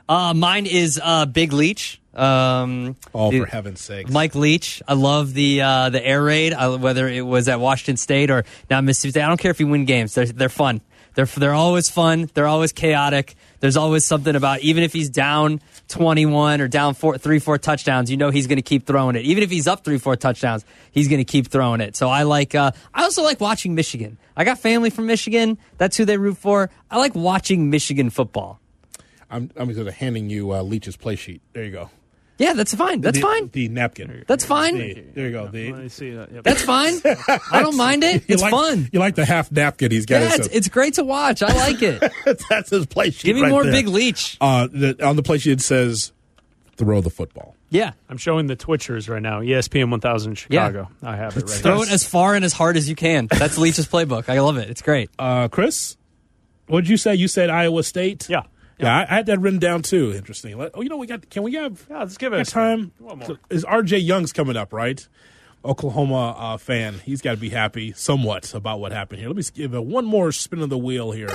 [0.07, 2.01] Uh, mine is uh, Big Leach.
[2.15, 4.09] Um, Oh, the- for heaven's sake!
[4.09, 4.81] Mike Leach.
[4.87, 8.45] I love the uh, the air raid, uh, whether it was at Washington State or
[8.69, 9.23] now Mississippi State.
[9.23, 10.81] I don't care if you win games; they're they're fun.
[11.15, 12.29] They're they're always fun.
[12.33, 13.35] They're always chaotic.
[13.59, 18.09] There's always something about even if he's down 21 or down four, three four touchdowns,
[18.09, 19.23] you know he's going to keep throwing it.
[19.23, 21.95] Even if he's up three four touchdowns, he's going to keep throwing it.
[21.95, 22.55] So I like.
[22.55, 24.17] Uh, I also like watching Michigan.
[24.35, 25.57] I got family from Michigan.
[25.77, 26.69] That's who they root for.
[26.89, 28.59] I like watching Michigan football.
[29.29, 31.41] I'm I'm just handing you uh, Leach's play sheet.
[31.53, 31.89] There you go.
[32.39, 33.01] Yeah, that's fine.
[33.01, 33.49] That's The- fine.
[33.49, 34.23] The napkin.
[34.25, 34.77] That's fine.
[34.77, 35.47] The- there you go.
[35.49, 36.31] The, Let see that.
[36.31, 36.43] Yep.
[36.43, 36.95] That's fine.
[37.51, 38.23] I don't mind it.
[38.27, 38.89] You It's like- fun.
[38.91, 40.21] You like the half napkin he's got.
[40.21, 41.43] Yeah, it's, it's great to watch.
[41.43, 42.01] I like it.
[42.49, 43.23] That's his play sheet.
[43.25, 43.71] Give me right more there.
[43.73, 44.37] Big Leach.
[44.41, 46.11] Uh, the, on the play sheet it says,
[46.77, 47.91] "Throw the football." Yeah.
[48.09, 49.41] I'm showing the Twitchers right now.
[49.41, 50.89] ESPN 1000 Chicago.
[51.03, 51.09] Yeah.
[51.09, 51.83] I have it right Throw here.
[51.87, 53.27] it as far and as hard as you can.
[53.27, 54.27] That's Leach's playbook.
[54.29, 54.69] I love it.
[54.71, 55.11] It's great.
[55.19, 55.95] Uh, Chris,
[56.67, 57.13] what did you say?
[57.15, 58.27] You said Iowa State.
[58.29, 58.43] Yeah.
[58.79, 60.13] Yeah, I, I had that written down too.
[60.13, 60.57] Interesting.
[60.57, 61.29] Let- Oh, you know, we got.
[61.29, 61.85] Can we have?
[61.89, 62.91] Yeah, let's give it a time.
[62.99, 63.37] One more.
[63.49, 63.97] Is R.J.
[63.97, 64.71] Young's coming up?
[64.71, 65.05] Right,
[65.65, 66.95] Oklahoma uh, fan.
[67.03, 69.27] He's got to be happy somewhat about what happened here.
[69.29, 71.29] Let me give it one more spin of the wheel here.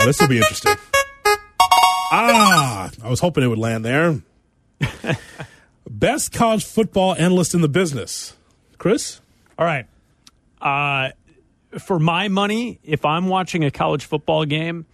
[0.00, 0.74] Oh, this will be interesting.
[2.12, 4.20] Ah, I was hoping it would land there.
[5.90, 8.36] Best college football analyst in the business,
[8.78, 9.20] Chris.
[9.58, 9.86] All right.
[10.60, 11.10] Uh,
[11.78, 14.86] for my money, if I'm watching a college football game,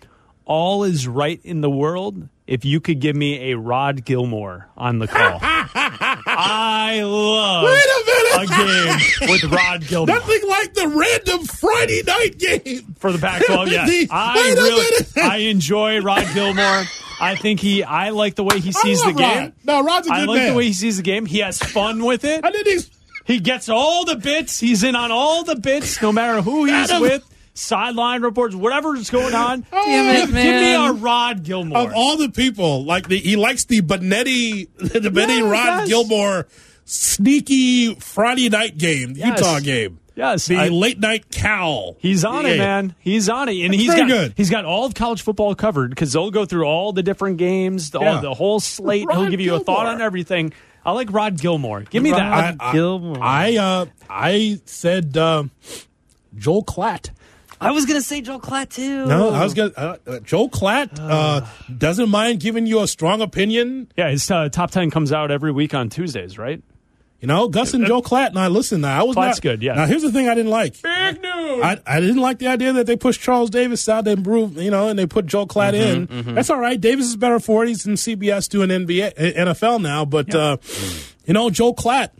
[0.45, 4.99] all is right in the world if you could give me a Rod Gilmore on
[4.99, 5.39] the call.
[5.43, 8.51] I love Wait a minute.
[8.51, 10.17] a game with Rod Gilmore.
[10.17, 14.09] Nothing like the random Friday night game For the Pac-12, yes.
[14.11, 15.07] I really.
[15.23, 16.85] I enjoy Rod Gilmore.
[17.23, 19.39] I think he, I like the way he sees the game.
[19.39, 19.53] Rod.
[19.65, 20.51] No, Rod's a good I like man.
[20.53, 21.27] the way he sees the game.
[21.27, 22.45] He has fun with it.
[22.45, 22.91] I did these.
[23.25, 24.59] He gets all the bits.
[24.61, 27.03] He's in on all the bits, no matter who he's Adam.
[27.03, 27.27] with.
[27.53, 29.67] Sideline reports, whatever's going on.
[29.71, 31.79] Damn it, Give- Give me a Rod Gilmore.
[31.79, 35.89] Of all the people, like the he likes the Benetti, the Benetti Yeah, Rod yes.
[35.89, 36.47] Gilmore
[37.01, 39.39] sneaky Friday night game, Yes.
[39.41, 39.99] Utah game.
[40.17, 41.97] Yes, the I- late night cowl.
[41.99, 42.53] He's on Yeah.
[42.53, 42.95] it, man.
[42.99, 44.35] He's on it, and That's he's very got good.
[44.37, 47.91] he's got all of college football covered because they'll go through all the different games,
[47.91, 48.17] the, Yeah.
[48.17, 49.07] all, the whole slate.
[49.11, 50.53] He'll Rod give you a thought on everything.
[50.85, 51.83] I like Rod Gilmore.
[51.83, 52.57] Give me Rod that.
[52.61, 53.19] I, Gilmore.
[53.21, 55.45] I uh, I said uh,
[56.37, 57.11] Joel Klatt.
[57.61, 59.07] I was gonna say Joel Klatt too.
[59.07, 61.47] No, I was gonna uh, uh, Joel Klatt uh,
[61.77, 63.93] doesn't mind giving you a strong opinion.
[63.97, 66.63] yeah, his uh, top ten comes out every week on Tuesdays, right?
[67.21, 68.33] You know, Gus and Joe Klatt.
[68.33, 69.75] Now listen, now I was Klatt's not good, yeah.
[69.75, 70.81] Now here's the thing I didn't like.
[70.81, 71.63] Big news.
[71.63, 74.05] I, I didn't like the idea that they pushed Charles Davis out.
[74.07, 76.35] They improved, you know, and they put Joe Klatt Mm-hmm, in.
[76.35, 76.81] That's all right.
[76.81, 77.69] Davis is better for it.
[77.69, 80.05] He's in CBS doing NBA, uh, NFL now.
[80.07, 80.57] But uh,
[81.27, 82.11] you know, Joe Klatt.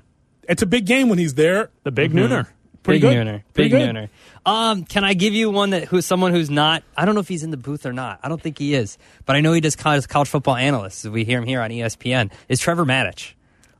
[0.49, 1.71] It's a big game when he's there.
[1.85, 2.49] the big nooner.
[2.83, 3.27] Pretty Big good.
[3.27, 3.43] nooner.
[3.55, 3.95] Pretty Big good.
[3.95, 4.09] nooner.
[4.47, 6.83] Um, can I give you one that who's someone who's not?
[6.97, 8.21] I don't know if he's in the booth or not.
[8.23, 8.97] I don't think he is,
[9.27, 11.05] but I know he does college, college football analysts.
[11.05, 12.33] We hear him here on ESPN.
[12.49, 13.33] Is Trevor Matich?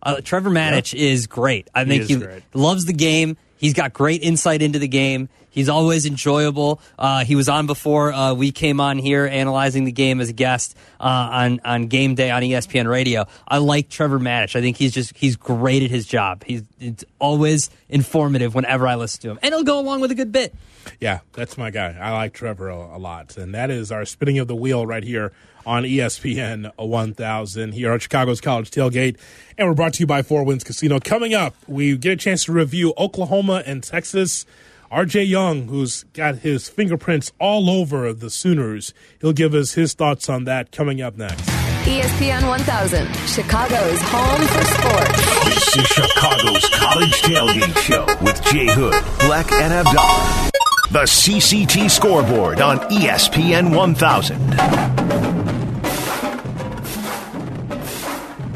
[0.03, 1.69] Uh, Trevor Matich is great.
[1.75, 2.43] I think he great.
[2.55, 3.37] loves the game.
[3.57, 5.29] He's got great insight into the game.
[5.51, 6.81] He's always enjoyable.
[6.99, 10.33] Uh, he was on before uh, we came on here analyzing the game as a
[10.33, 13.27] guest uh, on on game day on ESPN Radio.
[13.47, 14.55] I like Trevor Matich.
[14.55, 16.45] I think he's just he's great at his job.
[16.45, 20.15] He's it's always informative whenever I listen to him, and he'll go along with a
[20.15, 20.55] good bit.
[21.01, 21.97] Yeah, that's my guy.
[22.01, 23.37] I like Trevor a, a lot.
[23.37, 25.33] And that is our spinning of the wheel right here
[25.67, 29.17] on ESPN 1000 here on Chicago's College Tailgate.
[29.59, 31.01] And we're brought to you by Four Winds Casino.
[31.01, 34.47] Coming up, we get a chance to review Oklahoma and Texas.
[34.91, 40.29] RJ Young, who's got his fingerprints all over the Sooners, he'll give us his thoughts
[40.29, 41.49] on that coming up next.
[41.85, 45.45] ESPN 1000, Chicago's home for sports.
[45.45, 50.51] This is Chicago's College Tailgate Show with Jay Hood, Black, and Abdallah.
[50.91, 54.41] The CCT scoreboard on ESPN 1000.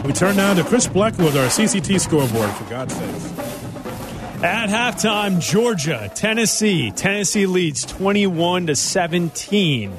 [0.05, 4.43] We turn now to Chris Bleck with our CCT scoreboard, for God's sake.
[4.43, 6.90] At halftime, Georgia, Tennessee.
[6.90, 9.97] Tennessee leads 21 to 17.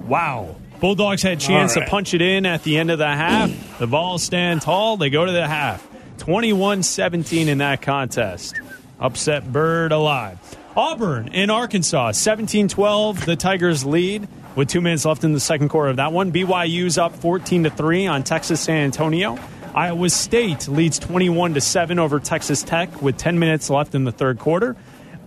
[0.00, 0.56] Wow.
[0.78, 1.86] Bulldogs had a chance All right.
[1.86, 3.78] to punch it in at the end of the half.
[3.78, 4.98] The ball stand tall.
[4.98, 5.88] They go to the half.
[6.18, 8.60] 21 17 in that contest.
[9.00, 10.38] Upset Bird alive.
[10.74, 13.26] Auburn in Arkansas, 17 12.
[13.26, 14.26] The Tigers lead
[14.56, 16.32] with two minutes left in the second quarter of that one.
[16.32, 19.38] BYU's up 14 to 3 on Texas San Antonio.
[19.74, 24.12] Iowa State leads 21 to 7 over Texas Tech with 10 minutes left in the
[24.12, 24.74] third quarter.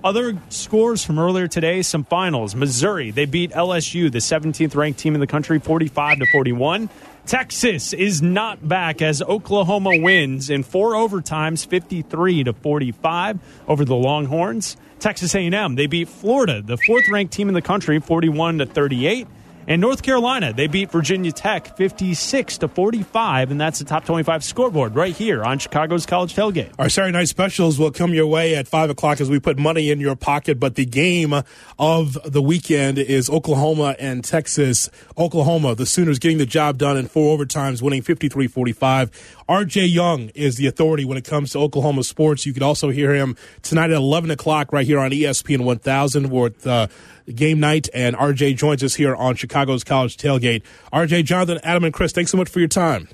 [0.04, 2.56] Other scores from earlier today, some finals.
[2.56, 6.90] Missouri, they beat LSU, the 17th ranked team in the country, 45 to 41.
[7.26, 13.96] Texas is not back as Oklahoma wins in four overtimes, 53 to 45 over the
[13.96, 14.78] Longhorns.
[15.06, 19.28] Texas A&M, they beat Florida, the fourth ranked team in the country, 41 to 38.
[19.68, 24.44] And North Carolina, they beat Virginia Tech 56 to 45, and that's the top 25
[24.44, 26.72] scoreboard right here on Chicago's College Tailgate.
[26.78, 29.90] Our Saturday night specials will come your way at 5 o'clock as we put money
[29.90, 30.60] in your pocket.
[30.60, 31.34] But the game
[31.80, 34.90] of the weekend is Oklahoma and Texas.
[35.18, 39.44] Oklahoma, the Sooners getting the job done in four overtimes, winning 53 45.
[39.50, 42.46] RJ Young is the authority when it comes to Oklahoma sports.
[42.46, 46.68] You can also hear him tonight at 11 o'clock right here on ESPN 1000 with
[46.68, 46.88] uh,
[47.34, 47.90] game night.
[47.94, 50.64] And RJ joins us here on Chicago's College Tailgate.
[50.94, 53.08] RJ, Jonathan, Adam, and Chris, thanks so much for your time.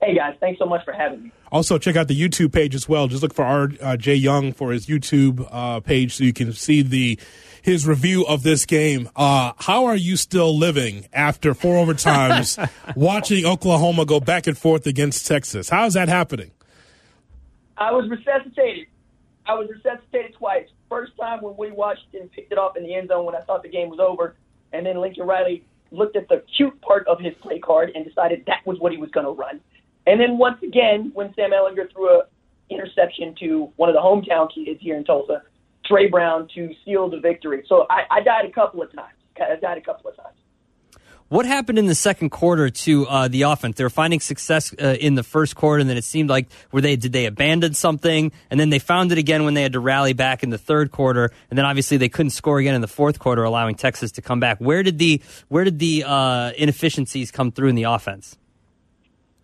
[0.00, 0.36] Hey, guys.
[0.40, 1.32] Thanks so much for having me.
[1.50, 3.06] Also, check out the YouTube page as well.
[3.06, 4.12] Just look for R.J.
[4.12, 7.18] Uh, Young for his YouTube uh, page so you can see the
[7.62, 9.08] his review of this game.
[9.16, 12.56] Uh, how are you still living after four overtimes
[12.96, 15.68] watching Oklahoma go back and forth against Texas?
[15.68, 16.52] How is that happening?
[17.76, 18.86] I was resuscitated.
[19.46, 20.68] I was resuscitated twice.
[20.88, 23.40] First time when we watched and picked it off in the end zone when I
[23.40, 24.36] thought the game was over,
[24.72, 28.44] and then Lincoln Riley looked at the cute part of his play card and decided
[28.46, 29.60] that was what he was going to run.
[30.06, 32.22] And then once again, when Sam Ehlinger threw a
[32.70, 35.42] interception to one of the hometown kids here in Tulsa,
[35.84, 37.64] Tre Brown to seal the victory.
[37.68, 39.14] So I, I died a couple of times.
[39.40, 40.36] I died a couple of times.
[41.28, 43.76] What happened in the second quarter to uh, the offense?
[43.76, 46.80] They were finding success uh, in the first quarter, and then it seemed like were
[46.80, 49.80] they did they abandon something, and then they found it again when they had to
[49.80, 52.86] rally back in the third quarter, and then obviously they couldn't score again in the
[52.86, 54.58] fourth quarter, allowing Texas to come back.
[54.58, 58.38] Where did the where did the uh, inefficiencies come through in the offense?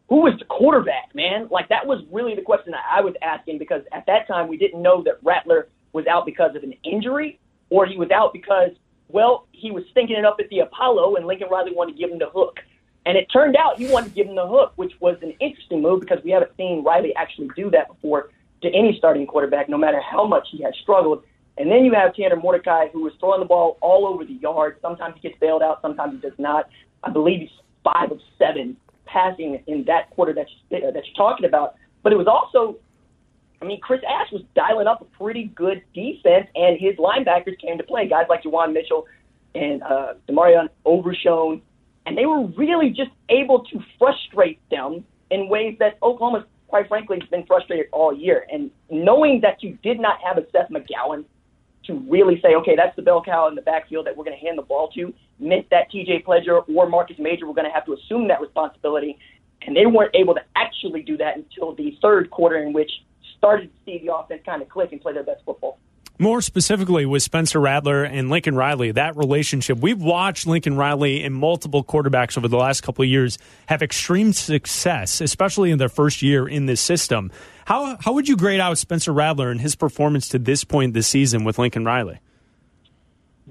[0.08, 1.48] Who was the quarterback, man?
[1.50, 4.82] Like that was really the question I was asking because at that time we didn't
[4.82, 7.40] know that Rattler was out because of an injury
[7.70, 8.70] or he was out because
[9.12, 12.10] well, he was stinking it up at the Apollo, and Lincoln Riley wanted to give
[12.10, 12.60] him the hook.
[13.04, 15.82] And it turned out he wanted to give him the hook, which was an interesting
[15.82, 18.30] move because we haven't seen Riley actually do that before
[18.62, 21.24] to any starting quarterback, no matter how much he has struggled.
[21.58, 24.78] And then you have Tanner Mordecai, who was throwing the ball all over the yard.
[24.80, 26.68] Sometimes he gets bailed out, sometimes he does not.
[27.02, 27.50] I believe he's
[27.84, 31.74] five of seven passing in that quarter that, you, that you're talking about.
[32.02, 32.78] But it was also
[33.62, 37.78] I mean, Chris Ash was dialing up a pretty good defense, and his linebackers came
[37.78, 38.08] to play.
[38.08, 39.06] Guys like Juwan Mitchell
[39.54, 41.62] and uh, Demarion Overshown,
[42.04, 47.18] and they were really just able to frustrate them in ways that Oklahoma, quite frankly,
[47.20, 48.44] has been frustrated all year.
[48.52, 51.24] And knowing that you did not have a Seth McGowan
[51.84, 54.44] to really say, okay, that's the bell cow in the backfield that we're going to
[54.44, 57.86] hand the ball to, meant that TJ Pledger or Marcus Major were going to have
[57.86, 59.18] to assume that responsibility.
[59.64, 62.90] And they weren't able to actually do that until the third quarter, in which
[63.42, 65.80] started to see the offense kind of click and play their best football.
[66.16, 71.34] More specifically with Spencer Rattler and Lincoln Riley, that relationship, we've watched Lincoln Riley and
[71.34, 76.22] multiple quarterbacks over the last couple of years have extreme success, especially in their first
[76.22, 77.32] year in this system.
[77.64, 81.08] How, how would you grade out Spencer Rattler and his performance to this point this
[81.08, 82.20] season with Lincoln Riley?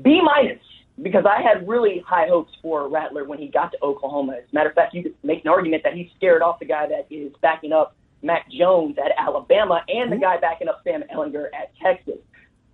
[0.01, 0.61] B minus,
[1.01, 4.35] because I had really high hopes for Rattler when he got to Oklahoma.
[4.37, 6.65] As a matter of fact, you could make an argument that he scared off the
[6.65, 10.23] guy that is backing up Mac Jones at Alabama and the mm-hmm.
[10.23, 12.19] guy backing up Sam Ehlinger at Texas.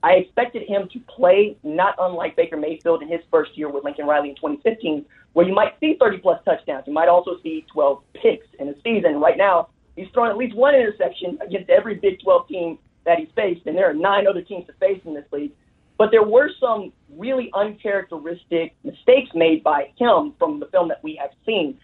[0.04, 4.06] I expected him to play not unlike Baker Mayfield in his first year with Lincoln
[4.06, 6.84] Riley in 2015, where you might see 30 plus touchdowns.
[6.88, 9.20] You might also see 12 picks in a season.
[9.20, 13.30] Right now, he's thrown at least one interception against every Big 12 team that he's
[13.36, 15.52] faced, and there are nine other teams to face in this league.
[15.98, 21.16] But there were some really uncharacteristic mistakes made by him from the film that we
[21.20, 21.80] have seen.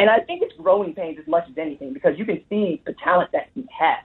[0.00, 2.94] And I think it's growing pains as much as anything because you can see the
[3.04, 4.02] talent that he has.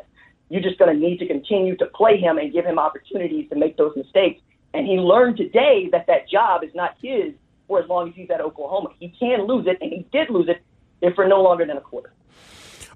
[0.49, 3.55] You're just going to need to continue to play him and give him opportunities to
[3.55, 4.41] make those mistakes.
[4.73, 7.33] And he learned today that that job is not his
[7.69, 8.89] for as long as he's at Oklahoma.
[8.99, 10.61] He can lose it, and he did lose it
[11.01, 12.11] if for no longer than a quarter.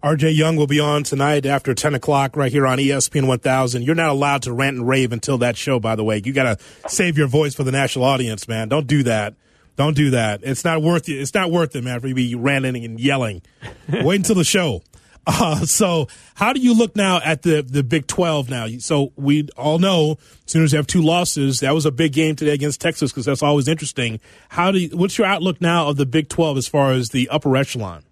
[0.04, 3.82] RJ Young will be on tonight after 10 o'clock right here on ESPN 1000.
[3.82, 6.22] You're not allowed to rant and rave until that show, by the way.
[6.24, 8.68] You got to save your voice for the national audience, man.
[8.68, 9.36] Don't do that.
[9.80, 10.42] Don't do that.
[10.44, 11.14] It's not worth it.
[11.14, 13.42] It's not worth it, man, for you to be ranting and yelling.
[13.90, 14.84] Wait until the show.
[15.28, 18.66] Uh, so, how do you look now at the, the Big 12 now?
[18.80, 21.60] So, we all know Sooners have two losses.
[21.60, 24.22] That was a big game today against Texas because that's always interesting.
[24.48, 27.30] How do you, what's your outlook now of the Big 12 as far as the
[27.30, 28.06] upper echelon?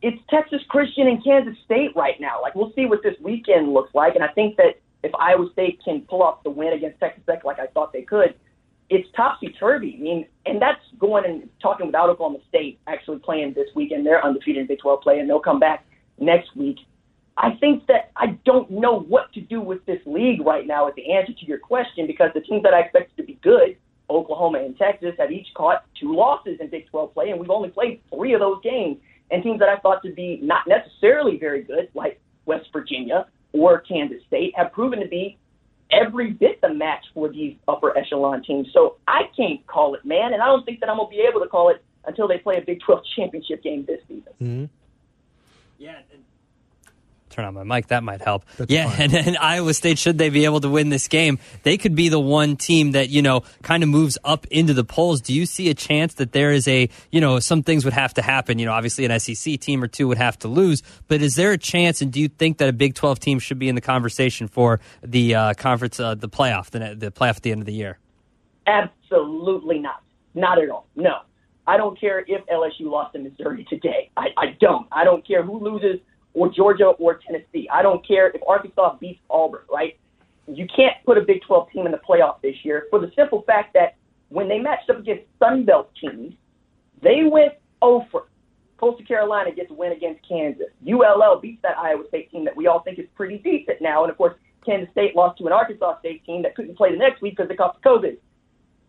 [0.00, 2.40] It's Texas Christian and Kansas State right now.
[2.40, 4.14] Like, we'll see what this weekend looks like.
[4.14, 7.44] And I think that if Iowa State can pull off the win against Texas Tech
[7.44, 8.34] like I thought they could,
[8.90, 9.96] it's topsy turvy.
[9.98, 14.06] I mean, and that's going and talking without Oklahoma State actually playing this weekend.
[14.06, 15.86] They're undefeated in Big 12 play, and they'll come back
[16.18, 16.78] next week.
[17.36, 20.94] I think that I don't know what to do with this league right now as
[20.94, 23.76] the answer to your question because the teams that I expected to be good,
[24.08, 27.70] Oklahoma and Texas, have each caught two losses in Big 12 play, and we've only
[27.70, 28.98] played three of those games.
[29.30, 33.80] And teams that I thought to be not necessarily very good, like West Virginia or
[33.80, 35.38] Kansas State, have proven to be
[35.90, 38.68] every bit the match for these upper echelon teams.
[38.72, 41.22] So I can't call it, man, and I don't think that I'm going to be
[41.22, 44.32] able to call it until they play a Big 12 championship game this season.
[44.42, 44.64] Mm-hmm.
[45.78, 46.00] Yeah.
[47.34, 47.88] Turn on my mic.
[47.88, 48.44] That might help.
[48.68, 51.96] yeah, and, and Iowa State, should they be able to win this game, they could
[51.96, 55.20] be the one team that you know kind of moves up into the polls.
[55.20, 58.14] Do you see a chance that there is a you know some things would have
[58.14, 58.60] to happen?
[58.60, 61.50] You know, obviously an SEC team or two would have to lose, but is there
[61.50, 62.00] a chance?
[62.00, 64.78] And do you think that a Big Twelve team should be in the conversation for
[65.02, 67.98] the uh, conference, uh, the playoff, the, the playoff at the end of the year?
[68.68, 70.02] Absolutely not.
[70.34, 70.86] Not at all.
[70.94, 71.22] No.
[71.66, 74.10] I don't care if LSU lost to Missouri today.
[74.16, 74.86] I, I don't.
[74.92, 75.98] I don't care who loses
[76.34, 77.68] or Georgia or Tennessee.
[77.72, 79.98] I don't care if Arkansas beats Auburn, right?
[80.46, 83.42] You can't put a Big 12 team in the playoff this year for the simple
[83.42, 83.96] fact that
[84.28, 86.34] when they matched up against Sun Belt teams,
[87.02, 88.26] they went over.
[88.78, 90.66] Coastal Carolina gets a win against Kansas.
[90.86, 94.02] ULL beats that Iowa State team that we all think is pretty decent now.
[94.02, 94.34] And of course,
[94.66, 97.48] Kansas State lost to an Arkansas State team that couldn't play the next week because
[97.48, 98.16] they caught COVID.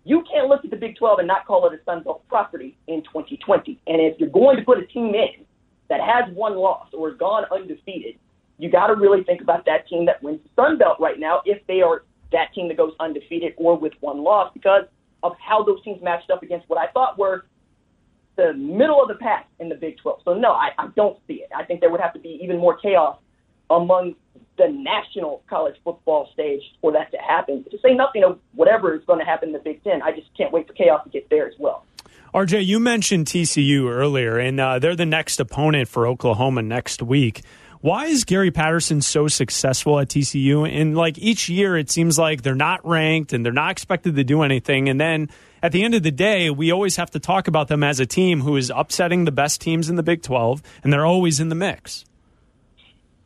[0.04, 2.78] You can't look at the Big 12 and not call it a Sun Belt property
[2.88, 3.80] in 2020.
[3.88, 5.45] And if you're going to put a team in
[5.90, 8.16] that has one loss or has gone undefeated,
[8.58, 11.42] you got to really think about that team that wins the Sun Belt right now
[11.46, 14.86] if they are that team that goes undefeated or with one loss because
[15.24, 17.46] of how those teams matched up against what I thought were
[18.36, 20.22] the middle of the pack in the Big 12.
[20.26, 21.50] So, no, I, I don't see it.
[21.56, 23.18] I think there would have to be even more chaos
[23.70, 24.16] among
[24.58, 27.66] the national college football stage for that to happen.
[27.72, 30.28] To say nothing of whatever is going to happen in the Big Ten, I just
[30.38, 31.86] can't wait for chaos to get there as well.
[32.36, 37.44] RJ, you mentioned TCU earlier, and uh, they're the next opponent for Oklahoma next week.
[37.80, 40.70] Why is Gary Patterson so successful at TCU?
[40.70, 44.26] And like each year, it seems like they're not ranked and they're not expected to
[44.26, 44.90] do anything.
[44.90, 45.30] And then
[45.64, 48.06] at the end of the day, we always have to talk about them as a
[48.06, 51.48] team who is upsetting the best teams in the Big 12, and they're always in
[51.48, 52.04] the mix.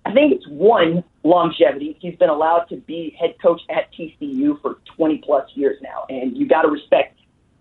[0.05, 1.97] I think it's one longevity.
[1.99, 6.37] He's been allowed to be head coach at TCU for 20 plus years now, and
[6.37, 7.18] you got to respect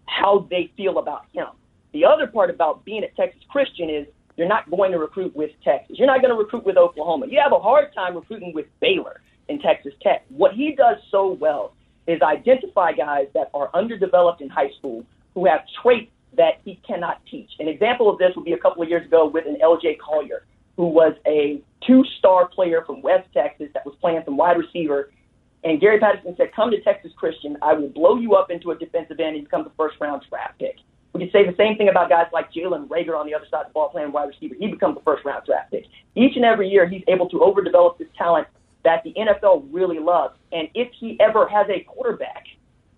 [0.08, 1.46] how they feel about him.
[1.92, 4.06] The other part about being at Texas Christian is
[4.36, 5.96] you're not going to recruit with Texas.
[5.98, 7.26] You're not going to recruit with Oklahoma.
[7.28, 10.24] You have a hard time recruiting with Baylor in Texas Tech.
[10.28, 11.74] What he does so well
[12.06, 15.04] is identify guys that are underdeveloped in high school
[15.34, 17.50] who have traits that he cannot teach.
[17.58, 20.44] An example of this would be a couple of years ago with an LJ Collier,
[20.76, 25.10] who was a two star player from West Texas that was playing some wide receiver.
[25.68, 27.58] And Gary Patterson said, Come to Texas Christian.
[27.60, 30.58] I will blow you up into a defensive end and become the first round draft
[30.58, 30.76] pick.
[31.12, 33.62] We can say the same thing about guys like Jalen Reagor on the other side
[33.62, 34.54] of the ball playing wide receiver.
[34.58, 35.84] He becomes the first round draft pick.
[36.14, 38.48] Each and every year, he's able to overdevelop this talent
[38.84, 40.36] that the NFL really loves.
[40.52, 42.44] And if he ever has a quarterback,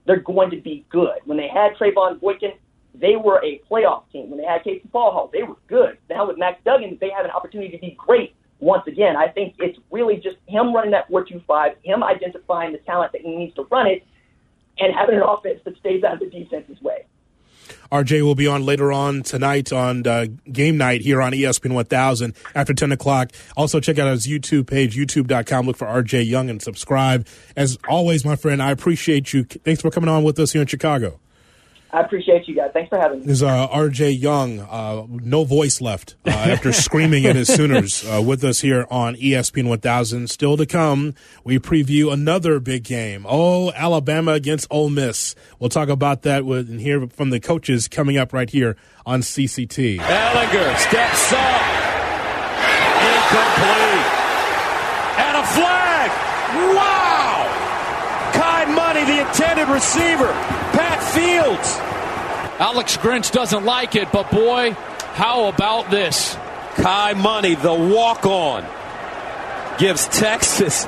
[0.07, 1.19] they're going to be good.
[1.25, 2.53] When they had Trevone Boykin,
[2.95, 4.31] they were a playoff team.
[4.31, 5.99] When they had Casey Hall, they were good.
[6.09, 9.17] Now with Max Duggan, they have an opportunity to be great once again.
[9.17, 13.37] I think it's really just him running that 4-2-5, him identifying the talent that he
[13.37, 14.05] needs to run it,
[14.79, 17.05] and having an offense that stays out of the defense's way.
[17.93, 22.35] RJ will be on later on tonight on uh, game night here on ESPN 1000
[22.55, 23.33] after 10 o'clock.
[23.57, 25.67] Also, check out his YouTube page, youtube.com.
[25.67, 27.27] Look for RJ Young and subscribe.
[27.57, 29.45] As always, my friend, I appreciate you.
[29.45, 31.19] Thanks for coming on with us here in Chicago.
[31.93, 32.71] I appreciate you guys.
[32.73, 33.27] Thanks for having me.
[33.33, 34.11] Is uh, R.J.
[34.13, 38.87] Young, uh, no voice left uh, after screaming at his Sooners uh, with us here
[38.91, 40.31] on ESPN 1000.
[40.31, 43.27] Still to come, we preview another big game.
[43.29, 45.35] Oh, Alabama against Ole Miss.
[45.59, 49.23] We'll talk about that with, and hear from the coaches coming up right here on
[49.23, 49.99] CCT.
[49.99, 51.63] Ehlinger steps up.
[53.01, 54.07] Incomplete.
[55.19, 56.11] And a flag.
[56.77, 58.31] Wow.
[58.33, 60.33] Kai Money, the intended receiver.
[60.73, 61.80] Pat Fields.
[62.61, 64.73] Alex Grinch doesn't like it, but boy,
[65.17, 66.37] how about this?
[66.77, 68.67] Kai Money, the walk on,
[69.79, 70.85] gives Texas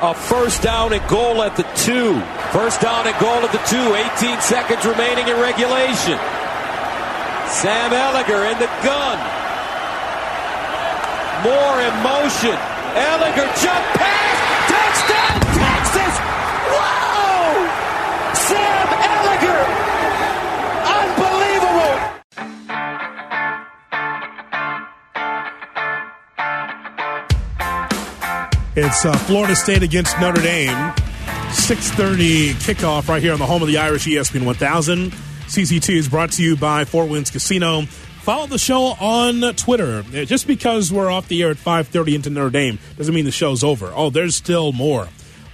[0.00, 2.18] a first down and goal at the two.
[2.56, 3.84] First down and goal at the two.
[4.16, 6.16] 18 seconds remaining in regulation.
[7.52, 9.18] Sam Ehlinger in the gun.
[11.44, 12.56] More emotion.
[12.96, 14.40] Ehlinger jump pass.
[14.72, 15.49] Touchdown
[28.82, 30.70] It's uh, Florida State against Notre Dame.
[30.70, 35.10] 6.30 kickoff right here on the home of the Irish ESPN 1000.
[35.10, 37.82] CCT is brought to you by Four Winds Casino.
[37.82, 39.98] Follow the show on Twitter.
[39.98, 43.30] Uh, Just because we're off the air at 5.30 into Notre Dame doesn't mean the
[43.30, 43.92] show's over.
[43.94, 45.08] Oh, there's still more.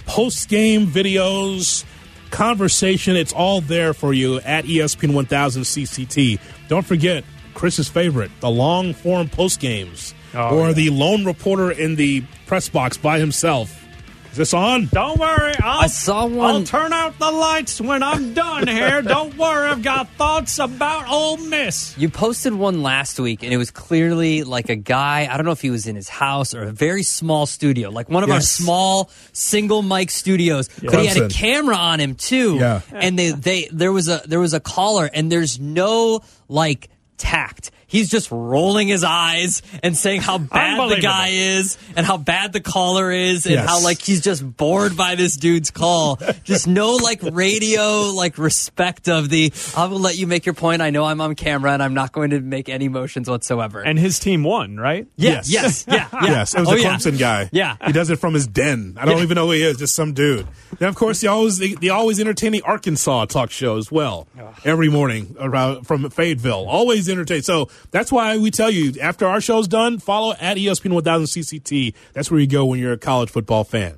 [0.05, 1.83] Post-game videos,
[2.31, 6.39] conversation, it's all there for you at ESPN 1000 CCT.
[6.69, 10.13] Don't forget Chris's favorite, the long-form post-games.
[10.37, 10.73] Oh, or yeah.
[10.73, 13.83] the lone reporter in the press box by himself.
[14.31, 14.85] Is this on?
[14.91, 19.01] Don't worry, I'll, I saw one- I'll turn out the lights when I'm done here.
[19.01, 21.97] Don't worry, I've got thoughts about Ole Miss.
[21.97, 25.27] You posted one last week, and it was clearly like a guy.
[25.31, 28.09] I don't know if he was in his house or a very small studio, like
[28.09, 30.69] one of our small single mic studios.
[30.83, 32.57] But he had a camera on him too.
[32.57, 32.81] Yeah.
[32.91, 37.71] And they, they there was a there was a caller, and there's no like tact.
[37.87, 42.51] He's just rolling his eyes and saying how bad the guy is and how bad
[42.53, 43.67] the caller is and Yes.
[43.69, 46.19] how like he's just bored by this dude's call.
[46.43, 50.81] just no like radio like respect of the I will let you make your point.
[50.81, 53.81] I know I'm on camera and I'm not going to make any motions whatsoever.
[53.81, 55.07] And his team won, right?
[55.15, 56.23] yes, yes, yeah, yeah.
[56.25, 56.95] Yes, it was Oh, yeah.
[56.95, 57.49] Clemson guy.
[57.53, 57.77] Yeah.
[57.85, 58.95] he does it from his den.
[58.99, 59.23] I don't Yeah.
[59.23, 60.45] even know who he is, just some dude.
[60.79, 64.27] Then, of course, the always the, the always entertaining Arkansas talk show as well
[64.65, 66.67] every morning around from Fayetteville.
[66.67, 67.43] Always entertaining.
[67.43, 71.93] So that's why we tell you after our show's done, follow at ESPN 1000 CCT.
[72.13, 73.97] That's where you go when you're a college football fan.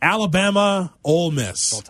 [0.00, 1.82] Alabama, Ole Miss.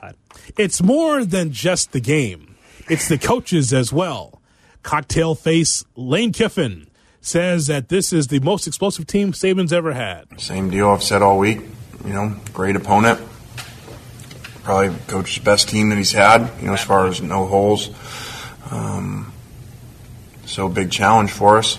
[0.58, 2.56] It's more than just the game.
[2.88, 4.42] It's the coaches as well.
[4.82, 6.88] Cocktail face Lane Kiffin
[7.22, 10.40] says that this is the most explosive team Saban's ever had.
[10.40, 11.60] Same deal I've said all week.
[12.04, 13.20] You know, great opponent.
[14.64, 17.90] Probably coach's best team that he's had, you know, as far as no holes.
[18.70, 19.31] Um,
[20.52, 21.78] so big challenge for us.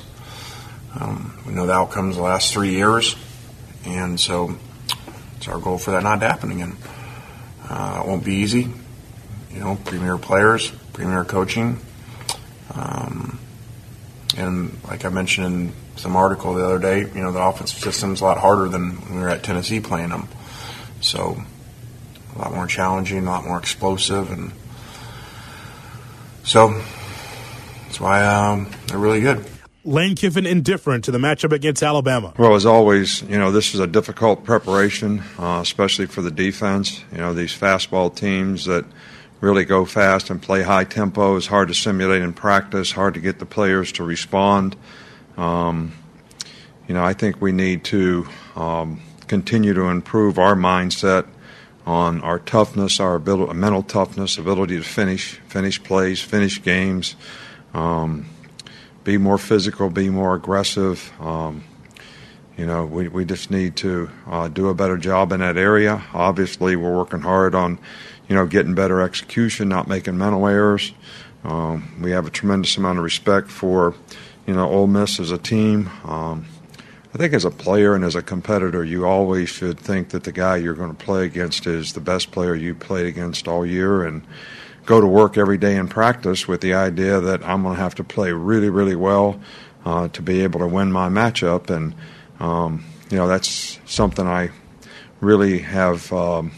[1.00, 3.16] Um, we know the outcomes the last three years,
[3.86, 4.58] and so
[5.38, 6.76] it's our goal for that not to happen again.
[7.70, 8.72] Uh, it won't be easy.
[9.52, 11.80] You know, premier players, premier coaching.
[12.74, 13.38] Um,
[14.38, 18.22] and like I mentioned in some article the other day, you know, the offensive system's
[18.22, 20.28] a lot harder than when we were at Tennessee playing them.
[21.00, 21.38] So
[22.36, 24.52] a lot more challenging, a lot more explosive, and
[26.44, 26.84] so
[27.94, 29.46] that's why um, they're really good.
[29.84, 32.34] Lane Kiffin indifferent to the matchup against Alabama.
[32.40, 37.04] Well, as always, you know, this is a difficult preparation, uh, especially for the defense.
[37.12, 38.84] You know, these fastball teams that
[39.42, 43.20] really go fast and play high tempo is hard to simulate in practice, hard to
[43.20, 44.76] get the players to respond.
[45.38, 45.94] Um,
[46.88, 51.28] you know, I think we need to um, continue to improve our mindset
[51.86, 57.16] on our toughness, our ability, mental toughness, ability to finish, finish plays, finish games.
[57.74, 58.26] Um,
[59.04, 61.12] be more physical, be more aggressive.
[61.20, 61.64] Um,
[62.58, 66.04] you know, we, we just need to uh, do a better job in that area.
[66.14, 67.80] Obviously, we're working hard on,
[68.28, 70.94] you know, getting better execution, not making mental errors.
[71.44, 73.96] Um, we have a tremendous amount of respect for,
[74.46, 75.90] you know, Ole Miss as a team.
[76.06, 76.46] Um,
[77.14, 80.32] I think as a player and as a competitor, you always should think that the
[80.32, 84.04] guy you're going to play against is the best player you played against all year
[84.04, 84.24] and
[84.86, 87.96] go to work every day in practice with the idea that I'm going to have
[87.96, 89.40] to play really, really well
[89.86, 91.70] uh, to be able to win my matchup.
[91.70, 91.96] And,
[92.40, 94.52] um, you know, that's something I
[95.22, 96.52] really have um,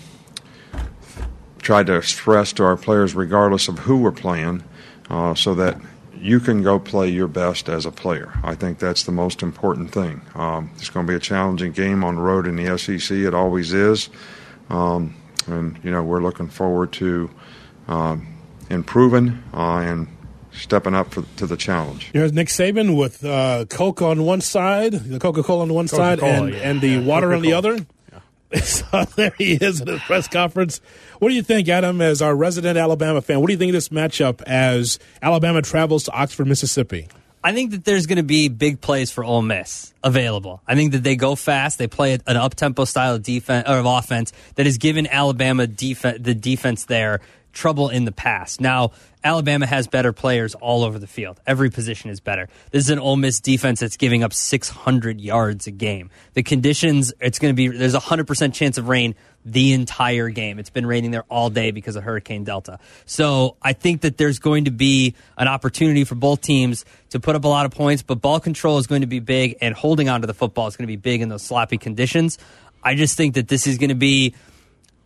[1.60, 4.64] tried to stress to our players, regardless of who we're playing,
[5.10, 5.80] uh, so that
[6.18, 8.34] you can go play your best as a player.
[8.43, 10.22] I think that's the most important thing.
[10.34, 13.15] Um, it's going to be a challenging game on the road in the SEC.
[13.15, 14.10] It always is.
[14.69, 15.15] Um,
[15.45, 17.30] and, you know, we're looking forward to
[18.69, 20.07] improving uh, and
[20.51, 22.09] stepping up for, to the challenge.
[22.13, 26.19] Here's Nick Saban with uh, Coke on one side, the Coca Cola on one side,
[26.19, 26.69] Coca-Cola, and, yeah.
[26.69, 27.75] and the Yeah, water on the Coca-Cola.
[27.75, 27.85] other.
[28.63, 30.79] So there he is at his press conference.
[31.19, 33.41] What do you think, Adam, as our resident Alabama fan?
[33.41, 37.09] What do you think of this matchup as Alabama travels to Oxford, Mississippi?
[37.43, 40.61] I think that there's going to be big plays for Ole Miss available.
[40.67, 41.79] I think that they go fast.
[41.79, 45.67] They play an up tempo style of defense or of offense that has given Alabama
[45.67, 47.19] defen the defense there
[47.56, 48.61] trouble in the past.
[48.61, 48.91] Now
[49.23, 51.40] Alabama has better players all over the field.
[51.48, 52.48] Every position is better.
[52.69, 56.11] This is an Ole Miss defense that's giving up 600 yards a game.
[56.34, 59.15] The conditions, it's going to be there's a hundred percent chance of rain
[59.45, 60.60] the entire game.
[60.60, 62.80] It's been raining there all day because of Hurricane Delta.
[63.06, 67.36] So I think that there's going to be an opportunity for both teams to put
[67.36, 70.10] up a lot of points, but ball control is going to be big and holding
[70.10, 72.38] onto the football is going to be big in those sloppy conditions.
[72.84, 74.36] I just think that this is going to be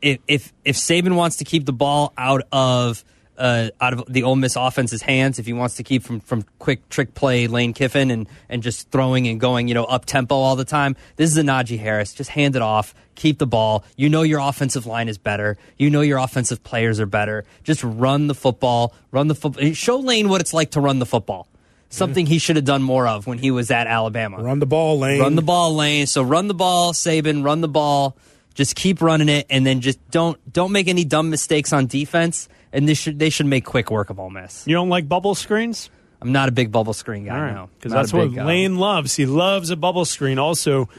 [0.02, 3.04] if if if Saban wants to keep the ball out of
[3.38, 6.44] uh, out of the Ole Miss offense's hands if he wants to keep from from
[6.60, 10.36] quick trick play Lane Kiffin and and just throwing and going you know up tempo
[10.36, 10.96] all the time.
[11.16, 12.14] This is a Najee Harris.
[12.14, 13.86] Just hand it off, keep the ball.
[13.96, 15.58] You know your offensive line is better.
[15.78, 17.46] You know your offensive players are better.
[17.64, 18.94] Just run the football.
[19.12, 19.72] Run the football.
[19.74, 21.48] Show Lane what it's like to run the football.
[21.92, 24.38] Something he should have done more of when he was at Alabama.
[24.38, 25.22] Run the ball, Lane.
[25.22, 26.06] Run the ball, Lane.
[26.06, 27.44] So run the ball, Saban.
[27.44, 28.16] Run the ball.
[28.54, 32.50] Just keep running it, and then just don't don't make any dumb mistakes on defense.
[32.72, 34.68] And they should they should make quick work of Ole Miss.
[34.68, 35.90] You don't like bubble screens?
[36.22, 37.36] I'm not a big bubble screen guy.
[37.36, 37.54] All right.
[37.54, 39.16] No, because that's what Lane loves.
[39.16, 40.38] He loves a bubble screen.
[40.38, 40.90] Also,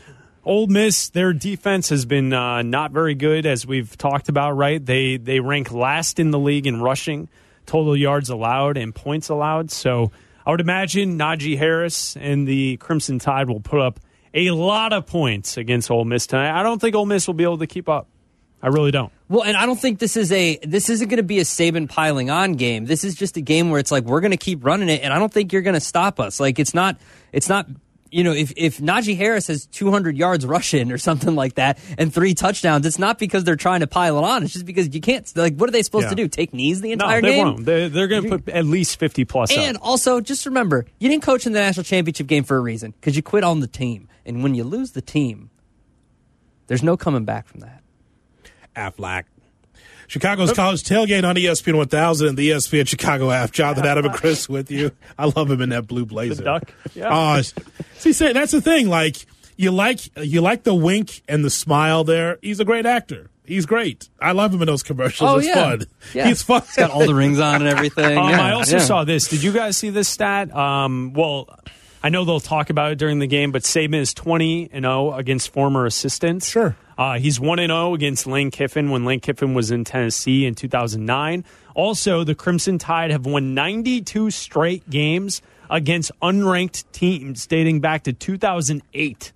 [0.44, 4.52] Ole Miss, their defense has been uh, not very good, as we've talked about.
[4.52, 4.84] Right?
[4.84, 7.28] They they rank last in the league in rushing,
[7.66, 9.70] total yards allowed, and points allowed.
[9.70, 10.10] So
[10.46, 14.00] I would imagine Najee Harris and the Crimson Tide will put up
[14.34, 16.58] a lot of points against Ole Miss tonight.
[16.58, 18.08] I don't think Ole Miss will be able to keep up.
[18.62, 19.10] I really don't.
[19.28, 21.88] Well, and I don't think this is a this isn't going to be a Saban
[21.88, 22.84] piling on game.
[22.84, 25.12] This is just a game where it's like we're going to keep running it, and
[25.14, 26.38] I don't think you're going to stop us.
[26.40, 26.98] Like it's not
[27.32, 27.66] it's not
[28.10, 32.12] you know if if Najee Harris has 200 yards rushing or something like that and
[32.12, 34.42] three touchdowns, it's not because they're trying to pile it on.
[34.42, 35.32] It's just because you can't.
[35.34, 36.10] Like what are they supposed Yeah.
[36.10, 36.28] to do?
[36.28, 37.46] Take knees the No, entire they game?
[37.46, 37.64] won't.
[37.64, 39.52] They, they're going to put at least 50 plus.
[39.54, 39.86] plus And up.
[39.86, 43.16] also, just remember, you didn't coach in the national championship game for a reason because
[43.16, 44.08] you quit on the team.
[44.30, 45.50] And when you lose the team,
[46.68, 47.82] there's no coming back from that.
[48.76, 49.24] Aflac.
[50.06, 53.50] Chicago's College Tailgate on ESPN 1000 and the ESPN Chicago app.
[53.50, 54.92] Jonathan, Adam, and Chris with you.
[55.18, 56.44] I love him in that blue blazer.
[56.44, 56.72] duck?
[56.94, 57.08] Yeah.
[57.10, 57.42] Oh,
[57.98, 58.88] see, say, that's the thing.
[58.88, 59.26] Like
[59.56, 62.38] you like you like the wink and the smile there.
[62.42, 63.30] He's a great actor.
[63.44, 64.08] He's great.
[64.20, 65.28] I love him in those commercials.
[65.28, 65.54] Oh, it's yeah.
[65.54, 65.86] fun.
[66.14, 66.28] Yeah.
[66.28, 66.62] He's fun.
[66.62, 68.16] He's got all the rings on and everything.
[68.16, 68.84] Um, Yeah, I also yeah.
[68.84, 69.26] saw this.
[69.26, 70.54] Did you guys see this stat?
[70.54, 71.48] Um, well,
[72.02, 75.12] I know they'll talk about it during the game, but Saban is 20 and 0
[75.12, 76.48] against former assistants.
[76.48, 76.76] Sure.
[76.96, 80.54] Uh, he's 1 and 0 against Lane Kiffin when Lane Kiffin was in Tennessee in
[80.54, 81.44] 2009.
[81.74, 88.12] Also, the Crimson Tide have won 92 straight games against unranked teams dating back to
[88.12, 89.32] 2008.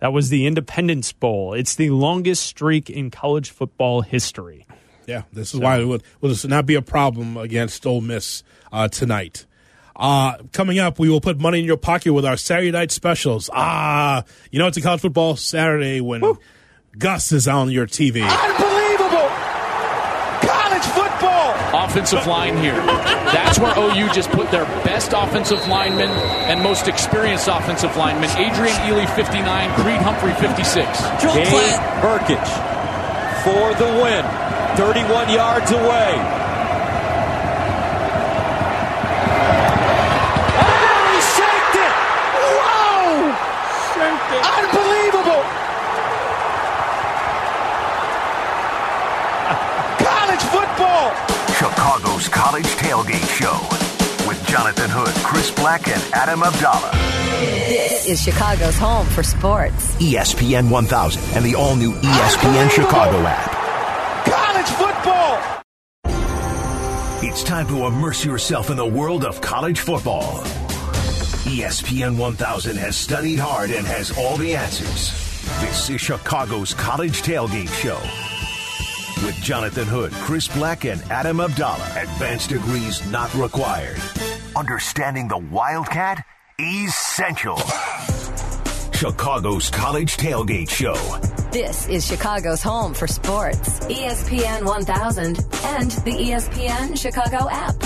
[0.00, 1.54] That was the Independence Bowl.
[1.54, 4.66] It's the longest streak in college football history.
[5.06, 8.42] Yeah, this is why it would will this not be a problem against Ole Miss
[8.70, 9.46] uh, tonight.
[9.98, 13.50] Uh, coming up, we will put money in your pocket with our Saturday night specials.
[13.52, 16.22] Ah, you know it's a college football Saturday when
[16.96, 18.22] Gus is on your TV.
[18.22, 19.28] Unbelievable!
[20.48, 21.84] College football!
[21.84, 22.76] Offensive line here.
[22.76, 28.30] That's where OU just put their best offensive lineman and most experienced offensive lineman.
[28.38, 30.76] Adrian Ealy, 59, Creed Humphrey, 56.
[31.22, 32.46] Gabe Brkic
[33.42, 34.24] for the win.
[34.76, 36.14] 31 yards away.
[40.60, 41.94] Oh, he shanked it!
[42.58, 43.32] Whoa!
[44.58, 45.42] Unbelievable!
[50.04, 51.12] College football!
[52.28, 56.90] Chicago's College Tailgate Show with Jonathan Hood, Chris Black, and Adam Abdallah.
[57.68, 59.96] This is Chicago's home for sports.
[59.96, 63.52] ESPN 1000 and the all new ESPN Chicago app.
[64.26, 65.62] College football!
[67.22, 70.40] It's time to immerse yourself in the world of college football.
[71.48, 75.12] ESPN 1000 has studied hard and has all the answers.
[75.60, 78.00] This is Chicago's College Tailgate Show.
[79.24, 81.92] With Jonathan Hood, Chris Black, and Adam Abdallah.
[81.96, 84.00] Advanced degrees not required.
[84.56, 86.24] Understanding the Wildcat?
[86.60, 87.56] Essential.
[88.92, 90.94] Chicago's College Tailgate Show.
[91.52, 93.80] This is Chicago's home for sports.
[93.86, 97.78] ESPN 1000 and the ESPN Chicago app.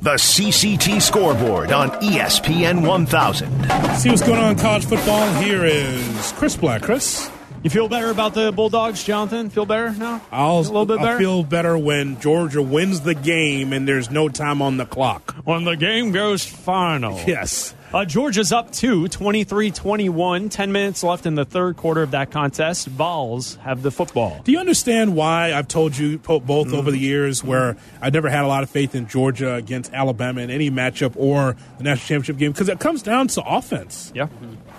[0.00, 3.96] The CCT scoreboard on ESPN 1000.
[3.96, 5.28] See what's going on in college football.
[5.42, 6.82] Here is Chris Black.
[6.82, 7.28] Chris,
[7.68, 9.50] You feel better about the Bulldogs, Jonathan?
[9.50, 10.22] Feel better now?
[10.32, 11.18] I'll, a little bit I'll better.
[11.18, 15.34] feel better when Georgia wins the game and there's no time on the clock.
[15.44, 17.20] when the game goes final.
[17.26, 17.74] Yes.
[17.92, 20.48] Uh, Georgia's up two, 23 21.
[20.50, 22.86] 10 minutes left in the third quarter of that contest.
[22.88, 24.42] Vols have the football.
[24.44, 28.44] Do you understand why I've told you both over the years where I never had
[28.44, 32.36] a lot of faith in Georgia against Alabama in any matchup or the national championship
[32.36, 32.52] game?
[32.52, 34.12] Because it comes down to offense.
[34.14, 34.28] Yeah.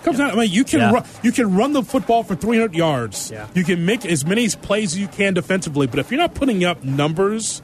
[0.04, 0.30] Comes down.
[0.30, 0.92] I mean, you can Yeah.
[0.92, 3.30] run, you can run the football for 300 yards.
[3.32, 3.48] Yeah.
[3.54, 6.62] You can make as many plays as you can defensively, but if you're not putting
[6.64, 7.60] up numbers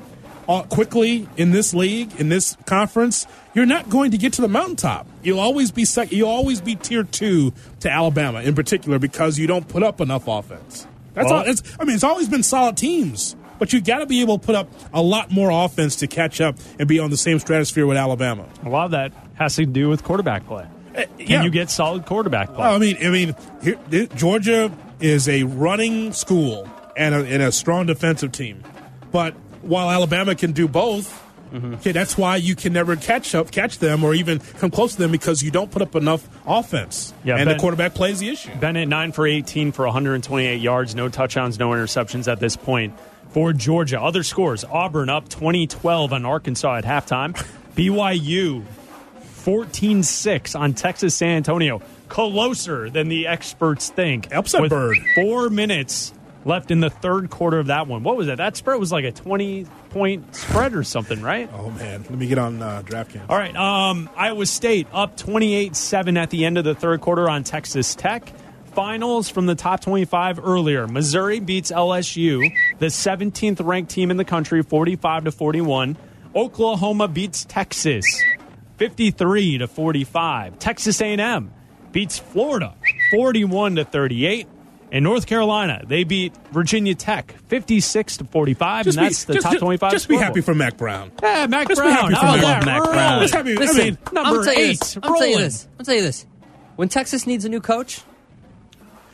[0.48, 4.48] Uh, quickly in this league in this conference, you're not going to get to the
[4.48, 5.04] mountaintop.
[5.24, 9.48] You'll always be sec- You'll always be tier two to Alabama in particular because you
[9.48, 10.86] don't put up enough offense.
[11.14, 11.44] That's Well- all.
[11.48, 14.46] It's, I mean, it's always been solid teams, but you got to be able to
[14.46, 17.84] put up a lot more offense to catch up and be on the same stratosphere
[17.86, 18.44] with Alabama.
[18.64, 20.66] A lot of that has to do with quarterback play.
[20.94, 21.42] Eh, Can yeah.
[21.42, 22.58] you get solid quarterback play?
[22.58, 24.70] Well, I mean, I mean, here, Georgia
[25.00, 28.62] is a running school and a, and a strong defensive team,
[29.10, 29.34] but
[29.66, 31.22] while Alabama can do both.
[31.52, 31.74] Mm-hmm.
[31.74, 34.98] Okay, that's why you can never catch up, catch them, or even come close to
[34.98, 37.14] them because you don't put up enough offense.
[37.24, 38.50] Yeah, and Ben- the quarterback plays the issue.
[38.56, 42.94] Bennett, 9 for 18 for 128 yards, no touchdowns, no interceptions at this point
[43.30, 44.00] for Georgia.
[44.00, 47.34] Other scores Auburn up 2012 on Arkansas at halftime.
[47.76, 51.80] BYU 14 6 on Texas San Antonio.
[52.08, 54.34] Closer than the experts think.
[54.34, 54.96] Upset bird.
[55.14, 56.12] Four minutes
[56.46, 58.02] left in the third quarter of that one.
[58.02, 58.38] What was that?
[58.38, 61.50] That spread was like a 20 point spread or something, right?
[61.52, 63.28] Oh man, let me get on uh, DraftKings.
[63.28, 63.54] All right.
[63.54, 67.94] Um, Iowa State up 28 7 at the end of the third quarter on Texas
[67.94, 68.32] Tech.
[68.72, 70.86] Finals from the top 25 earlier.
[70.86, 75.96] Missouri beats LSU, the 17th ranked team in the country, 45 to 41.
[76.34, 78.04] Oklahoma beats Texas,
[78.76, 80.58] 53 to 45.
[80.58, 81.50] Texas A&M
[81.90, 82.74] beats Florida,
[83.12, 84.46] 41 to 38.
[84.92, 88.84] And North Carolina, they beat Virginia Tech, 56 to 45.
[88.84, 89.90] Just and be- the just- top 25.
[89.90, 91.10] Just be happy for Mack Brown.
[91.22, 92.12] Yeah, Mack Just be Brown.
[92.12, 92.92] happy for I Mack love Mack Brown.
[92.94, 93.20] Brown.
[93.22, 94.96] Just happy- I mean, number I'm tell you eight, this.
[94.96, 95.68] I'm tell you this.
[95.78, 96.26] I'm tell you this.
[96.76, 98.00] When Texas needs a new coach,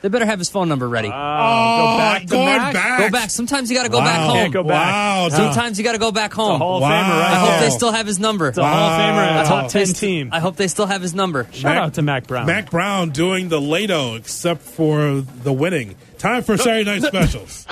[0.02, 1.08] they better have his phone number ready.
[1.08, 2.74] Oh, go back oh, to going Mack.
[2.74, 2.98] back.
[2.98, 3.30] Go back.
[3.30, 4.04] Sometimes you got to go Wow.
[4.04, 4.36] back home.
[4.36, 4.92] Can't go back.
[4.92, 5.28] Wow.
[5.30, 6.58] Sometimes you got to go back home.
[6.58, 6.90] Hall of Wow.
[6.90, 7.30] Famer, right?
[7.30, 7.60] I hope Wow.
[7.60, 8.48] they still have his number.
[8.48, 10.28] It's a Hall of Famer and a top I hope they 10 st- team.
[10.32, 11.46] I hope they still have his number.
[11.52, 12.46] Shout Mack- out to Mack Brown.
[12.46, 15.94] Mack Brown doing the Lato, except for the winning.
[16.18, 17.64] Time for Saturday Night Specials.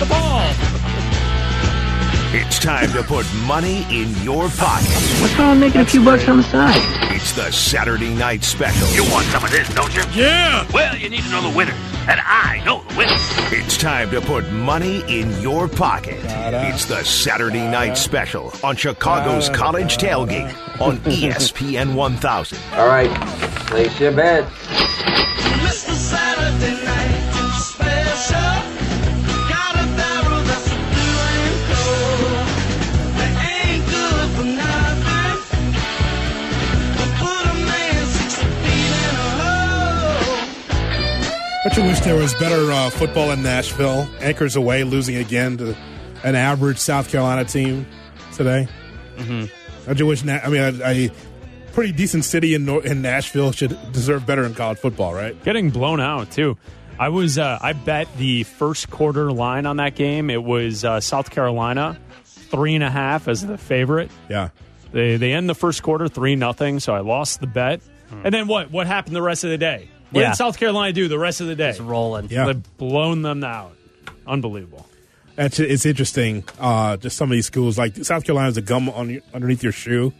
[0.00, 0.75] the ball.
[2.32, 4.88] It's time to put money in your pocket.
[5.20, 6.74] What's wrong with making a few bucks on the side?
[7.14, 8.88] It's the Saturday Night Special.
[8.88, 10.02] You want some of this, don't you?
[10.12, 10.66] Yeah.
[10.72, 11.72] Well, you need to know the winner,
[12.08, 13.12] and I know the winner.
[13.52, 16.18] It's time to put money in your pocket.
[16.24, 22.58] It's the Saturday Night Special on Chicago's College Tailgate on ESPN 1000.
[22.74, 23.10] All right,
[23.68, 24.44] place your bet.
[25.62, 25.94] Mr.
[25.94, 28.55] Saturday Night Special.
[41.66, 44.08] Don't you wish there was better uh, football in Nashville?
[44.20, 45.76] Anchors away, losing again to
[46.22, 47.84] an average South Carolina team
[48.32, 48.68] today.
[49.16, 49.46] Mm-hmm.
[49.84, 50.22] Don't you wish?
[50.22, 51.10] Na- I mean, a,
[51.72, 55.42] pretty decent city in in Nashville should deserve better in college football, right?
[55.42, 56.56] Getting blown out, too.
[57.00, 60.30] I was, uh, I bet the first quarter line on that game.
[60.30, 64.12] It was uh, South Carolina, three and a half as the favorite.
[64.28, 64.50] Yeah.
[64.92, 67.80] They, they end the first quarter three nothing, so I lost the bet.
[68.22, 68.70] And then what?
[68.70, 69.90] What happened the rest of the day?
[70.10, 70.28] What Yeah.
[70.30, 71.70] did South Carolina do the rest of the day?
[71.70, 72.28] It's rolling.
[72.30, 72.46] Yeah.
[72.46, 73.76] They've blown them out.
[74.26, 74.86] Unbelievable.
[75.38, 76.44] It's, it's interesting.
[76.58, 79.72] Uh, just some of these schools, like South Carolina's a gum on your, underneath your
[79.72, 80.14] shoe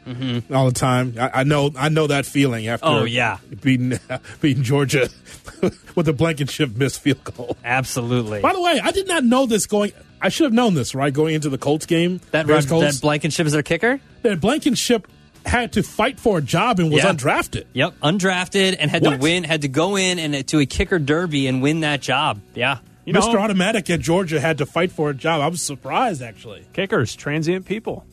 [0.52, 1.14] all the time.
[1.18, 2.86] I, I know, I know that feeling after.
[2.86, 3.38] Oh, yeah.
[3.62, 3.98] beating
[4.42, 5.08] beating Georgia
[5.94, 7.56] with a Blankenship missed field goal.
[7.64, 8.40] Absolutely.
[8.42, 9.92] By the way, I did not know this going.
[10.20, 11.12] I should have known this, right?
[11.12, 14.00] Going into the Colts game, That, Bears that Colts, Blankenship is their kicker?
[14.22, 15.08] that Blankenship
[15.46, 17.12] had to fight for a job and was Yeah.
[17.12, 17.64] undrafted.
[17.72, 19.10] Yep, undrafted and had What?
[19.12, 22.40] to win, had to go in and to a kicker derby and win that job.
[22.54, 22.78] Yeah.
[23.04, 23.40] You know, Mr.
[23.40, 25.40] Automatic at Georgia had to fight for a job.
[25.40, 26.64] I was surprised, actually.
[26.72, 28.04] kickers, transient people,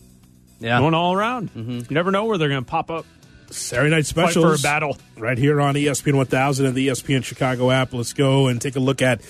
[0.60, 0.80] Yeah.
[0.80, 1.50] going all around.
[1.56, 3.06] You never know where they're going to pop up.
[3.50, 4.98] Saturday night Fight for a battle.
[5.18, 7.94] right here on ESPN 1000 and the ESPN Chicago app.
[7.94, 9.22] Let's go and take a look at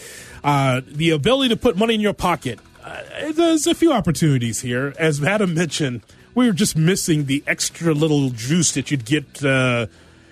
[0.46, 2.60] uh, the ability to put money in your pocket.
[2.84, 2.98] Uh,
[3.34, 4.94] there's a few opportunities here.
[4.98, 6.02] As Adam mentioned,
[6.36, 9.88] we were just missing the extra little juice that you'd get, uh,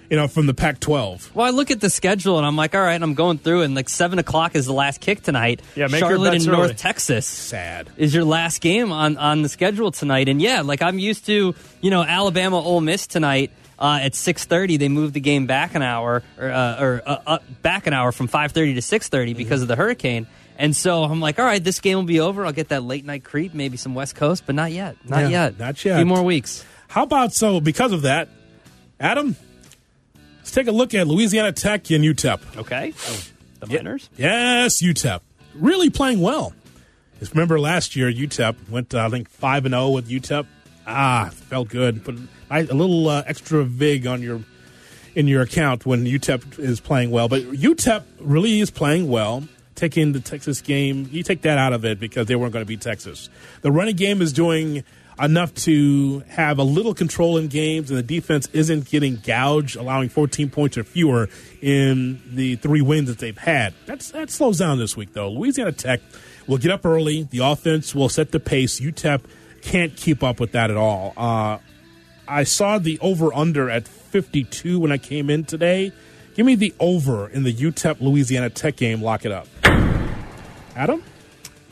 [0.10, 1.34] you know, from the Pac-12.
[1.34, 3.76] Well, I look at the schedule and I'm like, all right, I'm going through, and
[3.76, 5.62] like seven o'clock is the last kick tonight.
[5.76, 6.68] Yeah, make your Charlotte bets and early.
[6.68, 7.90] North Texas Sad.
[7.96, 10.28] is your last game on on the schedule tonight.
[10.28, 13.52] And yeah, like I'm used to, you know, Alabama Ole Miss tonight.
[13.80, 17.18] Uh, at six thirty, they moved the game back an hour, or, uh, or uh,
[17.26, 20.28] up back an hour from five thirty to six thirty because of the hurricane.
[20.58, 22.46] And so I'm like, all right, this game will be over.
[22.46, 25.30] I'll get that late night creep, maybe some West Coast, but not yet, not Yeah,
[25.30, 25.92] yet, not yet.
[25.92, 25.98] A yet.
[25.98, 26.64] few more weeks.
[26.88, 28.30] How about so because of that,
[29.00, 29.36] Adam?
[30.38, 32.58] Let's take a look at Louisiana Tech and UTEP.
[32.58, 32.94] Okay,
[33.60, 34.10] the Miners.
[34.18, 35.22] Yes, UTEP
[35.56, 36.54] really playing well.
[37.20, 40.46] Just remember last year UTEP went uh, I think five and zero with UTEP.
[40.88, 42.04] Ah, felt good.
[42.04, 42.18] Put
[42.50, 44.42] a little uh, extra vig on your
[45.16, 47.28] in your account when UTEP is playing well.
[47.30, 49.44] But UTEP really is playing well.
[49.82, 52.68] Taking the Texas game, you take that out of it because they weren't going to
[52.68, 53.32] beat Texas.
[53.64, 54.84] The running game is doing
[55.20, 60.10] enough to have a little control in games, and the defense isn't getting gouged, allowing
[60.10, 61.30] 14 points or fewer
[61.64, 63.74] in the three wins that they've had.
[63.88, 65.32] That's, that slows down this week, though.
[65.32, 66.00] Louisiana Tech
[66.46, 67.24] will get up early.
[67.24, 68.80] The offense will set the pace.
[68.80, 69.24] UTEP
[69.64, 71.16] can't keep up with that at all.
[71.18, 71.58] Uh,
[72.28, 75.92] I saw the over under at 52 when I came in today.
[76.36, 79.02] Give me the over in the UTEP Louisiana Tech game.
[79.02, 79.48] Lock it up.
[80.76, 81.04] Adam?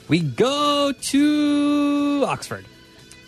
[0.07, 2.65] we go to Oxford,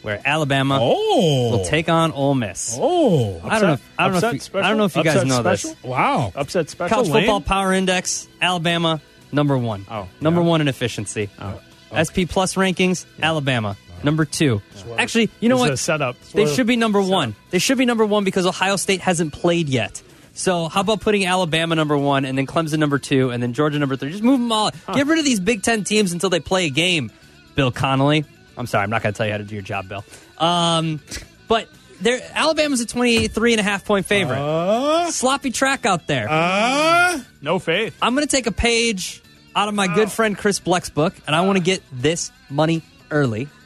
[0.01, 1.51] where Alabama Oh.
[1.51, 2.75] will take on Ole Miss.
[2.79, 3.73] Oh, I don't know.
[3.73, 4.27] If, I don't know.
[4.29, 4.65] If you, special?
[4.65, 5.69] I don't know if you guys know special?
[5.75, 5.83] this.
[5.83, 6.31] Wow.
[6.35, 6.93] Upset special.
[6.95, 7.23] College Lane?
[7.23, 8.99] football power index: Alabama
[9.31, 9.85] number one.
[9.89, 11.29] Oh, number one in efficiency.
[11.39, 11.59] Oh,
[11.93, 14.61] SP plus rankings: Alabama number two.
[14.97, 15.73] Actually, you know This is what?
[15.73, 16.21] a setup.
[16.33, 17.35] They should be number one.
[17.51, 20.01] They should be number one because Ohio State hasn't played yet.
[20.33, 23.77] So how about putting Alabama number one and then Clemson number two and then Georgia
[23.79, 24.11] number three?
[24.11, 24.71] Just move them all.
[24.93, 27.11] Get rid of these Big Ten teams until they play a game.
[27.55, 28.25] Bill Connelly.
[28.57, 30.03] I'm sorry, I'm not going to tell you how to do your job, Bill.
[30.37, 30.99] Um,
[31.47, 31.67] but
[31.99, 35.11] there, Alabama's a 23 and a half point favorite.
[35.11, 36.27] Sloppy track out there.
[36.29, 37.97] Uh, no faith.
[38.01, 39.21] I'm going to take a page
[39.55, 42.81] out of my good friend Chris Black's book, and I want to get this money
[43.09, 43.47] early.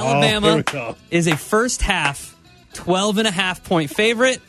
[0.00, 0.94] Oh, Alabama we go.
[1.10, 2.36] is a first half
[2.74, 4.40] 12 and a half point favorite.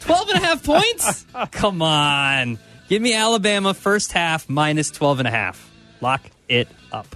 [0.00, 1.26] 12 and a half points?
[1.52, 2.58] Come on.
[2.88, 5.70] Give me Alabama first half minus 12 and a half.
[6.00, 7.06] Lock it up.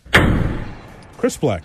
[1.19, 1.65] Chris Black.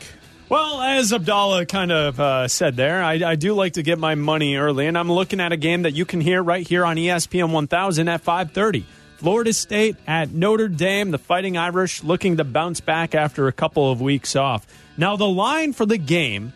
[0.49, 4.15] Well, as Abdallah kind of uh, said there, I, I do like to get my
[4.15, 6.95] money early, and I'm looking at a game that you can hear right here on
[6.95, 8.83] ESPN 1000 at 5:30.
[9.17, 13.91] Florida State at Notre Dame, the Fighting Irish looking to bounce back after a couple
[13.91, 14.65] of weeks off.
[14.97, 16.53] Now, the line for the game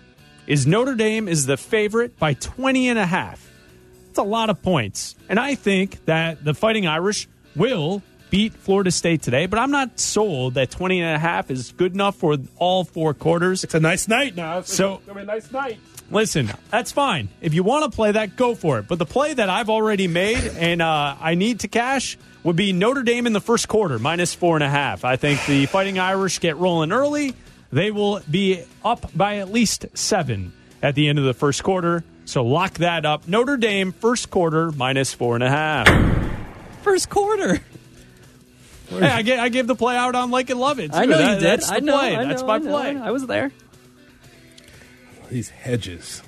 [0.48, 3.43] is Notre Dame is the favorite by 20 and a half.
[4.14, 5.15] It's a lot of points.
[5.27, 9.99] And I think that the Fighting Irish will beat Florida State today, but I'm not
[9.99, 13.64] sold that 20 and a half is good enough for all four quarters.
[13.64, 14.60] It's a nice night now.
[14.60, 15.80] It's So- be a nice night.
[16.11, 17.30] Listen, that's fine.
[17.41, 18.88] If you want to play that, go for it.
[18.88, 22.72] But the play that I've already made and uh, I need to cash would be
[22.72, 25.03] Notre Dame in the first quarter, minus four and a half.
[25.06, 27.34] I think the Fighting Irish get rolling early.
[27.72, 30.53] They will be up by at least seven
[30.84, 32.03] at the end of the first quarter.
[32.34, 33.28] So lock that up.
[33.28, 35.88] Notre Dame, first quarter, minus four and a half.
[36.82, 37.60] First quarter.
[38.90, 40.96] Hey, I gave, I gave the play out on Like and Love It.
[40.96, 41.44] I know That- you did.
[41.44, 42.00] That's the I know.
[42.00, 42.16] play.
[42.16, 42.72] I That's my I know.
[42.72, 42.98] play.
[42.98, 43.52] I was there.
[45.30, 46.24] These hedges.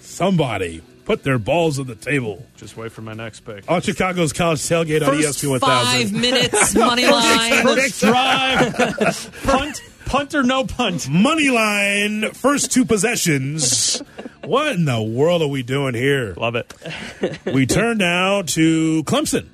[0.00, 2.44] Somebody put their balls on the table.
[2.56, 3.70] Just wait for my next pick.
[3.70, 5.60] On Chicago's college tailgate on E ESPN 1000.
[5.60, 7.62] five minutes, money line.
[7.62, 9.40] First drive.
[9.44, 11.08] punt, punt or no punt.
[11.08, 14.02] Money line, first two possessions.
[14.44, 16.34] What in the world are we doing here?
[16.36, 16.74] Love it.
[17.46, 19.48] We turn now to Clemson.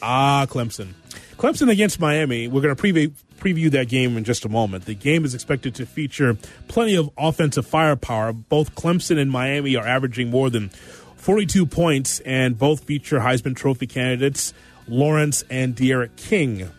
[0.00, 0.92] Ah, Clemson.
[1.36, 2.48] Clemson against Miami.
[2.48, 4.86] We're going to preview preview that game in just a moment.
[4.86, 6.36] The game is expected to feature
[6.68, 8.32] plenty of offensive firepower.
[8.32, 10.70] Both Clemson and Miami are averaging more than
[11.16, 14.54] 42 points, and both feature Heisman Trophy candidates
[14.88, 16.70] Lawrence and D'Eriq King.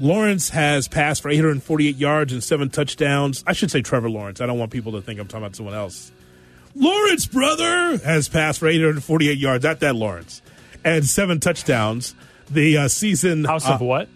[0.00, 3.44] Lawrence has passed for 848 yards and seven touchdowns.
[3.46, 4.40] I should say Trevor Lawrence.
[4.40, 6.10] I don't want people to think I'm talking about someone else.
[6.74, 9.64] Lawrence, brother, has passed for 848 yards.
[9.64, 10.42] At that Lawrence.
[10.84, 12.14] And seven touchdowns.
[12.50, 13.44] The uh, season.
[13.44, 14.08] House of uh, what?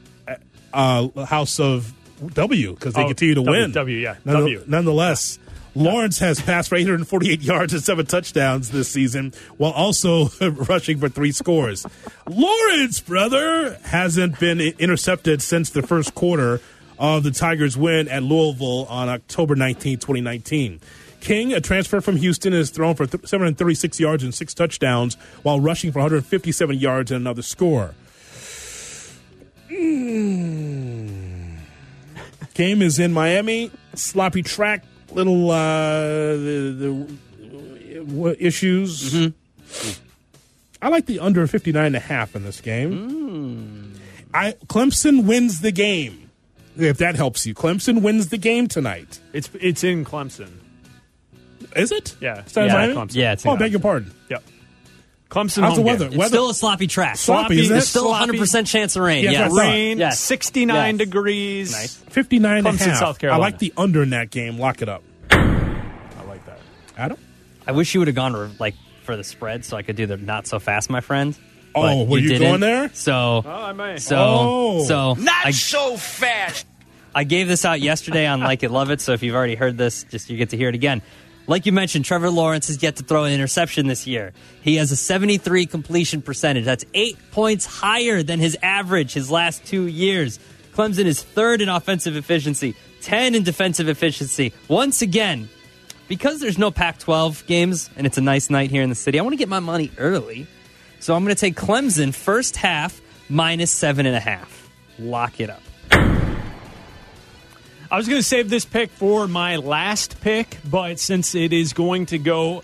[0.73, 1.95] Uh, House of
[2.35, 3.71] W, because they Oh, continue to W, win.
[3.73, 4.65] W, yeah, None- W.
[4.67, 5.39] Nonetheless,
[5.79, 11.09] Lawrence has passed for 848 yards and seven touchdowns this season, while also rushing for
[11.09, 11.87] three scores.
[12.29, 16.61] Lawrence, brother, hasn't been intercepted since the first quarter
[16.99, 20.81] of the Tigers' win at Louisville on October 19, 2019.
[21.21, 25.15] King, a transfer from Houston, has thrown for 736 yards and six touchdowns
[25.45, 27.95] while rushing for 157 yards and another score.
[29.71, 31.59] Mm.
[32.55, 33.71] Game is in Miami.
[33.95, 36.01] Sloppy track, little uh,
[36.33, 39.15] the, the what issues.
[40.81, 43.95] I like the under 59 and a half in this game.
[44.33, 46.31] I Clemson wins the game.
[46.77, 49.21] If that helps you, Clemson wins the game tonight.
[49.33, 50.51] It's it's in Clemson.
[51.75, 52.15] Is it?
[52.21, 52.41] Yeah.
[52.41, 52.95] It's yeah, Miami?
[52.95, 53.15] Clemson.
[53.15, 54.13] Yeah, it's Oh, in beg your pardon.
[54.31, 54.43] Yep.
[55.31, 56.05] Clemson How's the weather?
[56.07, 56.13] game.
[56.13, 57.17] It's Weather- still a sloppy track.
[57.17, 58.39] Sloppy, isn't There's still a Sloppy.
[58.39, 59.25] 100% chance of rain.
[59.25, 59.41] Yeah, yes.
[59.43, 59.73] that's what I thought.
[59.73, 60.21] Rain, Yes.
[60.21, 60.99] 69 Yes.
[61.07, 61.73] degrees.
[61.73, 61.95] Nice.
[62.09, 62.99] 59 and a Clemson, half.
[62.99, 63.43] South Carolina.
[63.43, 64.59] I like the under in that game.
[64.59, 65.03] Lock it up.
[65.31, 66.59] I like that.
[66.97, 67.19] Adam?
[67.67, 68.75] I wish you would have gone for, like
[69.05, 71.37] for the spread so I could do the not so fast, my friend.
[71.75, 72.49] Oh, But were you didn't.
[72.49, 72.91] going there?
[72.95, 73.99] So, Oh, I may.
[73.99, 74.85] so, Oh.
[74.85, 76.67] so Not I, so fast.
[77.15, 79.01] I gave this out yesterday on Like It Love It.
[79.03, 81.03] So if you've already heard this, just you get to hear it again.
[81.49, 84.35] Like you mentioned, Trevor Lawrence has yet to throw an interception this year.
[84.61, 86.67] He has a 73 completion percentage.
[86.67, 90.39] That's eight points higher than his average his last two years.
[90.75, 94.53] Clemson is third in offensive efficiency, 10 in defensive efficiency.
[94.69, 95.49] Once again,
[96.07, 99.19] because there's no Pac 12 games and it's a nice night here in the city,
[99.19, 100.47] I want to get my money early.
[101.01, 103.01] So I'm going to take Clemson first half
[103.31, 104.71] minus seven and a half.
[104.99, 105.63] Lock it up.
[107.91, 111.73] I was going to save this pick for my last pick, but since it is
[111.73, 112.63] going to go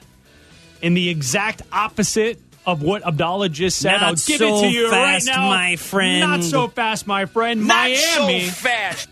[0.83, 4.69] in the exact opposite of what Abdallah just said, Not I'll give so it to
[4.69, 5.49] you fast, right now.
[5.49, 6.21] my friend.
[6.21, 7.67] Not so fast, my friend.
[7.67, 8.45] Not Miami.
[8.47, 9.09] so fast.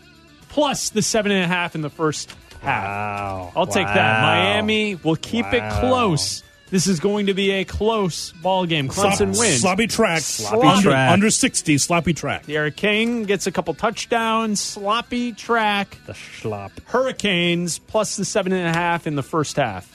[0.49, 2.29] plus the seven and a half in the first
[2.61, 2.83] half.
[2.85, 3.51] Wow.
[3.55, 4.21] I'll take that.
[4.21, 6.43] Miami will keep it close.
[6.73, 8.87] This is going to be a close ball game.
[8.89, 9.61] Clemson Slop- wins.
[9.61, 10.21] Sloppy track.
[10.21, 11.11] Sloppy under, track.
[11.11, 12.47] under 60, sloppy track.
[12.47, 14.59] The King gets a couple touchdowns.
[14.59, 15.95] Sloppy track.
[16.07, 16.71] The schlop.
[16.85, 19.87] Hurricanes plus the seven and a half in the first half.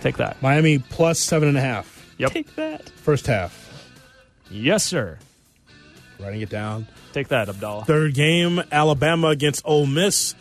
[0.00, 0.40] Take that.
[0.42, 2.14] Miami plus seven and a half.
[2.18, 2.30] Yep.
[2.30, 2.88] Take that.
[2.90, 3.90] First half.
[4.48, 5.18] Yes, sir.
[6.20, 6.86] Writing it down.
[7.12, 7.84] Take that, Abdallah.
[7.84, 10.36] Third game, Alabama against Ole Miss.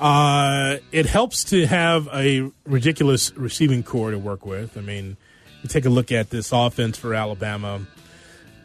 [0.00, 4.76] Uh, it helps to have a ridiculous receiving corps to work with.
[4.76, 5.16] I mean,
[5.62, 7.80] you take a look at this offense for Alabama.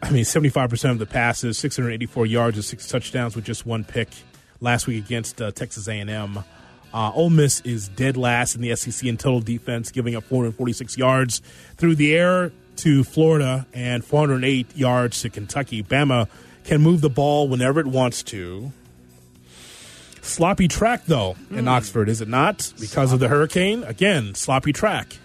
[0.02, 4.08] I mean, 75% of the passes, 684 yards and six touchdowns with just one pick
[4.60, 6.44] last week against uh, Texas A&M.
[6.92, 10.98] Uh, Ole Miss is dead last in the SEC in total defense, giving up 446
[10.98, 11.40] yards
[11.76, 15.82] through the air to Florida and 408 yards to Kentucky.
[15.82, 16.28] Bama
[16.64, 18.72] can move the ball whenever it wants to.
[20.22, 22.72] Sloppy track, though, in Oxford, is it not?
[22.80, 23.82] Because of the hurricane?
[23.84, 25.18] Again, sloppy track.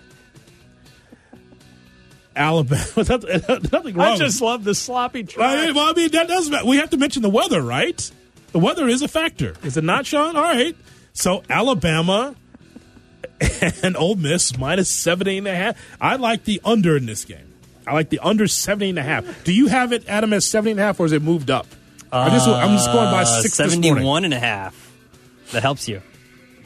[2.36, 4.14] Alabama, nothing wrong.
[4.14, 5.57] I just love the sloppy track.
[5.57, 6.52] I mean, well, I mean, that does.
[6.65, 8.11] We have to mention the weather, right?
[8.52, 10.36] The weather is a factor, is it not, Sean?
[10.36, 10.76] All right.
[11.14, 12.36] So Alabama
[13.84, 15.98] and Ole Miss minus 70 and a half.
[15.99, 17.53] I like the under in this game.
[17.86, 19.44] I like the under 70 and a half.
[19.44, 21.68] Do you have it, Adam, as 70 and a half, or is it moved up?
[22.11, 23.84] I just, I'm just going by Uh, six this morning.
[23.84, 24.86] 71 and a half.
[25.52, 26.02] That helps you.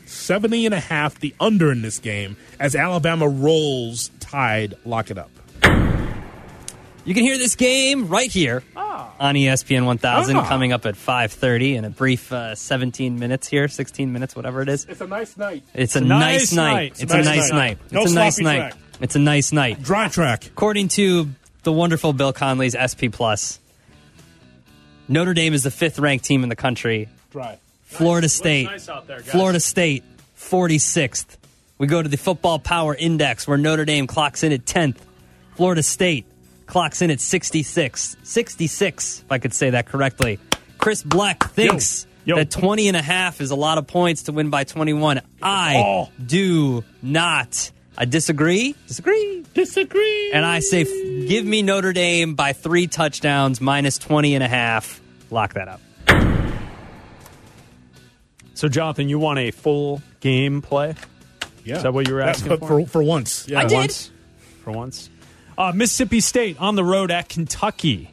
[0.05, 5.17] 70 and a half, the under in this game, as Alabama rolls tide, lock it
[5.17, 5.29] up.
[7.03, 10.47] You can hear this game right here on E ESPN 1000 Ah.
[10.47, 14.69] coming up at 5:30 in a brief uh, 17 minutes here, 16 minutes, whatever it
[14.69, 14.85] is.
[14.85, 15.63] It's a nice night.
[15.73, 16.93] It's a nice night.
[16.99, 17.77] It's a nice night.
[17.91, 18.69] No It's a nice sloppy night.
[18.71, 18.75] track.
[18.99, 19.81] It's a nice night.
[19.81, 20.45] Dry track.
[20.47, 21.29] According to
[21.63, 23.59] the wonderful Bill Connelly's SP Plus,
[25.07, 27.09] Notre Dame is the fifth ranked team in the country.
[27.31, 27.57] Dry.
[27.97, 28.65] Florida State.
[28.65, 29.29] nice out there, guys.
[29.29, 30.03] Florida State,
[30.37, 31.37] 46th.
[31.77, 34.97] We go to the Football Power Index where Notre Dame clocks in at 10th.
[35.55, 36.25] Florida State
[36.67, 38.15] clocks in at 66.
[38.23, 40.39] 66, if I could say that correctly.
[40.77, 42.35] Chris Black thinks Yo.
[42.37, 45.21] that 20 and a half is a lot of points to win by 21.
[45.41, 46.09] I Oh.
[46.25, 47.71] do not.
[47.97, 48.75] I disagree.
[48.87, 49.43] Disagree.
[49.53, 50.31] Disagree.
[50.33, 50.85] And I say,
[51.27, 55.01] give me Notre Dame by three touchdowns, minus 20 and a half.
[55.29, 55.81] Lock that up.
[58.61, 60.93] So, Jonathan, you want a full game play?
[61.63, 61.77] Yeah.
[61.77, 62.67] Is that what you were asking but for?
[62.67, 62.85] for?
[62.85, 63.47] For once.
[63.47, 63.61] Yeah.
[63.61, 63.73] I did.
[63.73, 64.11] Once.
[64.63, 65.09] For once.
[65.57, 68.11] Uh, Mississippi State on the road at Kentucky.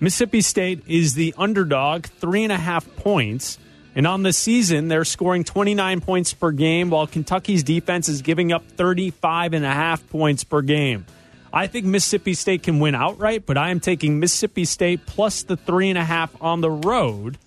[0.00, 3.56] Mississippi State is the underdog, three and a half points.
[3.94, 8.50] And on the season, they're scoring 29 points per game, while Kentucky's defense is giving
[8.50, 11.06] up 35 and a half points per game.
[11.52, 15.56] I think Mississippi State can win outright, but I am taking Mississippi State plus the
[15.56, 17.38] three and a half on the road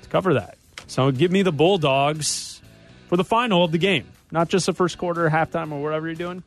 [0.00, 0.56] to cover that.
[0.92, 2.60] So give me the Bulldogs
[3.08, 6.14] for the final of the game, not just the first quarter, halftime, or whatever you're
[6.14, 6.42] doing.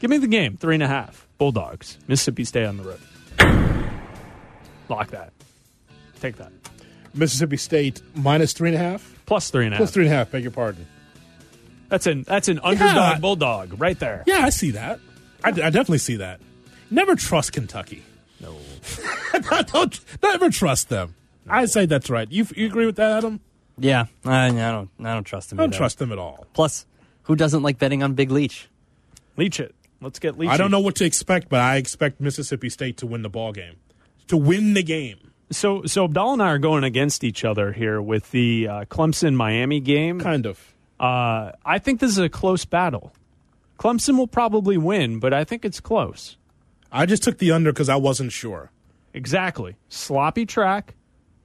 [0.00, 1.26] Give me the game, three and a half.
[1.36, 3.00] Bulldogs, Mississippi State on the road.
[4.88, 5.34] Lock that.
[6.20, 6.52] Take that.
[7.12, 9.14] Mississippi State minus three and a half?
[9.26, 9.80] Plus three and a half.
[9.80, 10.86] Plus three and a half, beg your pardon.
[11.90, 13.18] That's an that's an underdog Yeah.
[13.18, 14.24] bulldog right there.
[14.26, 15.00] Yeah, I see that.
[15.44, 16.40] I, I definitely see that.
[16.90, 18.02] Never trust Kentucky.
[18.40, 18.56] No.
[19.66, 21.14] don't never trust them.
[21.46, 22.32] I say that's right.
[22.32, 23.40] You you agree with that, Adam?
[23.82, 24.90] Yeah, I, I don't.
[25.00, 25.58] I don't trust him.
[25.58, 25.78] I don't either.
[25.78, 26.46] trust them at all.
[26.54, 26.86] Plus,
[27.24, 28.68] who doesn't like betting on Big Leach?
[29.36, 29.74] Leach it.
[30.00, 30.50] Let's get Leach.
[30.50, 33.52] I don't know what to expect, but I expect Mississippi State to win the ball
[33.52, 33.76] game.
[34.28, 35.32] To win the game.
[35.50, 39.34] So so Abdallah and I are going against each other here with the uh, Clemson
[39.34, 40.20] Miami game.
[40.20, 40.74] Kind of.
[40.98, 43.12] Uh, I think this is a close battle.
[43.78, 46.36] Clemson will probably win, but I think it's close.
[46.92, 48.70] I just took the under because I wasn't sure.
[49.12, 49.76] Exactly.
[49.88, 50.94] Sloppy track,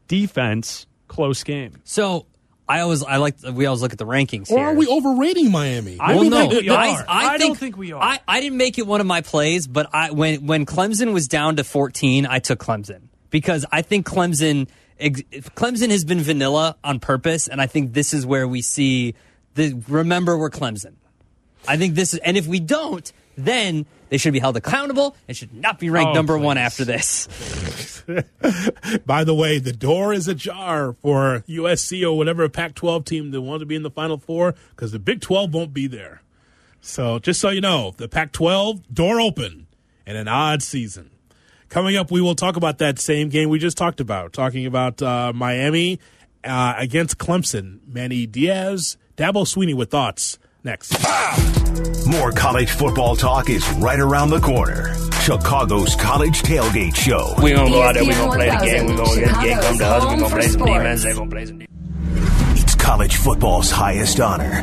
[0.07, 0.85] defense,
[1.17, 1.73] close game.
[1.83, 2.27] So
[2.69, 4.67] I always I like we always look at the rankings Or here.
[4.67, 5.97] are we overrating Miami?
[5.99, 7.05] I well, don't no, think we I, are.
[7.07, 8.01] I, I think, don't think we are.
[8.03, 11.27] I, I didn't make it one of my plays, but I when when Clemson was
[11.27, 14.67] down to 14, I took Clemson because I think Clemson
[14.99, 19.15] Clemson has been vanilla on purpose, and I think this is where we see
[19.55, 20.93] the remember we're Clemson.
[21.67, 25.35] I think this is, and if we don't, then they should be held accountable and
[25.35, 27.27] should not be ranked Oh, number one after this.
[29.05, 33.41] By the way, the door is ajar for USC or whatever Pac 12 team that
[33.41, 36.21] want to be in the Final Four because the Big 12 won't be there.
[36.79, 39.67] So just so you know, the Pac 12 door open
[40.05, 41.11] in an odd season.
[41.69, 45.01] Coming up, we will talk about that same game we just talked about, talking about
[45.01, 45.99] uh, Miami
[46.45, 47.79] uh, against Clemson.
[47.85, 50.93] Manny Diaz, Dabo Swinney with thoughts next.
[52.05, 54.93] More college football talk is right around the corner.
[55.21, 57.33] Chicago's College Tailgate Show.
[57.41, 59.41] We're gonna go out there, we're ESPN gonna play the game, we're gonna get the
[59.41, 62.63] game come to us, we're gonna play some Chicago's defense, they're gonna play some defense.
[62.63, 64.53] It's college football's highest honor.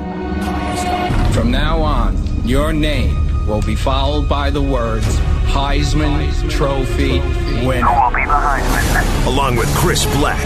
[1.33, 5.07] From now on, your name will be followed by the words
[5.47, 7.21] Heisman Trophy
[7.67, 7.89] winner.
[9.27, 10.45] Along with Chris Black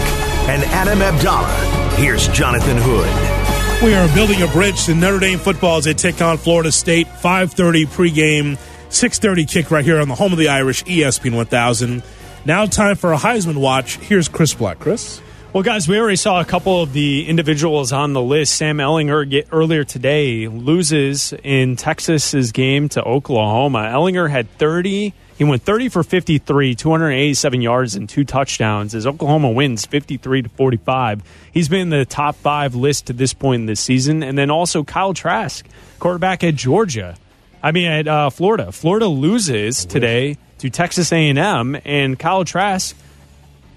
[0.49, 3.38] and Adam Abdallah, here's Jonathan Hood.
[3.81, 7.07] We are building a bridge to Notre Dame football as they take on Florida State.
[7.07, 8.57] 5:30 pregame,
[8.89, 12.03] 6:30 kick right here on the home of the Irish, ESPN 1000.
[12.43, 13.95] Now time for a Heisman watch.
[13.95, 14.79] Here's Chris Black.
[14.79, 15.21] Chris.
[15.53, 18.55] Well, guys, we already saw a couple of the individuals on the list.
[18.55, 23.89] Sam Ehlinger earlier today loses in Texas's game to Oklahoma.
[23.93, 25.13] Ehlinger had 30.
[25.39, 30.49] He went 30 for 53, 287 yards and two touchdowns as Oklahoma wins 53 to
[30.49, 31.23] 45.
[31.51, 34.21] He's been in the top five list to this point in this season.
[34.21, 35.65] And then also Kyle Trask,
[35.97, 37.15] quarterback at Georgia.
[37.63, 38.71] I mean, at uh, Florida.
[38.71, 42.95] Florida loses today to Texas A&M, and Kyle Trask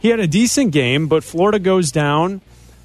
[0.02, 2.40] he had a decent game, but Florida goes down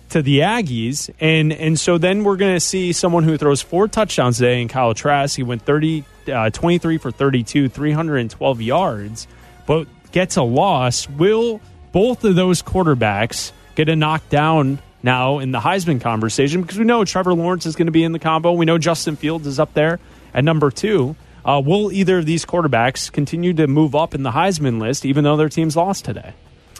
[0.09, 3.87] to the Aggies, and and so then we're going to see someone who throws four
[3.87, 5.35] touchdowns today in Kyle Trask.
[5.35, 9.27] He went 30, uh, 23 for 32, 312 yards,
[9.65, 11.09] but gets a loss.
[11.09, 11.61] Will
[11.91, 16.61] both of those quarterbacks get a knockdown now in the Heisman conversation?
[16.61, 18.53] Because we know Trevor Lawrence is going to be in the combo.
[18.53, 19.99] We know Justin Fields is up there
[20.33, 21.15] at number two.
[21.43, 25.23] Uh, will either of these quarterbacks continue to move up in the Heisman list, even
[25.23, 26.33] though their teams lost today?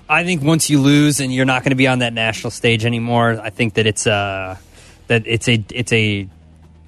[0.10, 2.86] I think once you lose and you're not going to be on that national stage
[2.86, 4.60] anymore, I think that it's a
[5.08, 6.28] that it's a it's a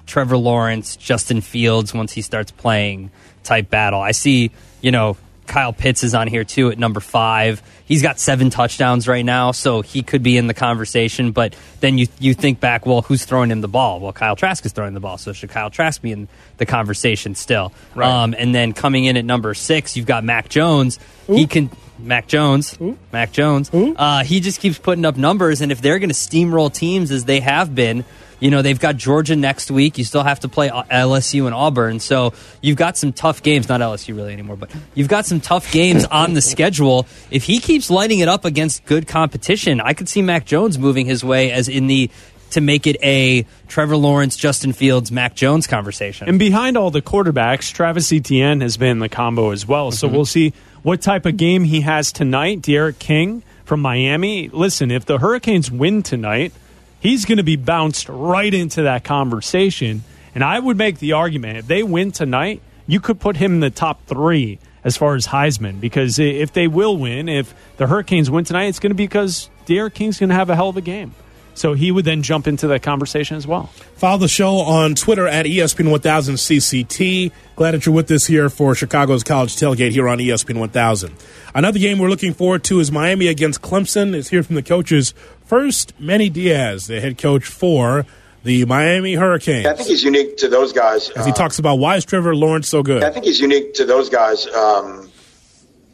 [0.06, 3.10] Trevor Lawrence, Justin Fields once he starts playing
[3.42, 4.00] type battle.
[4.00, 5.16] I see, you know,
[5.46, 7.62] Kyle Pitts is on here too at number five.
[7.84, 11.32] He's got seven touchdowns right now, so he could be in the conversation.
[11.32, 14.00] But then you you think back, well, who's throwing him the ball?
[14.00, 17.34] Well, Kyle Trask is throwing the ball, so should Kyle Trask be in the conversation
[17.34, 17.72] still?
[17.94, 18.08] Right.
[18.08, 20.98] Um, and then coming in at number six, you've got Mac Jones.
[21.26, 21.70] He can
[22.02, 22.78] Mac Jones.
[23.12, 23.70] Mac Jones.
[23.72, 27.24] Uh, he just keeps putting up numbers, and if they're going to steamroll teams as
[27.24, 28.04] they have been,
[28.38, 29.98] you know they've got Georgia next week.
[29.98, 32.32] You still have to play LSU and Auburn, so
[32.62, 33.68] you've got some tough games.
[33.68, 37.06] Not LSU really anymore, but you've got some tough games on the schedule.
[37.30, 41.04] If he keeps lighting it up against good competition, I could see Mac Jones moving
[41.06, 42.10] his way as in the
[42.52, 46.28] to make it a Trevor Lawrence, Justin Fields, Mac Jones conversation.
[46.28, 49.92] And behind all the quarterbacks, Travis Etienne has been the combo as well.
[49.92, 50.12] So Mhm.
[50.12, 52.62] we'll see what type of game he has tonight.
[52.62, 54.48] D'Eriq King from Miami.
[54.48, 56.52] Listen, if the Hurricanes win tonight,
[57.00, 60.02] he's going to be bounced right into that conversation.
[60.34, 63.60] And I would make the argument if they win tonight, you could put him in
[63.60, 68.30] the top three as far as Heisman because if they will win, if the Hurricanes
[68.30, 70.76] win tonight, it's going to be because D'Eriq King's going to have a hell of
[70.76, 71.14] a game.
[71.54, 73.66] So he would then jump into that conversation as well.
[73.96, 77.32] Follow the show on Twitter at ESPN 1000 CCT.
[77.56, 81.14] Glad that you're with us here for Chicago's College Tailgate here on ESPN 1000.
[81.54, 84.14] Another game we're looking forward to is Miami against Clemson.
[84.14, 85.12] Is here from the coaches.
[85.44, 88.06] First, Manny Diaz, the head coach for
[88.42, 89.66] the Miami Hurricanes.
[89.66, 91.10] I think he's unique to those guys.
[91.10, 93.04] As he uh, talks about why is Trevor Lawrence so good.
[93.04, 95.10] I think he's unique to those guys, um,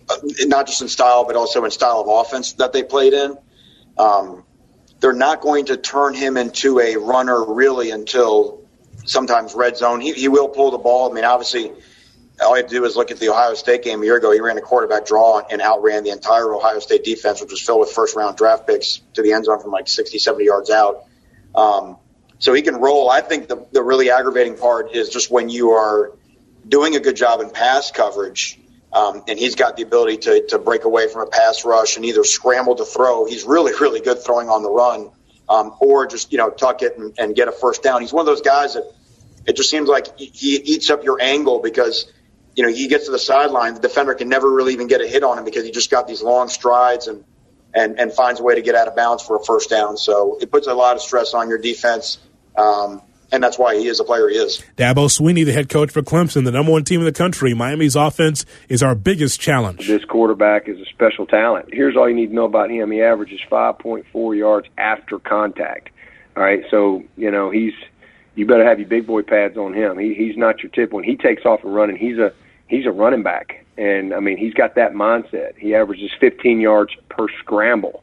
[0.09, 3.37] uh, not just in style, but also in style of offense that they played in.
[3.99, 4.45] Um,
[5.07, 8.65] they're not going to turn him into a runner really until
[9.05, 10.01] sometimes red zone.
[10.01, 11.09] He, he will pull the ball.
[11.09, 11.71] I mean, obviously,
[12.43, 14.33] all you have to do is look at the Ohio State game a year ago.
[14.33, 17.79] He ran a quarterback draw and outran the entire Ohio State defense, which was filled
[17.79, 21.05] with first round draft picks to the end zone from like 60, 70 yards out.
[21.55, 21.99] Um,
[22.41, 23.09] so he can roll.
[23.09, 26.19] I think the, the really aggravating part is just when you are
[26.67, 28.59] doing a good job in pass coverage,
[28.97, 32.05] um, and he's got the ability to, to break away from a pass rush and
[32.07, 33.27] either scramble to throw.
[33.27, 35.11] He's really, really good throwing on the run,
[35.51, 38.01] um, or just you know tuck it and, and get a first down.
[38.01, 38.91] He's one of those guys that
[39.47, 42.11] it just seems like he- eats up your angle because
[42.55, 45.07] you know he gets to the sideline, the defender can never really even get a
[45.07, 47.23] hit on him because he just got these long strides and
[47.75, 49.99] and and finds a way to get out of bounds for a first down.
[49.99, 52.17] So it puts a lot of stress on your defense,
[52.57, 53.03] um,
[53.33, 54.63] and that's why he is the player he is.
[54.77, 57.55] Dabo Swinney, the head coach for Clemson, the number one team in the country.
[57.55, 59.87] Miami's offense is our biggest challenge.
[59.87, 61.69] This quarterback is a special talent.
[61.73, 62.91] Here's all you need to know about him.
[62.91, 65.91] He averages 5.4 yards after contact.
[66.37, 67.73] All right, so you know he's
[68.35, 69.99] you better have your big boy pads on him.
[69.99, 71.97] He he's not your tip when he takes off and running.
[71.97, 72.33] He's a
[72.69, 75.57] he's a running back, and I mean he's got that mindset.
[75.57, 78.03] He averages 15 yards per scramble.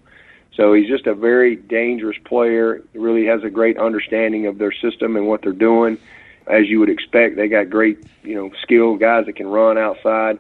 [0.56, 2.82] So he's just a very dangerous player.
[2.94, 5.98] Really has a great understanding of their system and what they're doing.
[6.46, 10.38] As you would expect, they got great, you know, skilled guys that can run outside.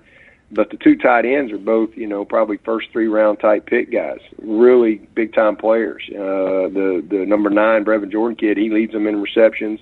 [0.51, 3.91] But the two tight ends are both, you know, probably first three round type pick
[3.91, 4.19] guys.
[4.37, 6.03] Really big time players.
[6.09, 9.79] Uh, the the number nine Brevin Jordan kid, he leads them in receptions.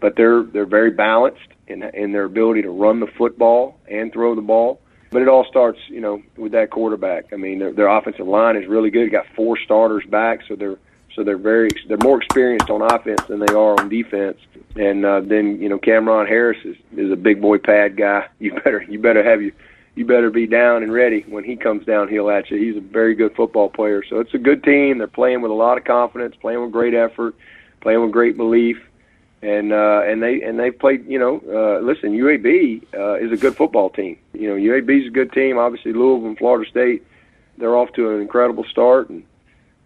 [0.00, 4.34] But they're they're very balanced in in their ability to run the football and throw
[4.34, 4.80] the ball.
[5.10, 7.32] But it all starts, you know, with that quarterback.
[7.32, 9.10] I mean, their, their offensive line is really good.
[9.10, 10.78] Got four starters back, so they're
[11.16, 14.38] so they're very they're more experienced on offense than they are on defense.
[14.76, 18.28] And uh, then you know Cam'Ron Harris is, is a big boy pad guy.
[18.38, 19.52] You better you better have you
[19.96, 22.56] you better be down and ready when he comes downhill at you.
[22.58, 24.04] He's a very good football player.
[24.08, 24.98] So it's a good team.
[24.98, 27.34] They're playing with a lot of confidence, playing with great effort,
[27.80, 28.78] playing with great belief
[29.42, 31.06] and uh, and they and they played.
[31.06, 34.18] You know, uh, listen, UAB uh, is a good football team.
[34.32, 35.58] You know, UAB is a good team.
[35.58, 37.04] Obviously, Louisville and Florida State,
[37.58, 39.24] they're off to an incredible start, and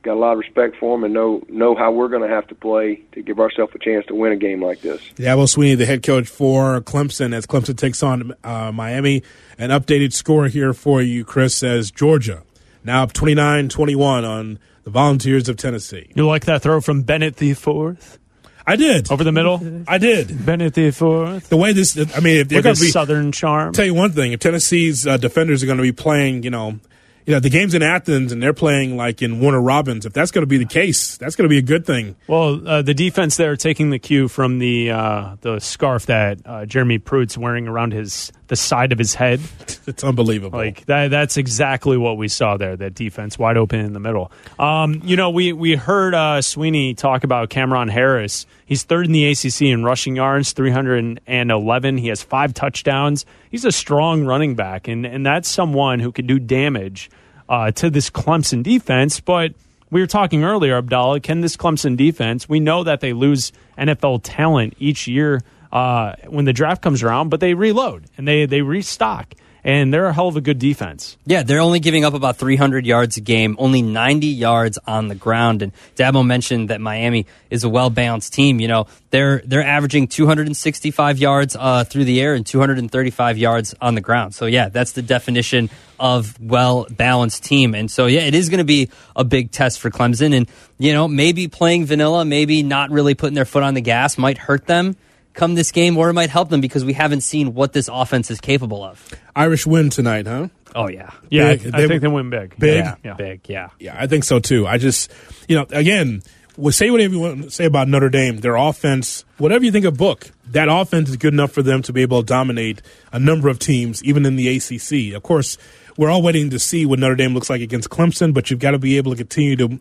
[0.03, 2.47] got a lot of respect for them, and know know how we're going to have
[2.49, 5.01] to play to give ourselves a chance to win a game like this.
[5.17, 9.23] Yeah, well, Swinney, the head coach for Clemson, as Clemson takes on uh, Miami.
[9.57, 12.43] An updated score here for you, Chris, says Georgia
[12.85, 16.11] now up 29-21 on the Volunteers of Tennessee.
[16.15, 18.19] You like that throw from Bennett the fourth?
[18.67, 19.85] I did over the middle.
[19.87, 20.45] I did.
[20.45, 21.49] Bennett the fourth.
[21.49, 23.73] The way this, I mean, if they're going to be southern charm.
[23.73, 26.79] tell you one thing: if Tennessee's uh, defenders are going to be playing, you know,
[27.27, 30.05] you know, the game's in Athens and they're playing like in Warner Robins.
[30.05, 32.17] If that's going to be the case, that's going to be a good thing.
[32.27, 36.67] Well, uh, the defense there taking the cue from the uh, the scarf that uh,
[36.67, 39.41] Jeremy Pruitt's wearing around his the side of his head.
[39.87, 40.59] It's unbelievable.
[40.59, 42.75] Like that, that's exactly what we saw there.
[42.75, 44.33] That defense wide open in the middle.
[44.59, 48.47] Um, you know, we we heard uh, Swinney talk about Cam'Ron Harris.
[48.65, 51.99] He's third in the ACC in rushing yards, three hundred and eleven.
[51.99, 53.27] He has five touchdowns.
[53.51, 57.11] He's a strong running back, and and that's someone who could do damage
[57.47, 59.21] uh, to this Clemson defense.
[59.21, 59.53] But
[59.91, 61.21] we were talking earlier, Abdallah.
[61.21, 62.49] Can this Clemson defense?
[62.49, 65.43] We know that they lose NFL talent each year
[65.75, 69.35] uh, when the draft comes around, but they reload and they they restock,
[69.65, 71.19] and they're a hell of a good defense.
[71.27, 75.17] Yeah, they're only giving up about 300 yards a game, only 90 yards on the
[75.17, 75.63] ground.
[75.63, 78.61] And Dabo mentioned that Miami is a well balanced team.
[78.61, 83.97] You know, they're they're averaging 265 yards uh, through the air and 235 yards on
[83.97, 84.33] the ground.
[84.33, 87.75] So yeah, that's the definition of well balanced team.
[87.75, 90.37] And so yeah, it is going to be a big test for Clemson.
[90.37, 90.49] And
[90.79, 94.39] you know, maybe playing vanilla, maybe not really putting their foot on the gas might
[94.39, 94.97] hurt them
[95.35, 98.31] come this game, or it might help them because we haven't seen what this offense
[98.31, 99.13] is capable of.
[99.37, 100.49] Irish win tonight, huh?
[100.75, 101.75] Oh yeah, Yeah, I- Big.
[101.75, 102.59] I think they win big.
[102.59, 103.15] Big, Yeah, yeah.
[103.15, 103.69] big, yeah.
[103.79, 104.67] Yeah, I think so too.
[104.67, 105.11] I just,
[105.49, 106.23] you know, again,
[106.57, 108.39] well, say whatever you want to say about Notre Dame.
[108.39, 111.93] Their offense, whatever you think of Book, that offense is good enough for them to
[111.93, 112.81] be able to dominate
[113.13, 115.15] a number of teams, even in the ACC.
[115.17, 115.59] Of course,
[115.97, 118.73] we're all waiting to see what Notre Dame looks like against Clemson, but you've got
[118.73, 119.81] to be able to continue to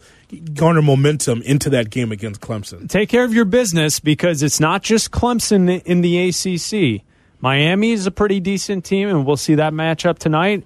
[0.54, 2.90] garner momentum into that game against Clemson.
[2.90, 7.04] Take care of your business because it's not just Clemson in the ACC.
[7.42, 10.66] Miami is a pretty decent team, and we'll see that matchup tonight.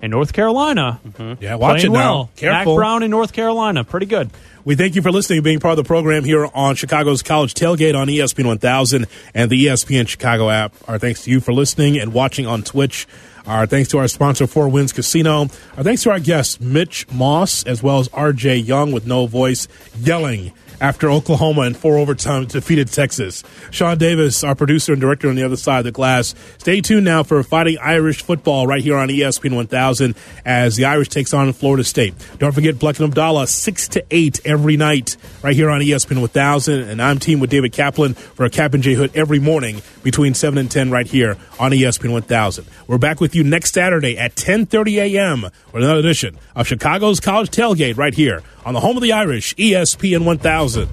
[0.00, 1.42] And North Carolina, mm-hmm.
[1.42, 1.94] Yeah, watch it now.
[1.94, 2.30] well.
[2.34, 2.74] Careful.
[2.74, 4.30] Mack Brown in North Carolina, pretty good.
[4.64, 7.54] We thank you for listening and being part of the program here on Chicago's College
[7.54, 10.74] Tailgate on ESPN 1000 and the ESPN Chicago app.
[10.88, 13.06] Our thanks to you for listening and watching on Twitch.
[13.46, 15.48] Our thanks to our sponsor, Four Winds Casino.
[15.76, 19.66] Our thanks to our guests, Mitch Moss, as well as RJ Young with no voice,
[19.98, 20.52] yelling
[20.82, 23.44] after Oklahoma in four overtime defeated Texas.
[23.70, 26.34] Sean Davis, our producer and director on the other side of the glass.
[26.58, 31.08] Stay tuned now for Fighting Irish football right here on ESPN 1000 as the Irish
[31.08, 32.14] takes on Florida State.
[32.38, 36.80] Don't forget Black and Abdallah, 6 to 8 every night right here on ESPN 1000.
[36.80, 40.34] And I'm team with David Kaplan for a Kap and J Hood every morning between
[40.34, 42.66] 7 and 10 right here on ESPN 1000.
[42.88, 45.42] We're back with you next Saturday at 10.30 a.m.
[45.42, 49.54] with another edition of Chicago's College Tailgate right here on the home of the Irish,
[49.56, 50.88] ESPN 1000.